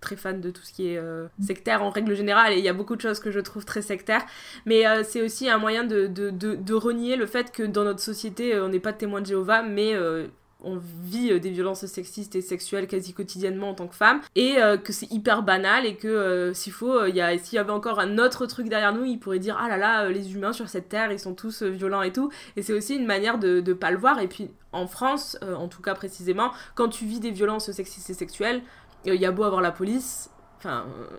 très 0.05 0.15
fan 0.15 0.39
de 0.39 0.51
tout 0.51 0.61
ce 0.61 0.71
qui 0.71 0.89
est 0.89 0.97
euh, 0.97 1.27
sectaire 1.41 1.81
en 1.81 1.89
règle 1.89 2.15
générale 2.15 2.53
et 2.53 2.59
il 2.59 2.63
y 2.63 2.69
a 2.69 2.73
beaucoup 2.73 2.95
de 2.95 3.01
choses 3.01 3.19
que 3.19 3.31
je 3.31 3.39
trouve 3.39 3.65
très 3.65 3.81
sectaires. 3.81 4.23
Mais 4.65 4.85
euh, 4.85 5.03
c'est 5.03 5.23
aussi 5.23 5.49
un 5.49 5.57
moyen 5.57 5.83
de, 5.83 6.05
de, 6.05 6.29
de, 6.29 6.73
renier 6.73 7.15
le 7.15 7.25
fait 7.25 7.51
que 7.51 7.63
dans 7.63 7.83
notre 7.83 8.01
société 8.01 8.53
euh, 8.53 8.65
on 8.65 8.69
n'est 8.69 8.79
pas 8.79 8.91
de 8.91 8.97
témoins 8.97 9.21
de 9.21 9.25
Jéhovah 9.25 9.63
mais 9.63 9.95
on 10.63 10.79
vit 11.03 11.39
des 11.39 11.49
violences 11.49 11.85
sexistes 11.85 12.35
et 12.35 12.41
sexuelles 12.41 12.87
quasi 12.87 13.13
quotidiennement 13.13 13.69
en 13.69 13.73
tant 13.75 13.87
que 13.87 13.95
femme 13.95 14.21
et 14.35 14.55
que 14.83 14.91
c'est 14.93 15.11
hyper 15.11 15.43
banal 15.43 15.85
et 15.85 15.95
que 15.95 16.51
s'il 16.53 16.73
faut 16.73 17.05
il 17.05 17.39
s'il 17.43 17.55
y 17.55 17.59
avait 17.59 17.71
encore 17.71 17.99
un 17.99 18.17
autre 18.17 18.45
truc 18.45 18.67
derrière 18.67 18.93
nous 18.93 19.05
il 19.05 19.19
pourrait 19.19 19.39
dire 19.39 19.57
ah 19.59 19.69
là 19.69 19.77
là 19.77 20.09
les 20.09 20.33
humains 20.33 20.53
sur 20.53 20.67
cette 20.67 20.89
terre 20.89 21.11
ils 21.11 21.19
sont 21.19 21.35
tous 21.35 21.63
violents 21.63 22.01
et 22.01 22.11
tout. 22.11 22.29
Et 22.55 22.61
c'est 22.61 22.73
aussi 22.73 22.95
une 22.95 23.05
manière 23.05 23.37
de 23.37 23.61
ne 23.65 23.73
pas 23.73 23.91
le 23.91 23.97
voir. 23.97 24.19
Et 24.19 24.27
puis 24.27 24.49
en 24.71 24.87
France 24.87 25.37
en 25.41 25.67
tout 25.67 25.81
cas 25.81 25.93
précisément 25.93 26.51
quand 26.73 26.89
tu 26.89 27.05
vis 27.05 27.19
des 27.19 27.31
violences 27.31 27.71
sexistes 27.71 28.09
et 28.09 28.15
sexuelles 28.15 28.61
il 29.13 29.21
y 29.21 29.25
a 29.25 29.31
beau 29.31 29.43
avoir 29.43 29.61
la 29.61 29.71
police, 29.71 30.29
Enfin, 30.65 30.85
euh, 30.87 31.17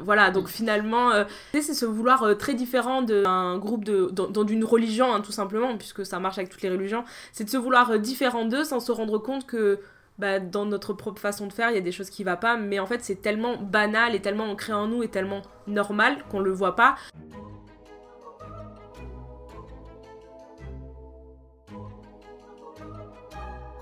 voilà, 0.00 0.30
donc 0.30 0.48
finalement, 0.48 1.10
euh, 1.10 1.24
c'est 1.52 1.62
ce 1.62 1.84
vouloir 1.84 2.22
euh, 2.22 2.34
très 2.34 2.54
différent 2.54 3.02
d'un 3.02 3.58
groupe 3.58 3.84
de, 3.84 4.08
d'une 4.44 4.64
religion, 4.64 5.12
hein, 5.12 5.20
tout 5.20 5.32
simplement, 5.32 5.76
puisque 5.76 6.06
ça 6.06 6.20
marche 6.20 6.38
avec 6.38 6.50
toutes 6.50 6.62
les 6.62 6.70
religions, 6.70 7.04
c'est 7.32 7.44
de 7.44 7.50
se 7.50 7.56
vouloir 7.56 7.98
différent 7.98 8.44
d'eux 8.44 8.62
sans 8.62 8.78
se 8.80 8.92
rendre 8.92 9.18
compte 9.18 9.46
que 9.46 9.80
bah, 10.18 10.38
dans 10.38 10.64
notre 10.64 10.92
propre 10.92 11.20
façon 11.20 11.48
de 11.48 11.52
faire, 11.52 11.70
il 11.70 11.74
y 11.74 11.78
a 11.78 11.82
des 11.82 11.92
choses 11.92 12.10
qui 12.10 12.24
ne 12.24 12.30
vont 12.30 12.36
pas, 12.36 12.56
mais 12.56 12.78
en 12.78 12.86
fait, 12.86 13.02
c'est 13.02 13.20
tellement 13.20 13.56
banal 13.56 14.14
et 14.14 14.22
tellement 14.22 14.44
ancré 14.44 14.72
en 14.72 14.86
nous 14.86 15.02
et 15.02 15.08
tellement 15.08 15.42
normal 15.66 16.18
qu'on 16.30 16.40
le 16.40 16.52
voit 16.52 16.76
pas. 16.76 16.94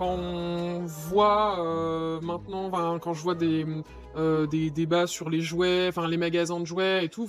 Quand 0.03 0.19
on 0.19 0.85
voit 0.85 2.21
maintenant, 2.23 2.99
quand 2.99 3.15
je 3.15 3.23
vois 3.23 3.37
des 3.37 3.65
euh, 4.17 4.49
des 4.49 4.71
débats 4.71 5.07
sur 5.07 5.31
les 5.31 5.41
jouets, 5.41 5.87
enfin 5.89 6.09
les 6.09 6.17
magasins 6.17 6.59
de 6.59 6.65
jouets 6.65 7.05
et 7.05 7.09
tout. 7.09 7.29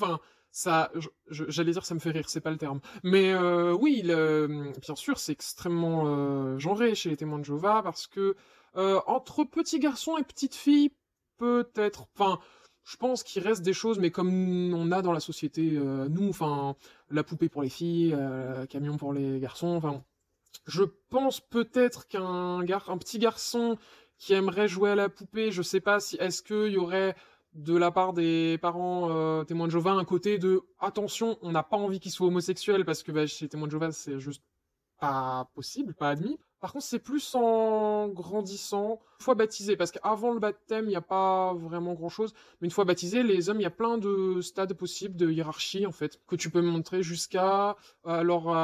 Ça, 0.49 0.91
j'allais 1.29 1.71
dire 1.71 1.85
ça 1.85 1.93
me 1.93 1.99
fait 1.99 2.09
rire, 2.09 2.27
c'est 2.29 2.41
pas 2.41 2.49
le 2.49 2.57
terme. 2.57 2.79
Mais 3.03 3.31
euh, 3.31 3.73
oui, 3.73 4.01
bien 4.01 4.95
sûr, 4.95 5.19
c'est 5.19 5.33
extrêmement 5.33 6.05
euh, 6.07 6.57
genré 6.57 6.95
chez 6.95 7.09
les 7.09 7.17
témoins 7.17 7.37
de 7.37 7.45
Jova 7.45 7.81
parce 7.83 8.07
que 8.07 8.35
entre 8.73 9.43
petits 9.43 9.79
garçons 9.79 10.17
et 10.17 10.23
petites 10.23 10.55
filles, 10.55 10.93
peut-être. 11.37 12.07
Enfin, 12.15 12.39
je 12.85 12.97
pense 12.97 13.21
qu'il 13.21 13.43
reste 13.43 13.61
des 13.61 13.73
choses, 13.73 13.99
mais 13.99 14.09
comme 14.09 14.73
on 14.73 14.91
a 14.91 15.03
dans 15.03 15.13
la 15.13 15.19
société, 15.19 15.79
nous, 16.09 16.29
enfin, 16.29 16.75
la 17.11 17.23
poupée 17.23 17.49
pour 17.49 17.61
les 17.61 17.69
filles, 17.69 18.17
camion 18.67 18.97
pour 18.97 19.13
les 19.13 19.39
garçons, 19.39 19.75
enfin, 19.75 20.03
je 20.65 20.83
pense 21.09 21.39
peut-être 21.39 22.07
qu'un 22.07 22.59
un 22.59 22.97
petit 22.97 23.19
garçon 23.19 23.77
qui 24.17 24.33
aimerait 24.33 24.67
jouer 24.67 24.91
à 24.91 24.95
la 24.95 25.09
poupée, 25.09 25.51
je 25.51 25.61
sais 25.61 25.81
pas 25.81 25.99
si 25.99 26.15
est-ce 26.17 26.41
qu'il 26.41 26.73
y 26.73 26.77
aurait 26.77 27.15
de 27.53 27.75
la 27.75 27.91
part 27.91 28.13
des 28.13 28.57
parents 28.61 29.09
euh, 29.11 29.43
témoins 29.43 29.67
de 29.67 29.71
Jéhovah 29.71 29.91
un 29.91 30.05
côté 30.05 30.37
de 30.39 30.63
attention, 30.79 31.37
on 31.41 31.51
n'a 31.51 31.63
pas 31.63 31.77
envie 31.77 31.99
qu'il 31.99 32.11
soit 32.11 32.27
homosexuel 32.27 32.85
parce 32.85 33.03
que 33.03 33.11
bah, 33.11 33.27
chez 33.27 33.47
témoins 33.47 33.67
de 33.67 33.71
Jéhovah 33.71 33.91
c'est 33.91 34.19
juste 34.19 34.41
pas 34.99 35.49
possible, 35.53 35.93
pas 35.93 36.09
admis. 36.09 36.39
Par 36.61 36.71
contre, 36.71 36.85
c'est 36.85 36.99
plus 36.99 37.35
en 37.35 38.07
grandissant, 38.07 39.01
une 39.19 39.23
fois 39.25 39.35
baptisé, 39.35 39.75
parce 39.75 39.91
qu'avant 39.91 40.31
le 40.31 40.39
baptême, 40.39 40.85
il 40.85 40.89
n'y 40.89 40.95
a 40.95 41.01
pas 41.01 41.53
vraiment 41.55 41.93
grand-chose, 41.93 42.33
mais 42.61 42.67
une 42.67 42.71
fois 42.71 42.85
baptisé, 42.85 43.21
les 43.21 43.49
hommes, 43.49 43.59
il 43.59 43.63
y 43.63 43.65
a 43.65 43.69
plein 43.69 43.97
de 43.97 44.39
stades 44.39 44.73
possibles 44.73 45.17
de 45.17 45.29
hiérarchie, 45.29 45.85
en 45.85 45.91
fait, 45.91 46.21
que 46.25 46.37
tu 46.37 46.49
peux 46.49 46.61
montrer 46.61 47.03
jusqu'à, 47.03 47.75
alors, 48.05 48.55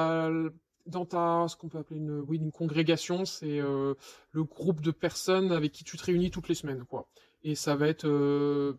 dans 0.86 1.06
ta 1.06 1.46
ce 1.48 1.56
qu'on 1.56 1.70
peut 1.70 1.78
appeler 1.78 2.00
une 2.00 2.20
oui 2.28 2.38
une 2.38 2.52
congrégation 2.52 3.26
c'est 3.26 3.60
euh, 3.60 3.94
le 4.32 4.44
groupe 4.44 4.82
de 4.82 4.92
personnes 4.92 5.52
avec 5.52 5.72
qui 5.72 5.84
tu 5.84 5.98
te 5.98 6.04
réunis 6.04 6.32
toutes 6.32 6.50
les 6.50 6.56
semaines 6.56 6.86
quoi. 6.86 7.08
Et 7.44 7.56
ça 7.56 7.76
va 7.76 7.88
être 7.88 8.08
euh, 8.08 8.74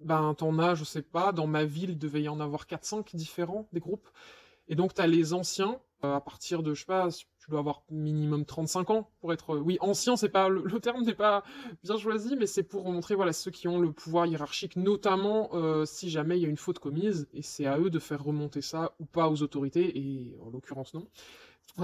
ben 0.00 0.34
t'en 0.34 0.58
as 0.58 0.74
je 0.74 0.84
sais 0.84 1.02
pas 1.02 1.32
dans 1.32 1.46
ma 1.46 1.64
ville 1.64 1.90
il 1.90 1.98
devait 1.98 2.22
y 2.22 2.28
en 2.28 2.40
avoir 2.40 2.66
4 2.66 2.84
5 2.84 3.16
différents 3.16 3.68
des 3.72 3.80
groupes. 3.80 4.08
Et 4.68 4.74
donc 4.74 4.94
tu 4.94 5.00
as 5.00 5.06
les 5.06 5.34
anciens 5.34 5.80
à 6.12 6.20
partir 6.20 6.62
de 6.62 6.74
je 6.74 6.80
sais 6.80 6.86
pas 6.86 7.08
tu 7.38 7.50
dois 7.50 7.60
avoir 7.60 7.82
minimum 7.90 8.44
35 8.44 8.90
ans 8.90 9.10
pour 9.20 9.32
être 9.32 9.56
oui 9.56 9.78
ancien 9.80 10.16
c'est 10.16 10.28
pas 10.28 10.48
le, 10.48 10.80
terme 10.80 11.02
n'est 11.04 11.14
pas 11.14 11.44
bien 11.82 11.96
choisi 11.96 12.36
mais 12.36 12.46
c'est 12.46 12.62
pour 12.62 12.90
montrer 12.90 13.14
voilà 13.14 13.32
ceux 13.32 13.50
qui 13.50 13.68
ont 13.68 13.78
le 13.78 13.92
pouvoir 13.92 14.26
hiérarchique 14.26 14.76
notamment 14.76 15.50
si 15.84 16.10
jamais 16.10 16.38
il 16.38 16.42
y 16.42 16.46
a 16.46 16.48
une 16.48 16.56
faute 16.56 16.78
commise 16.78 17.28
et 17.32 17.42
c'est 17.42 17.66
à 17.66 17.78
eux 17.78 17.90
de 17.90 17.98
faire 17.98 18.22
remonter 18.22 18.60
ça 18.60 18.94
ou 18.98 19.04
pas 19.04 19.28
aux 19.28 19.42
autorités 19.42 19.98
et 19.98 20.36
en 20.40 20.50
l'occurrence 20.50 20.94
non 20.94 21.06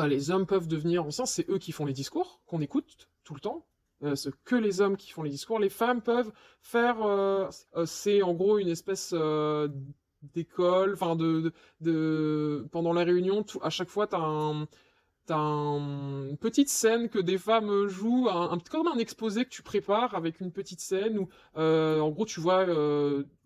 les 0.06 0.30
hommes 0.30 0.46
peuvent 0.46 0.68
devenir 0.68 1.04
anciens, 1.04 1.26
c'est 1.26 1.48
eux 1.50 1.58
qui 1.58 1.72
font 1.72 1.84
les 1.84 1.92
discours, 1.92 2.40
qu'on 2.46 2.60
écoute 2.60 3.08
tout 3.24 3.34
le 3.34 3.40
temps. 3.40 3.66
Euh, 4.02 4.14
c'est 4.14 4.32
que 4.44 4.56
les 4.56 4.80
hommes 4.80 4.96
qui 4.96 5.10
font 5.10 5.22
les 5.22 5.30
discours. 5.30 5.58
Les 5.58 5.68
femmes 5.68 6.00
peuvent 6.00 6.32
faire, 6.62 7.02
euh, 7.02 7.48
euh, 7.76 7.84
c'est 7.84 8.22
en 8.22 8.32
gros 8.32 8.58
une 8.58 8.68
espèce 8.68 9.14
d'école, 10.22 10.94
enfin 10.94 11.16
de, 11.16 11.52
de, 11.80 12.66
pendant 12.72 12.92
la 12.92 13.04
réunion, 13.04 13.44
à 13.62 13.70
chaque 13.70 13.88
fois 13.88 14.06
t'as 14.06 14.18
un, 14.20 14.66
t'as 15.26 15.36
une 15.36 16.36
petite 16.38 16.68
scène 16.68 17.08
que 17.08 17.18
des 17.18 17.38
femmes 17.38 17.86
jouent, 17.88 18.28
un, 18.28 18.58
comme 18.70 18.88
un 18.88 18.98
exposé 18.98 19.44
que 19.44 19.50
tu 19.50 19.62
prépares 19.62 20.14
avec 20.14 20.40
une 20.40 20.52
petite 20.52 20.80
scène 20.80 21.18
où, 21.18 21.28
en 21.54 22.08
gros, 22.10 22.26
tu 22.26 22.40
vois 22.40 22.64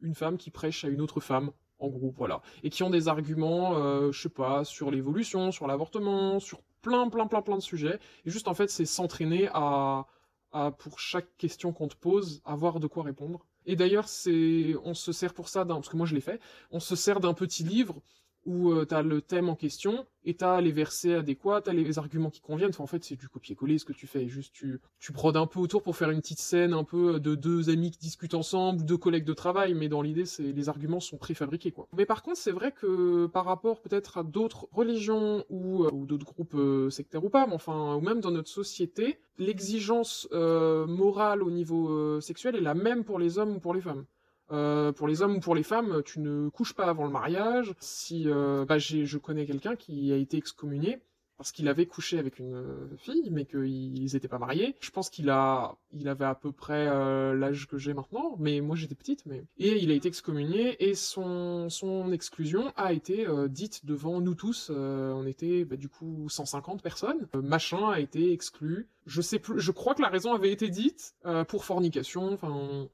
une 0.02 0.14
femme 0.14 0.36
qui 0.36 0.50
prêche 0.50 0.84
à 0.84 0.88
une 0.88 1.00
autre 1.00 1.20
femme 1.20 1.50
en 1.78 1.88
groupe, 1.88 2.16
voilà. 2.16 2.40
Et 2.62 2.70
qui 2.70 2.82
ont 2.82 2.90
des 2.90 3.08
arguments, 3.08 3.76
euh, 3.76 4.12
je 4.12 4.22
sais 4.22 4.28
pas, 4.28 4.64
sur 4.64 4.90
l'évolution, 4.90 5.52
sur 5.52 5.66
l'avortement, 5.66 6.40
sur 6.40 6.62
plein, 6.82 7.08
plein, 7.08 7.26
plein, 7.26 7.42
plein 7.42 7.56
de 7.56 7.62
sujets. 7.62 7.98
Et 8.24 8.30
juste, 8.30 8.48
en 8.48 8.54
fait, 8.54 8.70
c'est 8.70 8.86
s'entraîner 8.86 9.48
à, 9.52 10.06
à, 10.52 10.70
pour 10.70 10.98
chaque 10.98 11.36
question 11.36 11.72
qu'on 11.72 11.88
te 11.88 11.96
pose, 11.96 12.42
avoir 12.44 12.80
de 12.80 12.86
quoi 12.86 13.02
répondre. 13.02 13.46
Et 13.66 13.76
d'ailleurs, 13.76 14.08
c'est, 14.08 14.74
on 14.84 14.94
se 14.94 15.12
sert 15.12 15.34
pour 15.34 15.48
ça 15.48 15.64
d'un, 15.64 15.76
parce 15.76 15.88
que 15.88 15.96
moi 15.96 16.06
je 16.06 16.14
l'ai 16.14 16.20
fait, 16.20 16.40
on 16.70 16.80
se 16.80 16.96
sert 16.96 17.20
d'un 17.20 17.34
petit 17.34 17.64
livre 17.64 18.02
où 18.46 18.72
euh, 18.72 18.86
tu 18.86 18.94
as 18.94 19.02
le 19.02 19.20
thème 19.20 19.48
en 19.48 19.56
question 19.56 20.06
et 20.24 20.34
tu 20.34 20.44
as 20.44 20.60
les 20.60 20.72
versets 20.72 21.14
adéquats, 21.14 21.62
tu 21.62 21.70
as 21.70 21.72
les 21.72 21.98
arguments 21.98 22.30
qui 22.30 22.40
conviennent. 22.40 22.72
en 22.78 22.86
fait, 22.86 23.04
c'est 23.04 23.16
du 23.16 23.28
copier-coller 23.28 23.78
ce 23.78 23.84
que 23.84 23.92
tu 23.92 24.06
fais. 24.06 24.28
Juste, 24.28 24.52
tu, 24.52 24.80
tu 24.98 25.12
brodes 25.12 25.36
un 25.36 25.46
peu 25.46 25.60
autour 25.60 25.82
pour 25.82 25.96
faire 25.96 26.10
une 26.10 26.20
petite 26.20 26.40
scène 26.40 26.72
un 26.72 26.84
peu 26.84 27.20
de 27.20 27.34
deux 27.34 27.70
amis 27.70 27.90
qui 27.90 27.98
discutent 27.98 28.34
ensemble, 28.34 28.84
deux 28.84 28.96
collègues 28.96 29.24
de 29.24 29.34
travail, 29.34 29.74
mais 29.74 29.88
dans 29.88 30.02
l'idée, 30.02 30.24
c'est 30.24 30.42
les 30.42 30.68
arguments 30.68 31.00
sont 31.00 31.18
préfabriqués. 31.18 31.72
quoi. 31.72 31.88
Mais 31.96 32.06
par 32.06 32.22
contre, 32.22 32.38
c'est 32.38 32.52
vrai 32.52 32.72
que 32.72 33.26
par 33.26 33.44
rapport 33.44 33.80
peut-être 33.80 34.18
à 34.18 34.22
d'autres 34.22 34.68
religions 34.72 35.44
ou, 35.50 35.84
euh, 35.84 35.90
ou 35.92 36.06
d'autres 36.06 36.26
groupes 36.26 36.54
euh, 36.54 36.90
sectaires 36.90 37.24
ou 37.24 37.30
pas, 37.30 37.46
enfin, 37.50 37.94
ou 37.96 38.00
même 38.00 38.20
dans 38.20 38.30
notre 38.30 38.48
société, 38.48 39.18
l'exigence 39.38 40.28
morale 40.32 41.42
au 41.42 41.50
niveau 41.50 42.20
sexuel 42.20 42.56
est 42.56 42.60
la 42.60 42.74
même 42.74 43.04
pour 43.04 43.18
les 43.18 43.38
hommes 43.38 43.56
ou 43.56 43.60
pour 43.60 43.74
les 43.74 43.80
femmes. 43.80 44.04
Euh, 44.50 44.92
pour 44.92 45.08
les 45.08 45.22
hommes 45.22 45.36
ou 45.36 45.40
pour 45.40 45.54
les 45.54 45.62
femmes, 45.62 46.02
tu 46.04 46.20
ne 46.20 46.48
couches 46.48 46.74
pas 46.74 46.86
avant 46.86 47.04
le 47.04 47.10
mariage. 47.10 47.74
Si 47.80 48.24
euh, 48.26 48.64
bah, 48.64 48.78
je 48.78 49.18
connais 49.18 49.46
quelqu'un 49.46 49.76
qui 49.76 50.12
a 50.12 50.16
été 50.16 50.36
excommunié 50.36 51.00
parce 51.36 51.50
qu'il 51.50 51.66
avait 51.66 51.86
couché 51.86 52.20
avec 52.20 52.38
une 52.38 52.64
fille, 52.96 53.28
mais 53.32 53.44
qu'ils 53.44 54.12
n'étaient 54.12 54.28
pas 54.28 54.38
mariés. 54.38 54.76
Je 54.80 54.90
pense 54.92 55.10
qu'il 55.10 55.30
a, 55.30 55.76
il 55.92 56.06
avait 56.08 56.24
à 56.24 56.36
peu 56.36 56.52
près 56.52 56.86
euh, 56.86 57.34
l'âge 57.34 57.66
que 57.66 57.76
j'ai 57.76 57.92
maintenant, 57.92 58.36
mais 58.38 58.60
moi 58.60 58.76
j'étais 58.76 58.94
petite, 58.94 59.26
mais 59.26 59.42
et 59.58 59.82
il 59.82 59.90
a 59.90 59.94
été 59.94 60.06
excommunié 60.06 60.76
et 60.88 60.94
son 60.94 61.68
son 61.70 62.12
exclusion 62.12 62.72
a 62.76 62.92
été 62.92 63.26
dite 63.48 63.84
devant 63.84 64.20
nous 64.20 64.36
tous. 64.36 64.70
on 64.70 65.26
était 65.26 65.64
bah, 65.64 65.76
du 65.76 65.88
coup 65.88 66.28
150 66.28 66.82
personnes. 66.82 67.26
machin 67.34 67.90
a 67.90 67.98
été 67.98 68.32
exclu. 68.32 68.88
Je 69.06 69.20
sais 69.20 69.40
plus. 69.40 69.58
Je 69.58 69.72
crois 69.72 69.96
que 69.96 70.02
la 70.02 70.10
raison 70.10 70.34
avait 70.34 70.52
été 70.52 70.68
dite 70.68 71.16
pour 71.48 71.64
fornication. 71.64 72.32
Enfin 72.32 72.88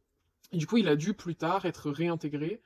du 0.58 0.66
coup, 0.66 0.78
il 0.78 0.88
a 0.88 0.96
dû 0.96 1.14
plus 1.14 1.36
tard 1.36 1.66
être 1.66 1.90
réintégré. 1.90 2.60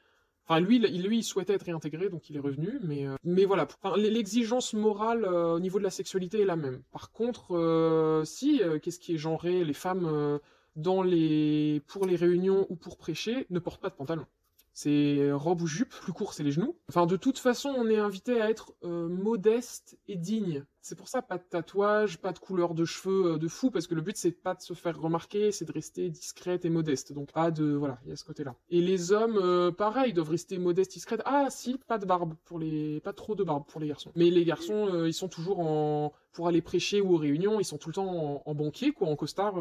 Enfin, 0.47 0.61
lui, 0.61 0.77
il, 0.77 1.03
lui, 1.03 1.19
il 1.19 1.23
souhaitait 1.23 1.55
être 1.55 1.65
réintégré, 1.65 2.09
donc 2.09 2.29
il 2.29 2.37
est 2.37 2.41
revenu. 2.41 2.79
Mais, 2.83 3.07
euh, 3.07 3.47
voilà, 3.47 3.67
l'exigence 3.97 4.75
morale 4.75 5.25
euh, 5.25 5.55
au 5.55 5.61
niveau 5.61 5.79
de 5.79 5.85
la 5.85 5.91
sexualité 5.91 6.43
est 6.43 6.47
la 6.47 6.57
même. 6.57 6.83
Par 6.93 7.13
contre, 7.13 7.57
euh, 7.57 8.25
si, 8.25 8.61
qu'est-ce 8.83 8.99
qui 8.99 9.15
est 9.15 9.19
genré 9.19 9.65
Les 9.65 9.73
femmes, 9.73 10.41
pour 10.83 11.05
les 11.05 12.17
réunions 12.17 12.67
ou 12.69 12.77
pour 12.77 12.99
prêcher, 12.99 13.47
ne 13.51 13.59
portent 13.59 13.81
pas 13.81 13.91
de 13.91 13.95
pantalon 13.95 14.27
c'est 14.75 15.31
robe 15.33 15.63
ou 15.63 15.67
jupe, 15.69 15.91
plus 15.91 16.13
court 16.13 16.35
c'est 16.35 16.43
les 16.43 16.51
genoux. 16.51 16.77
Enfin, 16.89 17.07
de 17.07 17.17
toute 17.17 17.39
façon, 17.39 17.73
on 17.77 17.89
est 17.89 17.97
invité 17.97 18.41
à 18.41 18.51
être 18.51 18.75
euh, 18.83 19.09
modeste 19.09 19.97
et 20.09 20.17
digne. 20.17 20.65
C'est 20.81 20.97
pour 20.97 21.09
ça, 21.09 21.23
pas 21.23 21.39
de 21.39 21.45
tatouage, 21.49 22.19
pas 22.19 22.33
de 22.33 22.41
couleur 22.41 22.75
de 22.75 22.85
cheveux 22.85 23.35
euh, 23.35 23.39
de 23.39 23.47
fou, 23.47 23.71
parce 23.71 23.87
que 23.87 23.95
le 23.95 24.03
but 24.03 24.17
c'est 24.17 24.33
pas 24.33 24.55
de 24.55 24.61
se 24.61 24.75
faire 24.75 25.01
remarquer, 25.01 25.53
c'est 25.53 25.65
de 25.65 25.73
rester 25.73 26.11
discrète 26.11 26.65
et 26.65 26.71
modeste. 26.71 27.13
Donc 27.13 27.33
pas 27.33 27.53
de, 27.53 27.65
voilà, 27.73 28.01
il 28.05 28.11
y 28.11 28.13
a 28.13 28.17
ce 28.17 28.25
côté-là. 28.25 28.57
Et 28.69 28.81
les 28.81 29.13
hommes, 29.13 29.39
euh, 29.41 29.71
pareil, 29.71 30.13
doivent 30.13 30.31
rester 30.31 30.59
modestes, 30.59 30.93
discrètes. 30.93 31.23
Ah 31.25 31.47
si, 31.51 31.79
pas 31.87 31.99
de 31.99 32.05
barbe 32.05 32.35
pour 32.45 32.59
les, 32.59 32.99
pas 33.01 33.13
trop 33.13 33.37
de 33.37 33.45
barbe 33.45 33.65
pour 33.69 33.81
les 33.81 33.87
garçons. 33.87 34.11
Mais 34.17 34.29
les 34.29 34.45
garçons, 34.45 35.05
ils 35.07 35.15
sont 35.15 35.29
toujours 35.29 35.61
en, 35.61 36.13
pour 36.33 36.49
aller 36.49 36.63
prêcher 36.63 37.01
ou 37.01 37.15
aux 37.15 37.19
réunions, 37.19 37.61
ils 37.61 37.65
sont 37.65 37.79
tout 37.79 37.91
le 37.91 37.95
temps 37.95 38.09
en, 38.09 38.43
en 38.45 38.55
banquier, 38.57 38.91
quoi, 38.91 39.07
en 39.07 39.15
costard, 39.15 39.55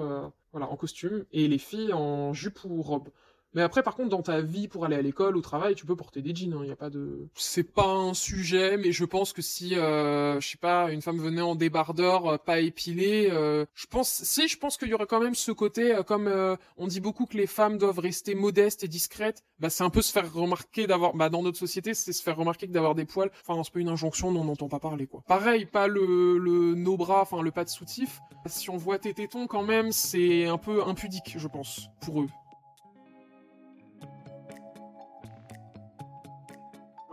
voilà, 0.51 0.67
en 0.67 0.75
costume. 0.75 1.23
Et 1.31 1.47
les 1.47 1.59
filles 1.59 1.93
en 1.93 2.33
jupe 2.33 2.63
ou 2.65 2.81
robe. 2.81 3.09
Mais 3.53 3.61
après, 3.61 3.83
par 3.83 3.95
contre, 3.95 4.09
dans 4.09 4.21
ta 4.21 4.41
vie 4.41 4.67
pour 4.67 4.85
aller 4.85 4.95
à 4.95 5.01
l'école, 5.01 5.37
au 5.37 5.41
travail, 5.41 5.75
tu 5.75 5.85
peux 5.85 5.95
porter 5.95 6.21
des 6.21 6.35
jeans. 6.35 6.51
Il 6.51 6.65
hein, 6.65 6.65
y 6.65 6.71
a 6.71 6.75
pas 6.75 6.89
de. 6.89 7.27
C'est 7.35 7.71
pas 7.71 7.87
un 7.87 8.13
sujet, 8.13 8.77
mais 8.77 8.91
je 8.91 9.05
pense 9.05 9.33
que 9.33 9.41
si, 9.41 9.75
euh, 9.75 10.39
je 10.39 10.47
sais 10.47 10.57
pas, 10.57 10.91
une 10.91 11.01
femme 11.01 11.19
venait 11.19 11.41
en 11.41 11.55
débardeur, 11.55 12.25
euh, 12.27 12.37
pas 12.37 12.59
épilée, 12.59 13.29
euh, 13.31 13.65
je 13.73 13.85
pense, 13.85 14.23
si, 14.23 14.47
je 14.47 14.57
pense 14.57 14.77
qu'il 14.77 14.89
y 14.89 14.93
aurait 14.93 15.05
quand 15.05 15.21
même 15.21 15.35
ce 15.35 15.51
côté, 15.51 15.95
euh, 15.95 16.03
comme 16.03 16.57
on 16.77 16.87
dit 16.87 16.99
beaucoup 16.99 17.25
que 17.25 17.37
les 17.37 17.47
femmes 17.47 17.77
doivent 17.77 17.99
rester 17.99 18.35
modestes 18.35 18.83
et 18.83 18.87
discrètes. 18.87 19.43
Bah, 19.59 19.69
c'est 19.69 19.83
un 19.83 19.89
peu 19.89 20.01
se 20.01 20.11
faire 20.11 20.31
remarquer 20.33 20.87
d'avoir, 20.87 21.13
bah, 21.13 21.29
dans 21.29 21.43
notre 21.43 21.57
société, 21.57 21.93
c'est 21.93 22.13
se 22.13 22.23
faire 22.23 22.35
remarquer 22.35 22.67
que 22.67 22.73
d'avoir 22.73 22.95
des 22.95 23.05
poils. 23.05 23.31
Enfin, 23.47 23.61
c'est 23.63 23.73
pas 23.73 23.79
une 23.79 23.89
injonction 23.89 24.29
on 24.29 24.43
n'entend 24.45 24.67
pas 24.67 24.79
parler, 24.79 25.05
quoi. 25.05 25.21
Pareil, 25.27 25.65
pas 25.65 25.87
le, 25.87 26.37
le 26.37 26.75
nos 26.75 26.97
bras, 26.97 27.21
enfin 27.21 27.41
le 27.41 27.51
pas 27.51 27.63
de 27.63 27.69
soutif. 27.69 28.19
Si 28.45 28.69
on 28.69 28.77
voit 28.77 28.99
tes 28.99 29.13
tétons, 29.13 29.47
quand 29.47 29.63
même, 29.63 29.91
c'est 29.91 30.45
un 30.45 30.57
peu 30.57 30.83
impudique, 30.83 31.35
je 31.37 31.47
pense, 31.47 31.89
pour 32.01 32.21
eux. 32.21 32.27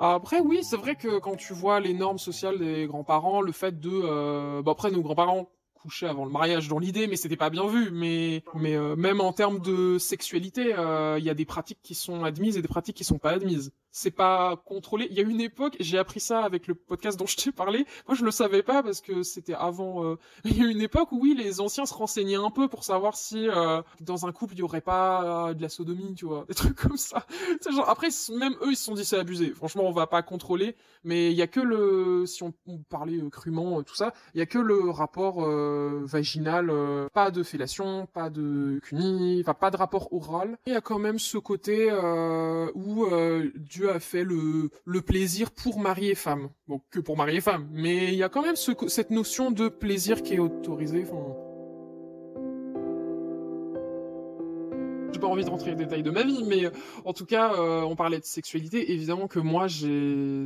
Après, 0.01 0.41
oui, 0.41 0.61
c'est 0.63 0.77
vrai 0.77 0.97
que 0.97 1.19
quand 1.19 1.37
tu 1.37 1.53
vois 1.53 1.79
les 1.79 1.93
normes 1.93 2.19
sociales 2.19 2.59
des 2.59 2.87
grands-parents, 2.87 3.43
le 3.43 3.53
fait 3.53 3.79
de... 3.79 3.91
Euh... 3.93 4.63
Bon, 4.63 4.73
après, 4.73 4.91
nos 4.91 5.03
grands-parents 5.03 5.51
coucher 5.81 6.07
avant 6.07 6.25
le 6.25 6.31
mariage 6.31 6.69
dans 6.69 6.79
l'idée, 6.79 7.07
mais 7.07 7.17
c'était 7.17 7.37
pas 7.37 7.51
bien 7.51 7.67
vu. 7.67 7.91
Mais, 7.91 8.45
mais 8.55 8.77
euh, 8.77 8.97
même 8.97 9.21
en 9.21 9.33
termes 9.33 9.61
de 9.61 9.99
sexualité, 9.99 10.75
euh, 10.79 11.19
il 11.19 11.25
y 11.25 11.31
a 11.31 11.35
des 11.35 11.45
pratiques 11.45 11.81
qui 11.83 11.95
sont 11.95 12.25
admises 12.25 12.57
et 12.57 12.63
des 12.63 12.69
pratiques 12.69 12.97
qui 12.97 13.05
sont 13.05 13.19
pas 13.19 13.31
admises. 13.31 13.73
C'est 13.91 14.11
pas 14.11 14.57
contrôlé. 14.65 15.09
Il 15.11 15.17
y 15.17 15.21
a 15.21 15.23
une 15.23 15.41
époque, 15.41 15.77
j'ai 15.81 15.99
appris 15.99 16.21
ça 16.21 16.45
avec 16.45 16.67
le 16.67 16.75
podcast 16.75 17.19
dont 17.19 17.27
je 17.27 17.37
t'ai 17.37 17.53
parlé. 17.53 17.87
Moi, 18.07 18.17
je 18.17 18.25
le 18.25 18.31
savais 18.31 18.63
pas 18.63 18.83
parce 18.83 19.01
que 19.01 19.23
c'était 19.23 19.55
avant. 19.55 20.05
Euh, 20.05 20.17
il 20.45 20.57
y 20.57 20.63
a 20.63 20.67
une 20.69 20.81
époque 20.81 21.13
où 21.13 21.21
oui, 21.21 21.35
les 21.37 21.61
anciens 21.61 21.87
se 21.87 21.95
renseignaient 21.95 22.37
un 22.37 22.51
peu 22.51 22.69
pour 22.69 22.85
savoir 22.85 23.17
si 23.17 23.49
dans 24.01 24.27
un 24.27 24.33
couple 24.33 24.55
il 24.55 24.61
y 24.61 24.63
aurait 24.63 24.81
pas 24.81 25.55
de 25.55 25.63
la 25.63 25.69
sodomie, 25.69 26.15
tu 26.15 26.27
vois, 26.27 26.45
des 26.49 26.55
trucs 26.55 26.77
comme 26.77 26.97
ça. 26.97 27.27
Genre, 27.71 27.89
après, 27.89 28.09
même 28.37 28.55
eux, 28.63 28.71
ils 28.71 28.77
se 28.77 28.85
sont 28.85 28.95
dit 28.95 29.05
c'est 29.05 29.19
abusé. 29.19 29.51
Franchement, 29.51 29.85
on 29.85 29.93
va 29.93 30.07
pas 30.07 30.23
contrôler. 30.23 30.77
Mais 31.05 31.31
il 31.31 31.37
y 31.37 31.43
a 31.43 31.47
que 31.47 31.61
le, 31.61 32.27
si 32.27 32.43
on, 32.43 32.53
parlait 32.89 33.21
crûment, 33.31 33.83
tout 33.83 33.95
ça, 33.95 34.13
il 34.35 34.39
y 34.39 34.43
a 34.43 34.47
que 34.47 34.59
le 34.59 34.91
rapport 34.91 35.45
euh, 35.45 36.03
vaginal, 36.05 36.71
euh, 36.71 37.09
pas 37.13 37.31
de 37.31 37.43
fellation, 37.43 38.07
pas 38.07 38.31
de 38.31 38.79
cuni, 38.83 39.41
enfin 39.41 39.55
pas 39.55 39.71
de 39.71 39.77
rapport 39.77 40.13
oral. 40.13 40.59
Il 40.67 40.73
y 40.73 40.77
a 40.77 40.81
quand 40.81 40.99
même 40.99 41.19
ce 41.19 41.39
côté 41.39 41.89
euh, 41.91 42.71
où 42.75 43.07
A 43.89 44.01
fait 44.01 44.25
le, 44.25 44.71
plaisir 45.01 45.51
pour 45.51 45.79
mari 45.81 46.11
et 46.11 46.15
femme. 46.15 46.51
Bon, 46.69 46.81
que 46.91 47.01
pour 47.01 47.17
mari 47.17 47.37
et 47.37 47.41
femme, 47.41 47.69
mais 47.73 48.09
il 48.09 48.15
y 48.15 48.23
a 48.23 48.29
quand 48.29 48.43
même 48.43 48.57
ce, 48.57 48.73
cette 48.89 49.11
notion 49.11 49.51
de 49.51 49.69
plaisir 49.69 50.23
qui 50.23 50.35
est 50.35 50.39
autorisée. 50.39 51.05
J'ai 55.13 55.21
pas 55.21 55.27
envie 55.27 55.45
de 55.45 55.51
rentrer 55.51 55.73
dans 55.73 55.79
les 55.79 55.85
détails 55.85 56.03
de 56.03 56.11
ma 56.11 56.23
vie, 56.23 56.45
mais 56.45 56.71
en 57.05 57.13
tout 57.13 57.27
cas, 57.27 57.53
on 57.59 57.97
parlait 57.97 58.19
de 58.19 58.25
sexualité. 58.25 58.93
Évidemment 58.93 59.27
que 59.27 59.41
moi, 59.41 59.67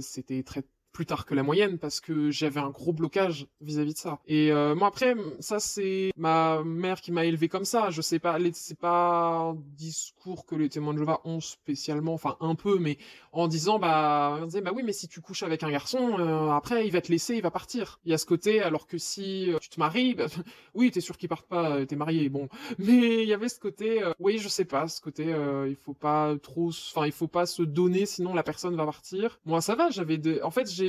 c'était 0.01 0.43
très 0.43 0.63
plus 0.95 1.05
tard 1.07 1.27
que 1.27 1.35
la 1.35 1.43
moyenne 1.43 1.77
parce 1.77 2.01
que 2.01 2.31
j'avais 2.31 2.61
un 2.61 2.71
gros 2.71 2.93
blocage 2.93 3.47
vis-à-vis 3.61 3.95
de 3.95 3.99
ça. 3.99 4.21
Et 4.27 4.53
euh, 4.53 4.75
moi 4.75 4.89
après, 4.89 5.15
ça 5.41 5.59
c'est 5.59 6.13
ma 6.17 6.63
mère 6.65 7.01
qui 7.01 7.13
m'a 7.13 7.25
élevé 7.25 7.49
comme 7.49 7.65
ça. 7.65 7.91
Je 7.91 8.01
sais 8.01 8.21
pas, 8.21 8.39
c'est 8.53 8.79
pas 8.79 9.51
un 9.51 9.55
discours 9.77 10.47
que 10.47 10.55
les 10.55 10.69
témoins 10.69 10.95
de 10.95 10.99
Jéhovah 10.99 11.21
ont 11.25 11.41
spécialement, 11.41 12.15
enfin 12.15 12.37
un 12.41 12.55
peu, 12.55 12.79
mais 12.79 12.97
en 13.33 13.49
disant 13.49 13.79
bah, 13.79 14.41
disait 14.45 14.61
bah 14.61 14.71
oui, 14.73 14.83
mais 14.85 14.93
si 14.93 15.09
tu 15.09 15.21
couches 15.21 15.43
avec 15.43 15.65
un 15.65 15.71
garçon, 15.71 16.19
euh, 16.21 16.51
après 16.51 16.87
il 16.87 16.93
va 16.93 17.01
te 17.01 17.11
laisser, 17.11 17.35
il 17.35 17.43
va 17.43 17.51
partir. 17.51 17.99
Il 18.05 18.13
y 18.13 18.15
a 18.15 18.19
ce 18.19 18.27
côté, 18.27 18.63
alors 18.63 18.87
que 18.87 18.97
si 18.97 19.53
euh, 19.53 19.59
tu 19.61 19.69
te 19.69 19.81
maries, 19.81 20.15
bah, 20.15 20.27
oui, 20.75 20.93
t'es 20.93 21.01
sûr 21.01 21.19
qu'il 21.19 21.29
parte 21.29 21.47
pas, 21.49 21.85
t'es 21.85 21.97
marié, 21.97 22.29
bon. 22.29 22.49
Mais 22.79 23.25
il 23.25 23.29
y 23.29 23.35
avait 23.35 23.49
ce 23.49 23.59
côté, 23.59 24.01
oui, 24.21 24.39
je 24.39 24.49
sais 24.49 24.65
pas, 24.65 24.87
ce 24.87 25.01
côté, 25.01 25.35
il 25.69 25.77
faut 25.77 25.95
pas 25.95 26.37
trop, 26.41 26.69
enfin 26.69 27.07
il 27.07 27.13
faut 27.13 27.27
pas 27.27 27.47
se 27.47 27.63
donner, 27.63 28.07
sinon 28.07 28.33
la 28.33 28.45
personne 28.45 28.77
va 28.77 28.85
partir. 28.85 29.41
Moi 29.45 29.61
ça 29.61 29.75
va, 29.75 29.91
j'avais 29.91 30.19
de, 30.19 30.41
en 30.45 30.53
fait 30.53 30.71
j'ai 30.71 30.84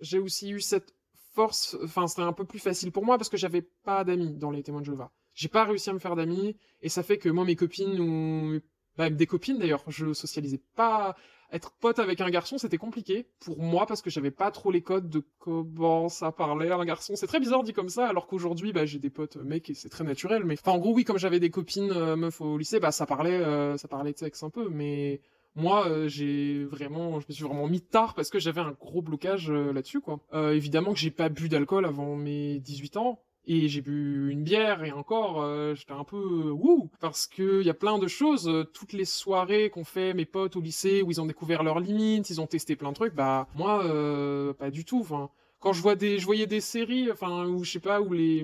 j'ai 0.00 0.18
aussi 0.18 0.50
eu 0.50 0.60
cette 0.60 0.94
force, 1.34 1.76
enfin 1.84 2.06
c'était 2.06 2.22
un 2.22 2.32
peu 2.32 2.44
plus 2.44 2.58
facile 2.58 2.92
pour 2.92 3.04
moi 3.04 3.18
parce 3.18 3.28
que 3.28 3.36
j'avais 3.36 3.62
pas 3.62 4.04
d'amis 4.04 4.36
dans 4.36 4.50
les 4.50 4.62
témoins 4.62 4.80
de 4.80 4.86
Jéhovah. 4.86 5.12
J'ai 5.34 5.48
pas 5.48 5.64
réussi 5.64 5.90
à 5.90 5.92
me 5.92 5.98
faire 5.98 6.16
d'amis 6.16 6.56
et 6.80 6.88
ça 6.88 7.02
fait 7.02 7.18
que 7.18 7.28
moi 7.28 7.44
mes 7.44 7.56
copines 7.56 8.00
ou 8.00 8.60
bah, 8.96 9.10
des 9.10 9.26
copines 9.26 9.58
d'ailleurs, 9.58 9.84
je 9.88 10.12
socialisais 10.14 10.62
pas 10.74 11.14
être 11.52 11.72
pote 11.80 11.98
avec 11.98 12.20
un 12.20 12.30
garçon, 12.30 12.58
c'était 12.58 12.78
compliqué 12.78 13.28
pour 13.40 13.58
moi 13.58 13.86
parce 13.86 14.02
que 14.02 14.10
j'avais 14.10 14.30
pas 14.30 14.50
trop 14.50 14.70
les 14.70 14.82
codes 14.82 15.08
de 15.08 15.22
comment 15.38 16.08
ça 16.08 16.32
parlait 16.32 16.70
un 16.70 16.84
garçon. 16.84 17.14
C'est 17.16 17.26
très 17.26 17.40
bizarre 17.40 17.62
dit 17.62 17.72
comme 17.72 17.88
ça, 17.88 18.08
alors 18.08 18.26
qu'aujourd'hui, 18.26 18.72
bah, 18.72 18.84
j'ai 18.84 18.98
des 18.98 19.10
potes 19.10 19.36
mecs 19.36 19.70
et 19.70 19.74
c'est 19.74 19.88
très 19.88 20.04
naturel. 20.04 20.44
Mais 20.44 20.54
enfin, 20.54 20.72
en 20.72 20.78
gros, 20.78 20.92
oui, 20.92 21.04
comme 21.04 21.18
j'avais 21.18 21.40
des 21.40 21.50
copines 21.50 21.92
euh, 21.92 22.16
meufs 22.16 22.40
au 22.40 22.58
lycée, 22.58 22.80
bah, 22.80 22.90
ça 22.90 23.06
parlait, 23.06 23.38
euh, 23.38 23.76
ça 23.76 23.88
parlait 23.88 24.12
de 24.12 24.18
sexe 24.18 24.42
un 24.42 24.50
peu. 24.50 24.68
Mais 24.68 25.20
moi, 25.56 25.88
euh, 25.88 26.06
j'ai 26.06 26.64
vraiment, 26.64 27.18
je 27.18 27.26
me 27.28 27.32
suis 27.34 27.44
vraiment 27.44 27.66
mis 27.66 27.80
tard 27.80 28.14
parce 28.14 28.28
que 28.28 28.38
j'avais 28.38 28.60
un 28.60 28.72
gros 28.78 29.00
blocage 29.00 29.50
euh, 29.50 29.72
là-dessus, 29.72 30.02
quoi. 30.02 30.20
Euh, 30.34 30.52
évidemment 30.52 30.92
que 30.92 30.98
j'ai 30.98 31.10
pas 31.10 31.30
bu 31.30 31.48
d'alcool 31.48 31.86
avant 31.86 32.14
mes 32.14 32.60
18 32.60 32.98
ans. 32.98 33.18
Et 33.48 33.68
j'ai 33.68 33.80
bu 33.80 34.28
une 34.32 34.42
bière 34.42 34.82
et 34.82 34.90
encore, 34.90 35.48
j'étais 35.76 35.92
un 35.92 36.02
peu 36.02 36.50
wouh 36.50 36.90
parce 36.98 37.28
que 37.28 37.62
y 37.62 37.70
a 37.70 37.74
plein 37.74 37.96
de 37.96 38.08
choses. 38.08 38.50
toutes 38.74 38.92
les 38.92 39.04
soirées 39.04 39.70
qu'on 39.70 39.84
fait, 39.84 40.14
mes 40.14 40.24
potes 40.24 40.56
au 40.56 40.60
lycée 40.60 41.00
où 41.02 41.12
ils 41.12 41.20
ont 41.20 41.26
découvert 41.26 41.62
leurs 41.62 41.78
limites, 41.78 42.28
ils 42.28 42.40
ont 42.40 42.48
testé 42.48 42.74
plein 42.74 42.88
de 42.88 42.96
trucs. 42.96 43.14
Bah 43.14 43.46
moi, 43.54 43.84
pas 44.58 44.72
du 44.72 44.84
tout. 44.84 44.98
Enfin, 44.98 45.30
quand 45.60 45.72
je 45.72 45.80
vois 45.80 45.94
des, 45.94 46.18
je 46.18 46.26
voyais 46.26 46.48
des 46.48 46.60
séries, 46.60 47.08
enfin 47.12 47.46
où 47.46 47.62
je 47.62 47.70
sais 47.70 47.78
pas 47.78 48.00
où 48.00 48.12
les 48.12 48.42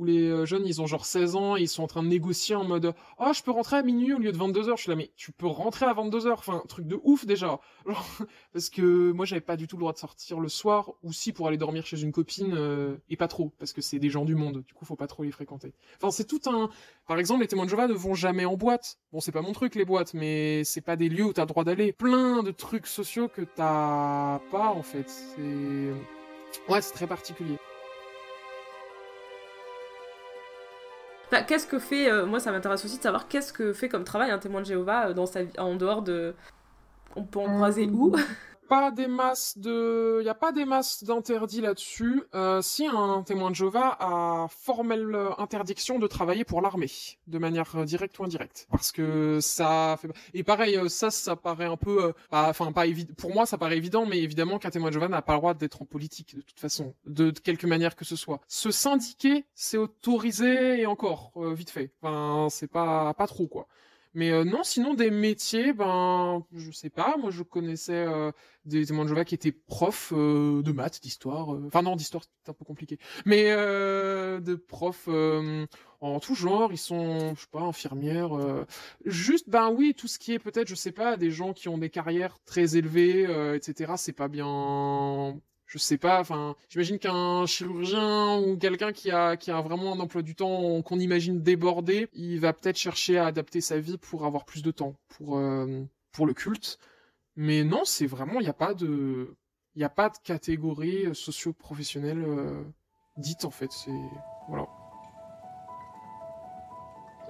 où 0.00 0.04
les 0.04 0.30
euh, 0.30 0.46
jeunes, 0.46 0.66
ils 0.66 0.80
ont 0.80 0.86
genre 0.86 1.04
16 1.04 1.36
ans, 1.36 1.56
ils 1.56 1.68
sont 1.68 1.82
en 1.82 1.86
train 1.86 2.02
de 2.02 2.08
négocier 2.08 2.56
en 2.56 2.64
mode 2.64 2.94
«Oh, 3.18 3.32
je 3.34 3.42
peux 3.42 3.50
rentrer 3.50 3.76
à 3.76 3.82
minuit 3.82 4.14
au 4.14 4.18
lieu 4.18 4.32
de 4.32 4.38
22h». 4.38 4.74
Je 4.76 4.82
suis 4.82 4.90
là 4.90 4.96
«Mais 4.96 5.10
tu 5.14 5.30
peux 5.30 5.46
rentrer 5.46 5.84
à 5.84 5.92
22h?» 5.92 6.32
Enfin, 6.32 6.62
truc 6.68 6.86
de 6.86 6.98
ouf 7.04 7.26
déjà. 7.26 7.60
parce 8.54 8.70
que 8.70 9.12
moi, 9.12 9.26
j'avais 9.26 9.42
pas 9.42 9.56
du 9.56 9.68
tout 9.68 9.76
le 9.76 9.80
droit 9.80 9.92
de 9.92 9.98
sortir 9.98 10.40
le 10.40 10.48
soir, 10.48 10.92
ou 11.02 11.12
si 11.12 11.32
pour 11.34 11.48
aller 11.48 11.58
dormir 11.58 11.84
chez 11.84 12.00
une 12.02 12.12
copine, 12.12 12.54
euh, 12.54 12.96
et 13.10 13.16
pas 13.16 13.28
trop, 13.28 13.52
parce 13.58 13.74
que 13.74 13.82
c'est 13.82 13.98
des 13.98 14.08
gens 14.08 14.24
du 14.24 14.34
monde, 14.34 14.64
du 14.66 14.72
coup, 14.72 14.86
faut 14.86 14.96
pas 14.96 15.06
trop 15.06 15.22
les 15.22 15.32
fréquenter. 15.32 15.74
Enfin, 15.98 16.10
c'est 16.10 16.26
tout 16.26 16.40
un... 16.46 16.70
Par 17.06 17.18
exemple, 17.18 17.42
les 17.42 17.48
témoins 17.48 17.66
de 17.66 17.70
Jéhovah 17.70 17.86
ne 17.86 17.92
vont 17.92 18.14
jamais 18.14 18.46
en 18.46 18.56
boîte. 18.56 18.96
Bon, 19.12 19.20
c'est 19.20 19.32
pas 19.32 19.42
mon 19.42 19.52
truc, 19.52 19.74
les 19.74 19.84
boîtes, 19.84 20.14
mais 20.14 20.64
c'est 20.64 20.80
pas 20.80 20.96
des 20.96 21.10
lieux 21.10 21.26
où 21.26 21.32
t'as 21.34 21.42
le 21.42 21.48
droit 21.48 21.64
d'aller. 21.64 21.92
Plein 21.92 22.42
de 22.42 22.52
trucs 22.52 22.86
sociaux 22.86 23.28
que 23.28 23.42
t'as 23.42 24.38
pas, 24.50 24.68
en 24.70 24.82
fait. 24.82 25.10
C'est... 25.10 26.72
Ouais, 26.72 26.80
c'est 26.80 26.94
très 26.94 27.06
particulier. 27.06 27.58
Qu'est-ce 31.42 31.66
que 31.66 31.78
fait, 31.78 32.10
euh, 32.10 32.26
moi 32.26 32.40
ça 32.40 32.50
m'intéresse 32.52 32.84
aussi 32.84 32.98
de 32.98 33.02
savoir 33.02 33.28
qu'est-ce 33.28 33.52
que 33.52 33.72
fait 33.72 33.88
comme 33.88 34.04
travail 34.04 34.30
un 34.30 34.38
témoin 34.38 34.60
de 34.60 34.66
Jéhovah 34.66 35.08
euh, 35.08 35.14
dans 35.14 35.26
sa 35.26 35.44
vie, 35.44 35.58
en 35.58 35.76
dehors 35.76 36.02
de. 36.02 36.34
On 37.16 37.24
peut 37.24 37.40
en 37.40 37.50
croiser 37.50 37.86
où? 37.86 38.14
euh, 38.16 38.18
pas 38.70 38.92
des 38.92 39.08
masses 39.08 39.58
de, 39.58 40.18
il 40.20 40.26
y 40.26 40.28
a 40.28 40.34
pas 40.34 40.52
des 40.52 40.64
masses 40.64 41.02
d'interdits 41.02 41.60
là-dessus. 41.60 42.22
Euh, 42.36 42.62
si 42.62 42.86
un 42.86 43.24
témoin 43.24 43.50
de 43.50 43.56
Jéhovah 43.56 43.96
a 43.98 44.46
formelle 44.48 45.12
interdiction 45.38 45.98
de 45.98 46.06
travailler 46.06 46.44
pour 46.44 46.62
l'armée, 46.62 46.90
de 47.26 47.38
manière 47.38 47.84
directe 47.84 48.16
ou 48.20 48.24
indirecte, 48.24 48.68
parce 48.70 48.92
que 48.92 49.40
ça 49.40 49.98
fait. 50.00 50.08
Et 50.34 50.44
pareil, 50.44 50.76
euh, 50.76 50.88
ça, 50.88 51.10
ça 51.10 51.34
paraît 51.34 51.66
un 51.66 51.76
peu, 51.76 52.04
euh, 52.04 52.12
enfin 52.30 52.70
pas 52.70 52.86
évident. 52.86 53.12
Pour 53.18 53.34
moi, 53.34 53.44
ça 53.44 53.58
paraît 53.58 53.76
évident, 53.76 54.06
mais 54.06 54.20
évidemment 54.20 54.60
qu'un 54.60 54.70
témoin 54.70 54.90
de 54.90 54.92
Jéhovah 54.92 55.08
n'a 55.08 55.20
pas 55.20 55.32
le 55.32 55.40
droit 55.40 55.54
d'être 55.54 55.82
en 55.82 55.84
politique 55.84 56.36
de 56.36 56.42
toute 56.42 56.60
façon, 56.60 56.94
de, 57.06 57.32
quelque 57.32 57.66
manière 57.66 57.96
que 57.96 58.04
ce 58.04 58.14
soit. 58.14 58.40
Se 58.46 58.70
syndiquer, 58.70 59.46
c'est 59.52 59.78
autorisé 59.78 60.80
et 60.80 60.86
encore 60.86 61.32
vite 61.34 61.70
fait. 61.70 61.90
Enfin, 62.02 62.46
c'est 62.50 62.70
pas 62.70 63.14
pas 63.14 63.26
trop 63.26 63.48
quoi. 63.48 63.66
Mais 64.14 64.30
euh, 64.30 64.44
non, 64.44 64.64
sinon 64.64 64.94
des 64.94 65.10
métiers, 65.10 65.72
ben 65.72 66.44
je 66.52 66.70
sais 66.72 66.90
pas. 66.90 67.16
Moi, 67.16 67.30
je 67.30 67.42
connaissais 67.42 68.04
euh, 68.06 68.32
des 68.64 68.86
témoins 68.86 69.04
de 69.04 69.08
Jéhovah 69.08 69.24
qui 69.24 69.36
étaient 69.36 69.52
profs 69.52 70.12
euh, 70.12 70.62
de 70.62 70.72
maths, 70.72 71.00
d'histoire. 71.00 71.50
Enfin 71.66 71.82
non, 71.82 71.94
d'histoire 71.94 72.24
c'est 72.24 72.50
un 72.50 72.54
peu 72.54 72.64
compliqué. 72.64 72.98
Mais 73.24 73.50
de 73.50 74.54
profs 74.54 75.08
en 76.00 76.20
tout 76.20 76.34
genre. 76.34 76.72
Ils 76.72 76.78
sont, 76.78 77.34
je 77.34 77.40
sais 77.40 77.46
pas, 77.50 77.60
infirmières. 77.60 78.30
Juste, 79.04 79.48
ben 79.48 79.70
oui, 79.70 79.94
tout 79.96 80.08
ce 80.08 80.18
qui 80.18 80.32
est 80.32 80.38
peut-être, 80.38 80.68
je 80.68 80.74
sais 80.74 80.92
pas, 80.92 81.16
des 81.16 81.30
gens 81.30 81.52
qui 81.52 81.68
ont 81.68 81.78
des 81.78 81.90
carrières 81.90 82.38
très 82.44 82.76
élevées, 82.76 83.22
etc. 83.54 83.94
C'est 83.96 84.12
pas 84.12 84.28
bien 84.28 85.40
je 85.70 85.78
sais 85.78 85.98
pas, 85.98 86.18
enfin, 86.20 86.56
j'imagine 86.68 86.98
qu'un 86.98 87.46
chirurgien 87.46 88.38
ou 88.40 88.56
quelqu'un 88.56 88.92
qui 88.92 89.12
a, 89.12 89.36
qui 89.36 89.52
a 89.52 89.60
vraiment 89.60 89.92
un 89.92 90.00
emploi 90.00 90.22
du 90.22 90.34
temps 90.34 90.82
qu'on 90.82 90.98
imagine 90.98 91.42
débordé, 91.42 92.08
il 92.12 92.40
va 92.40 92.52
peut-être 92.52 92.76
chercher 92.76 93.18
à 93.18 93.26
adapter 93.26 93.60
sa 93.60 93.78
vie 93.78 93.96
pour 93.96 94.26
avoir 94.26 94.44
plus 94.44 94.62
de 94.64 94.72
temps 94.72 94.96
pour, 95.08 95.38
euh, 95.38 95.84
pour 96.10 96.26
le 96.26 96.34
culte. 96.34 96.78
Mais 97.36 97.62
non, 97.62 97.84
c'est 97.84 98.06
vraiment, 98.06 98.40
il 98.40 98.44
n'y 98.44 98.48
a 98.50 98.52
pas 98.52 98.74
de, 98.74 99.36
il 99.76 99.78
n'y 99.78 99.84
a 99.84 99.88
pas 99.88 100.08
de 100.08 100.16
catégorie 100.24 101.14
socio-professionnelle 101.14 102.24
euh, 102.26 102.64
dite 103.16 103.44
en 103.44 103.52
fait. 103.52 103.70
C'est, 103.70 103.92
voilà. 104.48 104.66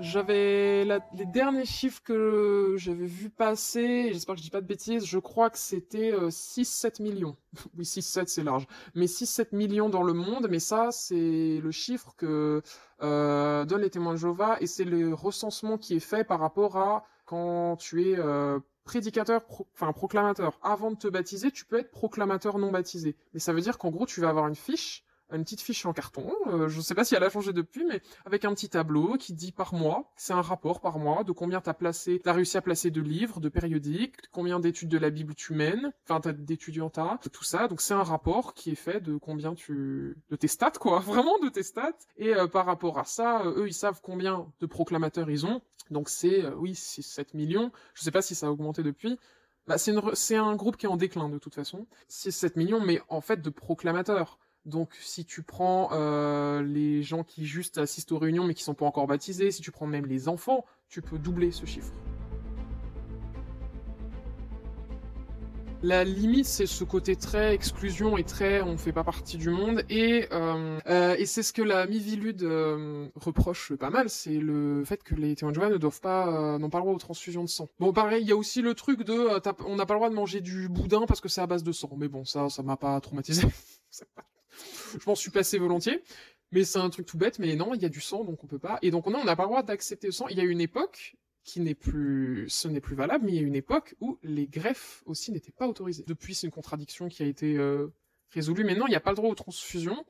J'avais 0.00 0.86
les 0.86 1.26
derniers 1.26 1.66
chiffres 1.66 2.02
que 2.02 2.74
j'avais 2.78 3.04
vu 3.04 3.28
passer, 3.28 4.10
j'espère 4.14 4.34
que 4.34 4.38
je 4.38 4.44
dis 4.44 4.50
pas 4.50 4.62
de 4.62 4.66
bêtises, 4.66 5.04
je 5.04 5.18
crois 5.18 5.50
que 5.50 5.58
c'était 5.58 6.10
6-7 6.12 7.02
euh, 7.02 7.04
millions. 7.04 7.36
oui, 7.76 7.84
6-7 7.84 8.24
c'est 8.26 8.42
large. 8.42 8.66
Mais 8.94 9.04
6-7 9.04 9.54
millions 9.54 9.90
dans 9.90 10.02
le 10.02 10.14
monde, 10.14 10.48
mais 10.50 10.58
ça 10.58 10.88
c'est 10.90 11.60
le 11.62 11.70
chiffre 11.70 12.14
que 12.16 12.62
euh, 13.02 13.64
donnent 13.66 13.82
les 13.82 13.90
témoins 13.90 14.14
de 14.14 14.18
Jéhovah 14.18 14.56
et 14.60 14.66
c'est 14.66 14.84
le 14.84 15.12
recensement 15.12 15.76
qui 15.76 15.96
est 15.96 16.00
fait 16.00 16.24
par 16.24 16.40
rapport 16.40 16.78
à 16.78 17.04
quand 17.26 17.76
tu 17.76 18.10
es 18.10 18.18
euh, 18.18 18.58
prédicateur, 18.84 19.42
enfin 19.74 19.92
proclamateur. 19.92 20.58
Avant 20.62 20.90
de 20.92 20.96
te 20.96 21.08
baptiser, 21.08 21.50
tu 21.50 21.66
peux 21.66 21.78
être 21.78 21.90
proclamateur 21.90 22.58
non 22.58 22.70
baptisé. 22.70 23.16
Mais 23.34 23.40
ça 23.40 23.52
veut 23.52 23.60
dire 23.60 23.76
qu'en 23.76 23.90
gros 23.90 24.06
tu 24.06 24.22
vas 24.22 24.30
avoir 24.30 24.48
une 24.48 24.56
fiche 24.56 25.04
une 25.32 25.44
petite 25.44 25.60
fiche 25.60 25.86
en 25.86 25.92
carton, 25.92 26.32
euh, 26.46 26.68
je 26.68 26.78
ne 26.78 26.82
sais 26.82 26.94
pas 26.94 27.04
si 27.04 27.14
elle 27.14 27.22
a 27.24 27.30
changé 27.30 27.52
depuis, 27.52 27.84
mais 27.84 28.02
avec 28.24 28.44
un 28.44 28.54
petit 28.54 28.68
tableau 28.68 29.16
qui 29.16 29.32
dit 29.32 29.52
par 29.52 29.74
mois, 29.74 30.10
c'est 30.16 30.32
un 30.32 30.42
rapport 30.42 30.80
par 30.80 30.98
mois 30.98 31.24
de 31.24 31.32
combien 31.32 31.60
t'as 31.60 31.74
placé, 31.74 32.20
t'as 32.22 32.32
réussi 32.32 32.56
à 32.56 32.62
placer 32.62 32.90
de 32.90 33.00
livres, 33.00 33.40
de 33.40 33.48
périodiques, 33.48 34.16
combien 34.32 34.60
d'études 34.60 34.88
de 34.88 34.98
la 34.98 35.10
Bible 35.10 35.34
tu 35.34 35.54
mènes, 35.54 35.92
enfin 36.08 36.20
d'étudiants 36.32 36.90
t'as, 36.90 37.18
tout 37.32 37.44
ça. 37.44 37.68
Donc 37.68 37.80
c'est 37.80 37.94
un 37.94 38.02
rapport 38.02 38.54
qui 38.54 38.70
est 38.70 38.76
fait 38.76 39.00
de 39.00 39.16
combien 39.16 39.54
tu, 39.54 40.16
de 40.28 40.36
tes 40.36 40.48
stats 40.48 40.72
quoi, 40.72 40.98
vraiment 41.00 41.38
de 41.38 41.48
tes 41.48 41.62
stats. 41.62 41.92
Et 42.16 42.34
euh, 42.34 42.46
par 42.46 42.66
rapport 42.66 42.98
à 42.98 43.04
ça, 43.04 43.42
euh, 43.42 43.62
eux 43.62 43.68
ils 43.68 43.74
savent 43.74 44.00
combien 44.02 44.46
de 44.60 44.66
proclamateurs 44.66 45.30
ils 45.30 45.46
ont. 45.46 45.62
Donc 45.90 46.08
c'est 46.08 46.46
oui 46.54 46.74
6 46.74 47.02
7 47.02 47.34
millions. 47.34 47.72
Je 47.94 48.02
sais 48.02 48.10
pas 48.10 48.22
si 48.22 48.34
ça 48.34 48.46
a 48.46 48.50
augmenté 48.50 48.82
depuis. 48.82 49.18
Bah, 49.66 49.76
c'est 49.78 50.36
un 50.36 50.56
groupe 50.56 50.76
qui 50.76 50.86
est 50.86 50.88
en 50.88 50.96
déclin 50.96 51.28
de 51.28 51.38
toute 51.38 51.54
façon. 51.54 51.86
6 52.08 52.32
7 52.32 52.56
millions 52.56 52.80
mais 52.80 53.00
en 53.08 53.20
fait 53.20 53.40
de 53.40 53.50
proclamateurs 53.50 54.38
Donc 54.66 54.94
si 55.00 55.24
tu 55.24 55.42
prends 55.42 55.88
euh, 55.92 56.62
les 56.62 57.02
gens 57.02 57.24
qui 57.24 57.46
juste 57.46 57.78
assistent 57.78 58.12
aux 58.12 58.18
réunions 58.18 58.44
mais 58.44 58.54
qui 58.54 58.62
sont 58.62 58.74
pas 58.74 58.86
encore 58.86 59.06
baptisés, 59.06 59.50
si 59.50 59.62
tu 59.62 59.70
prends 59.70 59.86
même 59.86 60.06
les 60.06 60.28
enfants, 60.28 60.66
tu 60.88 61.00
peux 61.00 61.18
doubler 61.18 61.50
ce 61.50 61.64
chiffre. 61.64 61.92
La 65.82 66.04
limite, 66.04 66.44
c'est 66.44 66.66
ce 66.66 66.84
côté 66.84 67.16
très 67.16 67.54
exclusion 67.54 68.18
et 68.18 68.24
très 68.24 68.60
on 68.60 68.76
fait 68.76 68.92
pas 68.92 69.02
partie 69.02 69.38
du 69.38 69.48
monde. 69.48 69.82
Et, 69.88 70.28
euh, 70.30 70.78
euh, 70.86 71.16
et 71.16 71.24
c'est 71.24 71.42
ce 71.42 71.54
que 71.54 71.62
la 71.62 71.86
Mivilude 71.86 72.42
reproche 73.14 73.72
pas 73.76 73.88
mal, 73.88 74.10
c'est 74.10 74.38
le 74.38 74.84
fait 74.84 75.02
que 75.02 75.14
les 75.14 75.34
témoins 75.36 75.52
de 75.52 75.54
Jéhovah 75.54 75.72
ne 75.72 75.78
doivent 75.78 76.02
pas, 76.02 76.58
n'ont 76.58 76.68
pas 76.68 76.80
le 76.80 76.82
droit 76.82 76.94
aux 76.94 76.98
transfusions 76.98 77.44
de 77.44 77.48
sang. 77.48 77.70
Bon, 77.78 77.94
pareil, 77.94 78.22
il 78.22 78.28
y 78.28 78.32
a 78.32 78.36
aussi 78.36 78.60
le 78.60 78.74
truc 78.74 79.04
de, 79.04 79.40
on 79.64 79.76
n'a 79.76 79.86
pas 79.86 79.94
le 79.94 79.98
droit 80.00 80.10
de 80.10 80.14
manger 80.14 80.42
du 80.42 80.68
boudin 80.68 81.06
parce 81.08 81.22
que 81.22 81.30
c'est 81.30 81.40
à 81.40 81.46
base 81.46 81.64
de 81.64 81.72
sang. 81.72 81.92
Mais 81.96 82.08
bon, 82.08 82.26
ça, 82.26 82.50
ça 82.50 82.62
m'a 82.62 82.76
pas 82.76 83.00
traumatisé. 83.00 83.48
Je 84.98 85.08
m'en 85.08 85.14
suis 85.14 85.30
passé 85.30 85.58
volontiers. 85.58 86.02
Mais 86.52 86.64
c'est 86.64 86.78
un 86.78 86.90
truc 86.90 87.06
tout 87.06 87.16
bête, 87.16 87.38
mais 87.38 87.54
non, 87.54 87.74
il 87.74 87.82
y 87.82 87.84
a 87.84 87.88
du 87.88 88.00
sang, 88.00 88.24
donc 88.24 88.42
on 88.42 88.46
peut 88.46 88.58
pas. 88.58 88.78
Et 88.82 88.90
donc 88.90 89.06
on 89.06 89.10
n'a 89.10 89.36
pas 89.36 89.44
le 89.44 89.48
droit 89.48 89.62
d'accepter 89.62 90.08
le 90.08 90.12
sang. 90.12 90.26
Il 90.28 90.36
y 90.36 90.40
a 90.40 90.44
une 90.44 90.60
époque 90.60 91.16
qui 91.44 91.60
n'est 91.60 91.74
plus, 91.74 92.46
ce 92.48 92.68
n'est 92.68 92.80
plus 92.80 92.96
valable, 92.96 93.24
mais 93.24 93.32
il 93.32 93.36
y 93.36 93.38
a 93.38 93.46
une 93.46 93.54
époque 93.54 93.94
où 94.00 94.18
les 94.22 94.46
greffes 94.46 95.02
aussi 95.06 95.32
n'étaient 95.32 95.52
pas 95.52 95.68
autorisées. 95.68 96.04
Depuis, 96.06 96.34
c'est 96.34 96.46
une 96.46 96.52
contradiction 96.52 97.08
qui 97.08 97.22
a 97.22 97.26
été 97.26 97.56
euh, 97.56 97.88
résolue. 98.30 98.64
Maintenant, 98.64 98.86
il 98.86 98.90
n'y 98.90 98.96
a 98.96 99.00
pas 99.00 99.10
le 99.10 99.16
droit 99.16 99.30
aux 99.30 99.34
transfusions 99.34 100.04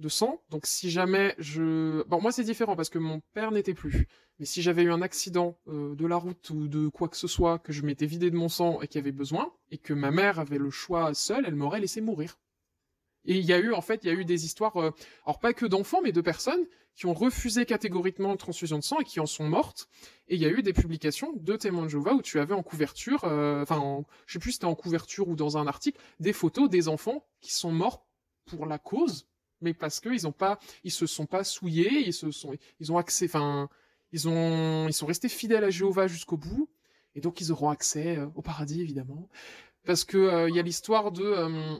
de 0.00 0.08
sang. 0.08 0.42
Donc, 0.50 0.66
si 0.66 0.90
jamais 0.90 1.34
je, 1.38 2.02
bon, 2.08 2.20
moi 2.20 2.32
c'est 2.32 2.42
différent 2.42 2.74
parce 2.74 2.90
que 2.90 2.98
mon 2.98 3.20
père 3.32 3.52
n'était 3.52 3.74
plus. 3.74 4.08
Mais 4.40 4.46
si 4.46 4.62
j'avais 4.62 4.82
eu 4.82 4.90
un 4.90 5.02
accident 5.02 5.56
euh, 5.68 5.94
de 5.94 6.06
la 6.06 6.16
route 6.16 6.50
ou 6.50 6.66
de 6.66 6.88
quoi 6.88 7.08
que 7.08 7.16
ce 7.16 7.28
soit, 7.28 7.60
que 7.60 7.72
je 7.72 7.82
m'étais 7.82 8.06
vidé 8.06 8.30
de 8.30 8.36
mon 8.36 8.48
sang 8.48 8.80
et 8.82 8.88
qu'il 8.88 8.98
y 8.98 9.02
avait 9.02 9.12
besoin, 9.12 9.52
et 9.70 9.78
que 9.78 9.94
ma 9.94 10.10
mère 10.10 10.40
avait 10.40 10.58
le 10.58 10.70
choix 10.70 11.14
seule, 11.14 11.44
elle 11.46 11.54
m'aurait 11.54 11.80
laissé 11.80 12.00
mourir. 12.00 12.36
Et 13.26 13.36
il 13.38 13.44
y 13.44 13.52
a 13.52 13.58
eu, 13.58 13.72
en 13.72 13.80
fait, 13.80 14.00
il 14.04 14.08
y 14.08 14.10
a 14.10 14.14
eu 14.14 14.24
des 14.24 14.44
histoires, 14.44 14.76
euh, 14.76 14.90
alors 15.24 15.38
pas 15.38 15.52
que 15.54 15.66
d'enfants, 15.66 16.00
mais 16.02 16.12
de 16.12 16.20
personnes 16.20 16.64
qui 16.94 17.06
ont 17.06 17.14
refusé 17.14 17.64
catégoriquement 17.66 18.30
une 18.32 18.36
transfusion 18.38 18.78
de 18.78 18.84
sang 18.84 19.00
et 19.00 19.04
qui 19.04 19.18
en 19.18 19.26
sont 19.26 19.48
mortes. 19.48 19.88
Et 20.28 20.36
il 20.36 20.40
y 20.40 20.46
a 20.46 20.48
eu 20.50 20.62
des 20.62 20.72
publications 20.72 21.32
de 21.34 21.56
témoins 21.56 21.84
de 21.84 21.88
Jéhovah 21.88 22.14
où 22.14 22.22
tu 22.22 22.38
avais 22.38 22.54
en 22.54 22.62
couverture, 22.62 23.24
euh, 23.24 23.62
enfin, 23.62 23.78
en- 23.78 24.04
je 24.26 24.34
sais 24.34 24.38
plus 24.38 24.50
si 24.50 24.54
c'était 24.56 24.66
en 24.66 24.74
couverture 24.76 25.28
ou 25.28 25.34
dans 25.36 25.56
un 25.58 25.66
article, 25.66 25.98
des 26.20 26.32
photos 26.32 26.68
des 26.70 26.86
enfants 26.88 27.26
qui 27.40 27.52
sont 27.52 27.72
morts 27.72 28.06
pour 28.46 28.66
la 28.66 28.78
cause, 28.78 29.26
mais 29.60 29.74
parce 29.74 29.98
que 30.00 30.10
ils 30.10 30.26
ont 30.26 30.32
pas, 30.32 30.58
ils 30.84 30.92
se 30.92 31.06
sont 31.06 31.26
pas 31.26 31.42
souillés, 31.44 32.06
ils 32.06 32.12
se 32.12 32.30
sont, 32.30 32.52
ils 32.78 32.92
ont 32.92 32.98
accès, 32.98 33.24
enfin, 33.24 33.68
ils 34.12 34.28
ont, 34.28 34.86
ils 34.86 34.92
sont 34.92 35.06
restés 35.06 35.28
fidèles 35.28 35.64
à 35.64 35.70
Jéhovah 35.70 36.06
jusqu'au 36.06 36.36
bout, 36.36 36.68
et 37.16 37.20
donc 37.20 37.40
ils 37.40 37.50
auront 37.50 37.70
accès 37.70 38.18
euh, 38.18 38.26
au 38.36 38.42
paradis 38.42 38.80
évidemment, 38.82 39.28
parce 39.84 40.04
que 40.04 40.18
euh, 40.18 40.48
il 40.48 40.54
y 40.54 40.60
a 40.60 40.62
l'histoire 40.62 41.10
de 41.10 41.24
euh, 41.24 41.76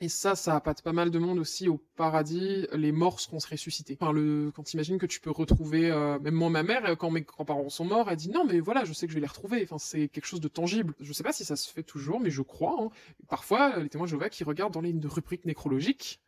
et 0.00 0.08
ça, 0.08 0.34
ça 0.34 0.56
appâte 0.56 0.80
pas 0.82 0.92
mal 0.92 1.10
de 1.10 1.18
monde 1.18 1.38
aussi 1.38 1.68
au 1.68 1.78
paradis. 1.96 2.66
Les 2.72 2.90
morts 2.90 3.20
seront 3.20 3.36
ressuscités. 3.38 3.98
Enfin, 4.00 4.12
le, 4.12 4.50
quand 4.54 4.62
t'imagines 4.62 4.98
que 4.98 5.06
tu 5.06 5.20
peux 5.20 5.30
retrouver, 5.30 5.90
euh, 5.90 6.18
même 6.18 6.34
moi, 6.34 6.48
ma 6.48 6.62
mère, 6.62 6.96
quand 6.96 7.10
mes 7.10 7.20
grands-parents 7.20 7.68
sont 7.68 7.84
morts, 7.84 8.10
elle 8.10 8.16
dit 8.16 8.30
non, 8.30 8.46
mais 8.46 8.60
voilà, 8.60 8.84
je 8.84 8.94
sais 8.94 9.06
que 9.06 9.12
je 9.12 9.16
vais 9.16 9.20
les 9.20 9.26
retrouver. 9.26 9.62
Enfin, 9.62 9.78
c'est 9.78 10.08
quelque 10.08 10.24
chose 10.26 10.40
de 10.40 10.48
tangible. 10.48 10.94
Je 11.00 11.12
sais 11.12 11.22
pas 11.22 11.32
si 11.32 11.44
ça 11.44 11.54
se 11.56 11.70
fait 11.70 11.82
toujours, 11.82 12.18
mais 12.18 12.30
je 12.30 12.42
crois. 12.42 12.76
Hein. 12.80 12.88
Parfois, 13.28 13.78
les 13.78 13.90
témoins 13.90 14.06
de 14.06 14.10
Jéhovah 14.10 14.30
qui 14.30 14.42
regardent 14.42 14.72
dans 14.72 14.80
les 14.80 14.94
rubriques 15.04 15.44
nécrologiques 15.44 16.20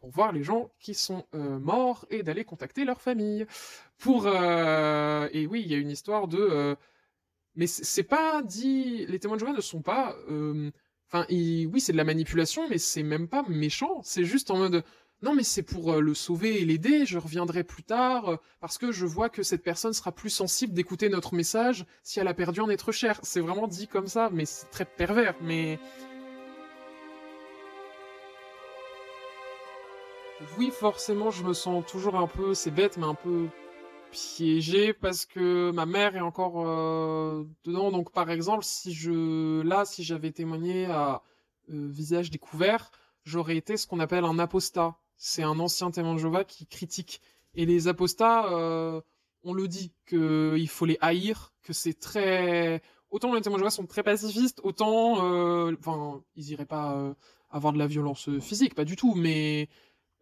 pour 0.00 0.10
voir 0.10 0.32
les 0.32 0.42
gens 0.42 0.70
qui 0.80 0.94
sont 0.94 1.26
euh, 1.34 1.58
morts 1.58 2.06
et 2.10 2.22
d'aller 2.22 2.44
contacter 2.44 2.84
leur 2.84 3.00
famille. 3.00 3.46
Pour 3.98 4.26
euh, 4.26 5.28
et 5.32 5.46
oui, 5.46 5.62
il 5.64 5.70
y 5.70 5.74
a 5.74 5.78
une 5.78 5.90
histoire 5.90 6.26
de, 6.26 6.38
euh, 6.38 6.74
mais 7.54 7.66
c'est 7.66 8.02
pas 8.02 8.42
dit. 8.42 9.06
Les 9.06 9.18
témoins 9.18 9.36
de 9.36 9.40
Jéhovah 9.40 9.56
ne 9.56 9.60
sont 9.60 9.82
pas 9.82 10.16
euh, 10.30 10.70
Enfin, 11.12 11.26
oui, 11.28 11.80
c'est 11.80 11.92
de 11.92 11.96
la 11.96 12.04
manipulation, 12.04 12.68
mais 12.68 12.78
c'est 12.78 13.02
même 13.02 13.26
pas 13.26 13.42
méchant. 13.48 14.00
C'est 14.04 14.24
juste 14.24 14.50
en 14.50 14.58
mode, 14.58 14.84
non, 15.22 15.34
mais 15.34 15.42
c'est 15.42 15.62
pour 15.64 15.92
euh, 15.92 16.00
le 16.00 16.14
sauver 16.14 16.62
et 16.62 16.64
l'aider. 16.64 17.04
Je 17.04 17.18
reviendrai 17.18 17.64
plus 17.64 17.82
tard 17.82 18.28
euh, 18.30 18.36
parce 18.60 18.78
que 18.78 18.92
je 18.92 19.06
vois 19.06 19.28
que 19.28 19.42
cette 19.42 19.62
personne 19.64 19.92
sera 19.92 20.12
plus 20.12 20.30
sensible 20.30 20.72
d'écouter 20.72 21.08
notre 21.08 21.34
message 21.34 21.84
si 22.04 22.20
elle 22.20 22.28
a 22.28 22.34
perdu 22.34 22.60
un 22.60 22.68
être 22.68 22.92
cher. 22.92 23.18
C'est 23.24 23.40
vraiment 23.40 23.66
dit 23.66 23.88
comme 23.88 24.06
ça, 24.06 24.30
mais 24.32 24.44
c'est 24.44 24.70
très 24.70 24.84
pervers. 24.84 25.34
Mais 25.42 25.80
oui, 30.58 30.70
forcément, 30.70 31.30
je 31.30 31.44
me 31.44 31.54
sens 31.54 31.84
toujours 31.86 32.16
un 32.16 32.26
peu, 32.28 32.54
c'est 32.54 32.70
bête, 32.70 32.96
mais 32.96 33.06
un 33.06 33.14
peu 33.14 33.48
piégé 34.10 34.92
parce 34.92 35.26
que 35.26 35.70
ma 35.70 35.86
mère 35.86 36.16
est 36.16 36.20
encore 36.20 36.66
euh, 36.66 37.44
dedans. 37.64 37.90
Donc, 37.90 38.12
par 38.12 38.30
exemple, 38.30 38.64
si 38.64 38.92
je, 38.92 39.62
là, 39.62 39.84
si 39.84 40.02
j'avais 40.04 40.32
témoigné 40.32 40.86
à 40.86 41.22
euh, 41.70 41.88
visage 41.90 42.30
découvert, 42.30 42.90
j'aurais 43.24 43.56
été 43.56 43.76
ce 43.76 43.86
qu'on 43.86 44.00
appelle 44.00 44.24
un 44.24 44.38
apostat. 44.38 44.96
C'est 45.16 45.42
un 45.42 45.58
ancien 45.60 45.90
témoin 45.90 46.14
de 46.14 46.42
qui 46.44 46.66
critique. 46.66 47.20
Et 47.54 47.66
les 47.66 47.88
apostats, 47.88 48.46
euh, 48.52 49.00
on 49.42 49.52
le 49.52 49.68
dit, 49.68 49.92
que 50.06 50.56
il 50.56 50.68
faut 50.68 50.86
les 50.86 50.98
haïr, 51.00 51.52
que 51.62 51.72
c'est 51.72 51.98
très, 51.98 52.82
autant 53.10 53.34
les 53.34 53.40
témoins 53.40 53.60
de 53.60 53.68
sont 53.68 53.86
très 53.86 54.02
pacifistes, 54.02 54.60
autant, 54.62 55.24
euh, 55.24 55.76
enfin, 55.78 56.22
ils 56.36 56.50
iraient 56.50 56.66
pas 56.66 56.94
euh, 56.96 57.14
avoir 57.50 57.72
de 57.72 57.78
la 57.78 57.86
violence 57.86 58.30
physique, 58.40 58.74
pas 58.74 58.84
du 58.84 58.96
tout, 58.96 59.14
mais 59.14 59.68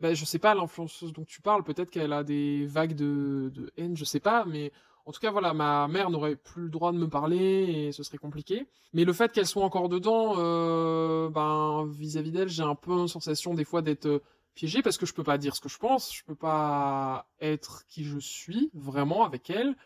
bah, 0.01 0.15
je 0.15 0.25
sais 0.25 0.39
pas, 0.39 0.55
l'influenceuse 0.55 1.13
dont 1.13 1.25
tu 1.25 1.41
parles, 1.41 1.65
peut-être 1.65 1.91
qu'elle 1.91 2.13
a 2.13 2.25
des 2.25 2.67
vagues 2.67 2.95
de, 2.95 3.51
de 3.55 3.73
haine, 3.77 3.97
je 3.97 4.05
sais 4.05 4.21
pas, 4.21 4.45
mais 4.45 4.73
en 5.09 5.11
tout 5.11 5.21
cas, 5.21 5.31
voilà, 5.31 5.55
ma 5.55 5.89
mère 5.89 6.11
n'aurait 6.11 6.37
plus 6.37 6.65
le 6.65 6.69
droit 6.69 6.93
de 6.93 6.99
me 6.99 7.09
parler 7.09 7.39
et 7.39 7.93
ce 7.93 8.03
serait 8.03 8.19
compliqué. 8.19 8.69
Mais 8.93 9.07
le 9.07 9.15
fait 9.15 9.33
qu'elle 9.33 9.47
soit 9.47 9.65
encore 9.65 9.89
dedans, 9.89 10.35
euh, 10.37 11.31
ben, 11.31 11.87
vis-à-vis 11.91 12.31
d'elle, 12.31 12.51
j'ai 12.51 12.63
un 12.63 12.75
peu 12.75 12.93
une 12.93 13.09
sensation 13.09 13.55
des 13.55 13.65
fois 13.65 13.81
d'être 13.81 14.05
euh, 14.05 14.23
piégé 14.55 14.83
parce 14.83 14.99
que 14.99 15.07
je 15.07 15.15
peux 15.15 15.25
pas 15.25 15.39
dire 15.39 15.57
ce 15.57 15.63
que 15.63 15.71
je 15.71 15.79
pense, 15.79 16.15
je 16.15 16.23
peux 16.25 16.35
pas 16.35 17.27
être 17.41 17.87
qui 17.87 18.05
je 18.05 18.19
suis 18.19 18.71
vraiment 18.75 19.25
avec 19.25 19.49
elle. 19.49 19.77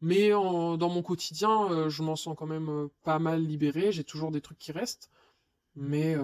Mais 0.00 0.30
dans 0.30 0.88
mon 0.88 1.02
quotidien, 1.02 1.72
euh, 1.72 1.88
je 1.88 2.04
m'en 2.04 2.14
sens 2.14 2.36
quand 2.38 2.46
même 2.46 2.88
pas 3.02 3.18
mal 3.18 3.42
libéré, 3.42 3.90
j'ai 3.90 4.04
toujours 4.04 4.30
des 4.30 4.40
trucs 4.40 4.60
qui 4.60 4.70
restent. 4.70 5.10
Mais 5.80 6.14
euh, 6.16 6.22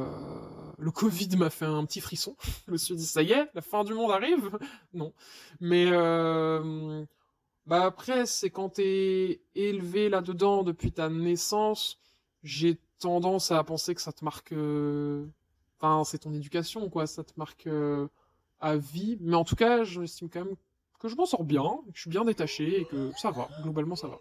le 0.78 0.90
Covid 0.90 1.28
m'a 1.36 1.50
fait 1.50 1.64
un 1.66 1.84
petit 1.84 2.00
frisson. 2.00 2.36
Je 2.66 2.72
me 2.72 2.76
suis 2.76 2.96
dit, 2.96 3.06
ça 3.06 3.22
y 3.22 3.32
est, 3.32 3.48
la 3.54 3.62
fin 3.62 3.84
du 3.84 3.94
monde 3.94 4.10
arrive. 4.12 4.50
non. 4.92 5.12
Mais 5.60 5.86
euh, 5.90 7.04
bah 7.66 7.84
après, 7.84 8.26
c'est 8.26 8.50
quand 8.50 8.70
t'es 8.70 9.40
élevé 9.54 10.08
là-dedans 10.08 10.62
depuis 10.62 10.92
ta 10.92 11.08
naissance, 11.08 11.98
j'ai 12.42 12.78
tendance 12.98 13.52
à 13.52 13.62
penser 13.64 13.94
que 13.94 14.02
ça 14.02 14.12
te 14.12 14.24
marque. 14.24 14.52
euh, 14.52 15.26
Enfin, 15.80 16.04
c'est 16.04 16.18
ton 16.18 16.32
éducation, 16.34 16.88
quoi. 16.88 17.06
Ça 17.06 17.24
te 17.24 17.32
marque 17.36 17.68
à 18.60 18.76
vie. 18.76 19.18
Mais 19.20 19.36
en 19.36 19.44
tout 19.44 19.56
cas, 19.56 19.84
j'estime 19.84 20.28
quand 20.30 20.44
même 20.44 20.56
que 20.98 21.08
je 21.08 21.16
m'en 21.16 21.26
sors 21.26 21.44
bien, 21.44 21.64
que 21.88 21.92
je 21.96 22.00
suis 22.02 22.10
bien 22.10 22.24
détaché 22.24 22.80
et 22.80 22.86
que 22.86 23.12
ça 23.16 23.30
va. 23.30 23.48
Globalement, 23.62 23.96
ça 23.96 24.08
va. 24.08 24.18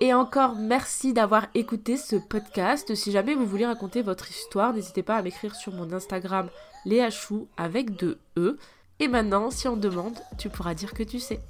Et 0.00 0.12
encore 0.12 0.56
merci 0.56 1.12
d'avoir 1.12 1.46
écouté 1.54 1.96
ce 1.96 2.16
podcast. 2.16 2.94
Si 2.94 3.12
jamais 3.12 3.34
vous 3.34 3.46
voulez 3.46 3.66
raconter 3.66 4.02
votre 4.02 4.28
histoire, 4.30 4.72
n'hésitez 4.72 5.02
pas 5.02 5.16
à 5.16 5.22
m'écrire 5.22 5.54
sur 5.54 5.72
mon 5.72 5.92
Instagram 5.92 6.48
Léa 6.84 7.10
Chou 7.10 7.48
avec 7.56 7.96
deux 7.96 8.18
E. 8.36 8.58
Et 9.00 9.08
maintenant, 9.08 9.50
si 9.50 9.68
on 9.68 9.76
demande, 9.76 10.18
tu 10.38 10.48
pourras 10.48 10.74
dire 10.74 10.94
que 10.94 11.02
tu 11.02 11.20
sais. 11.20 11.40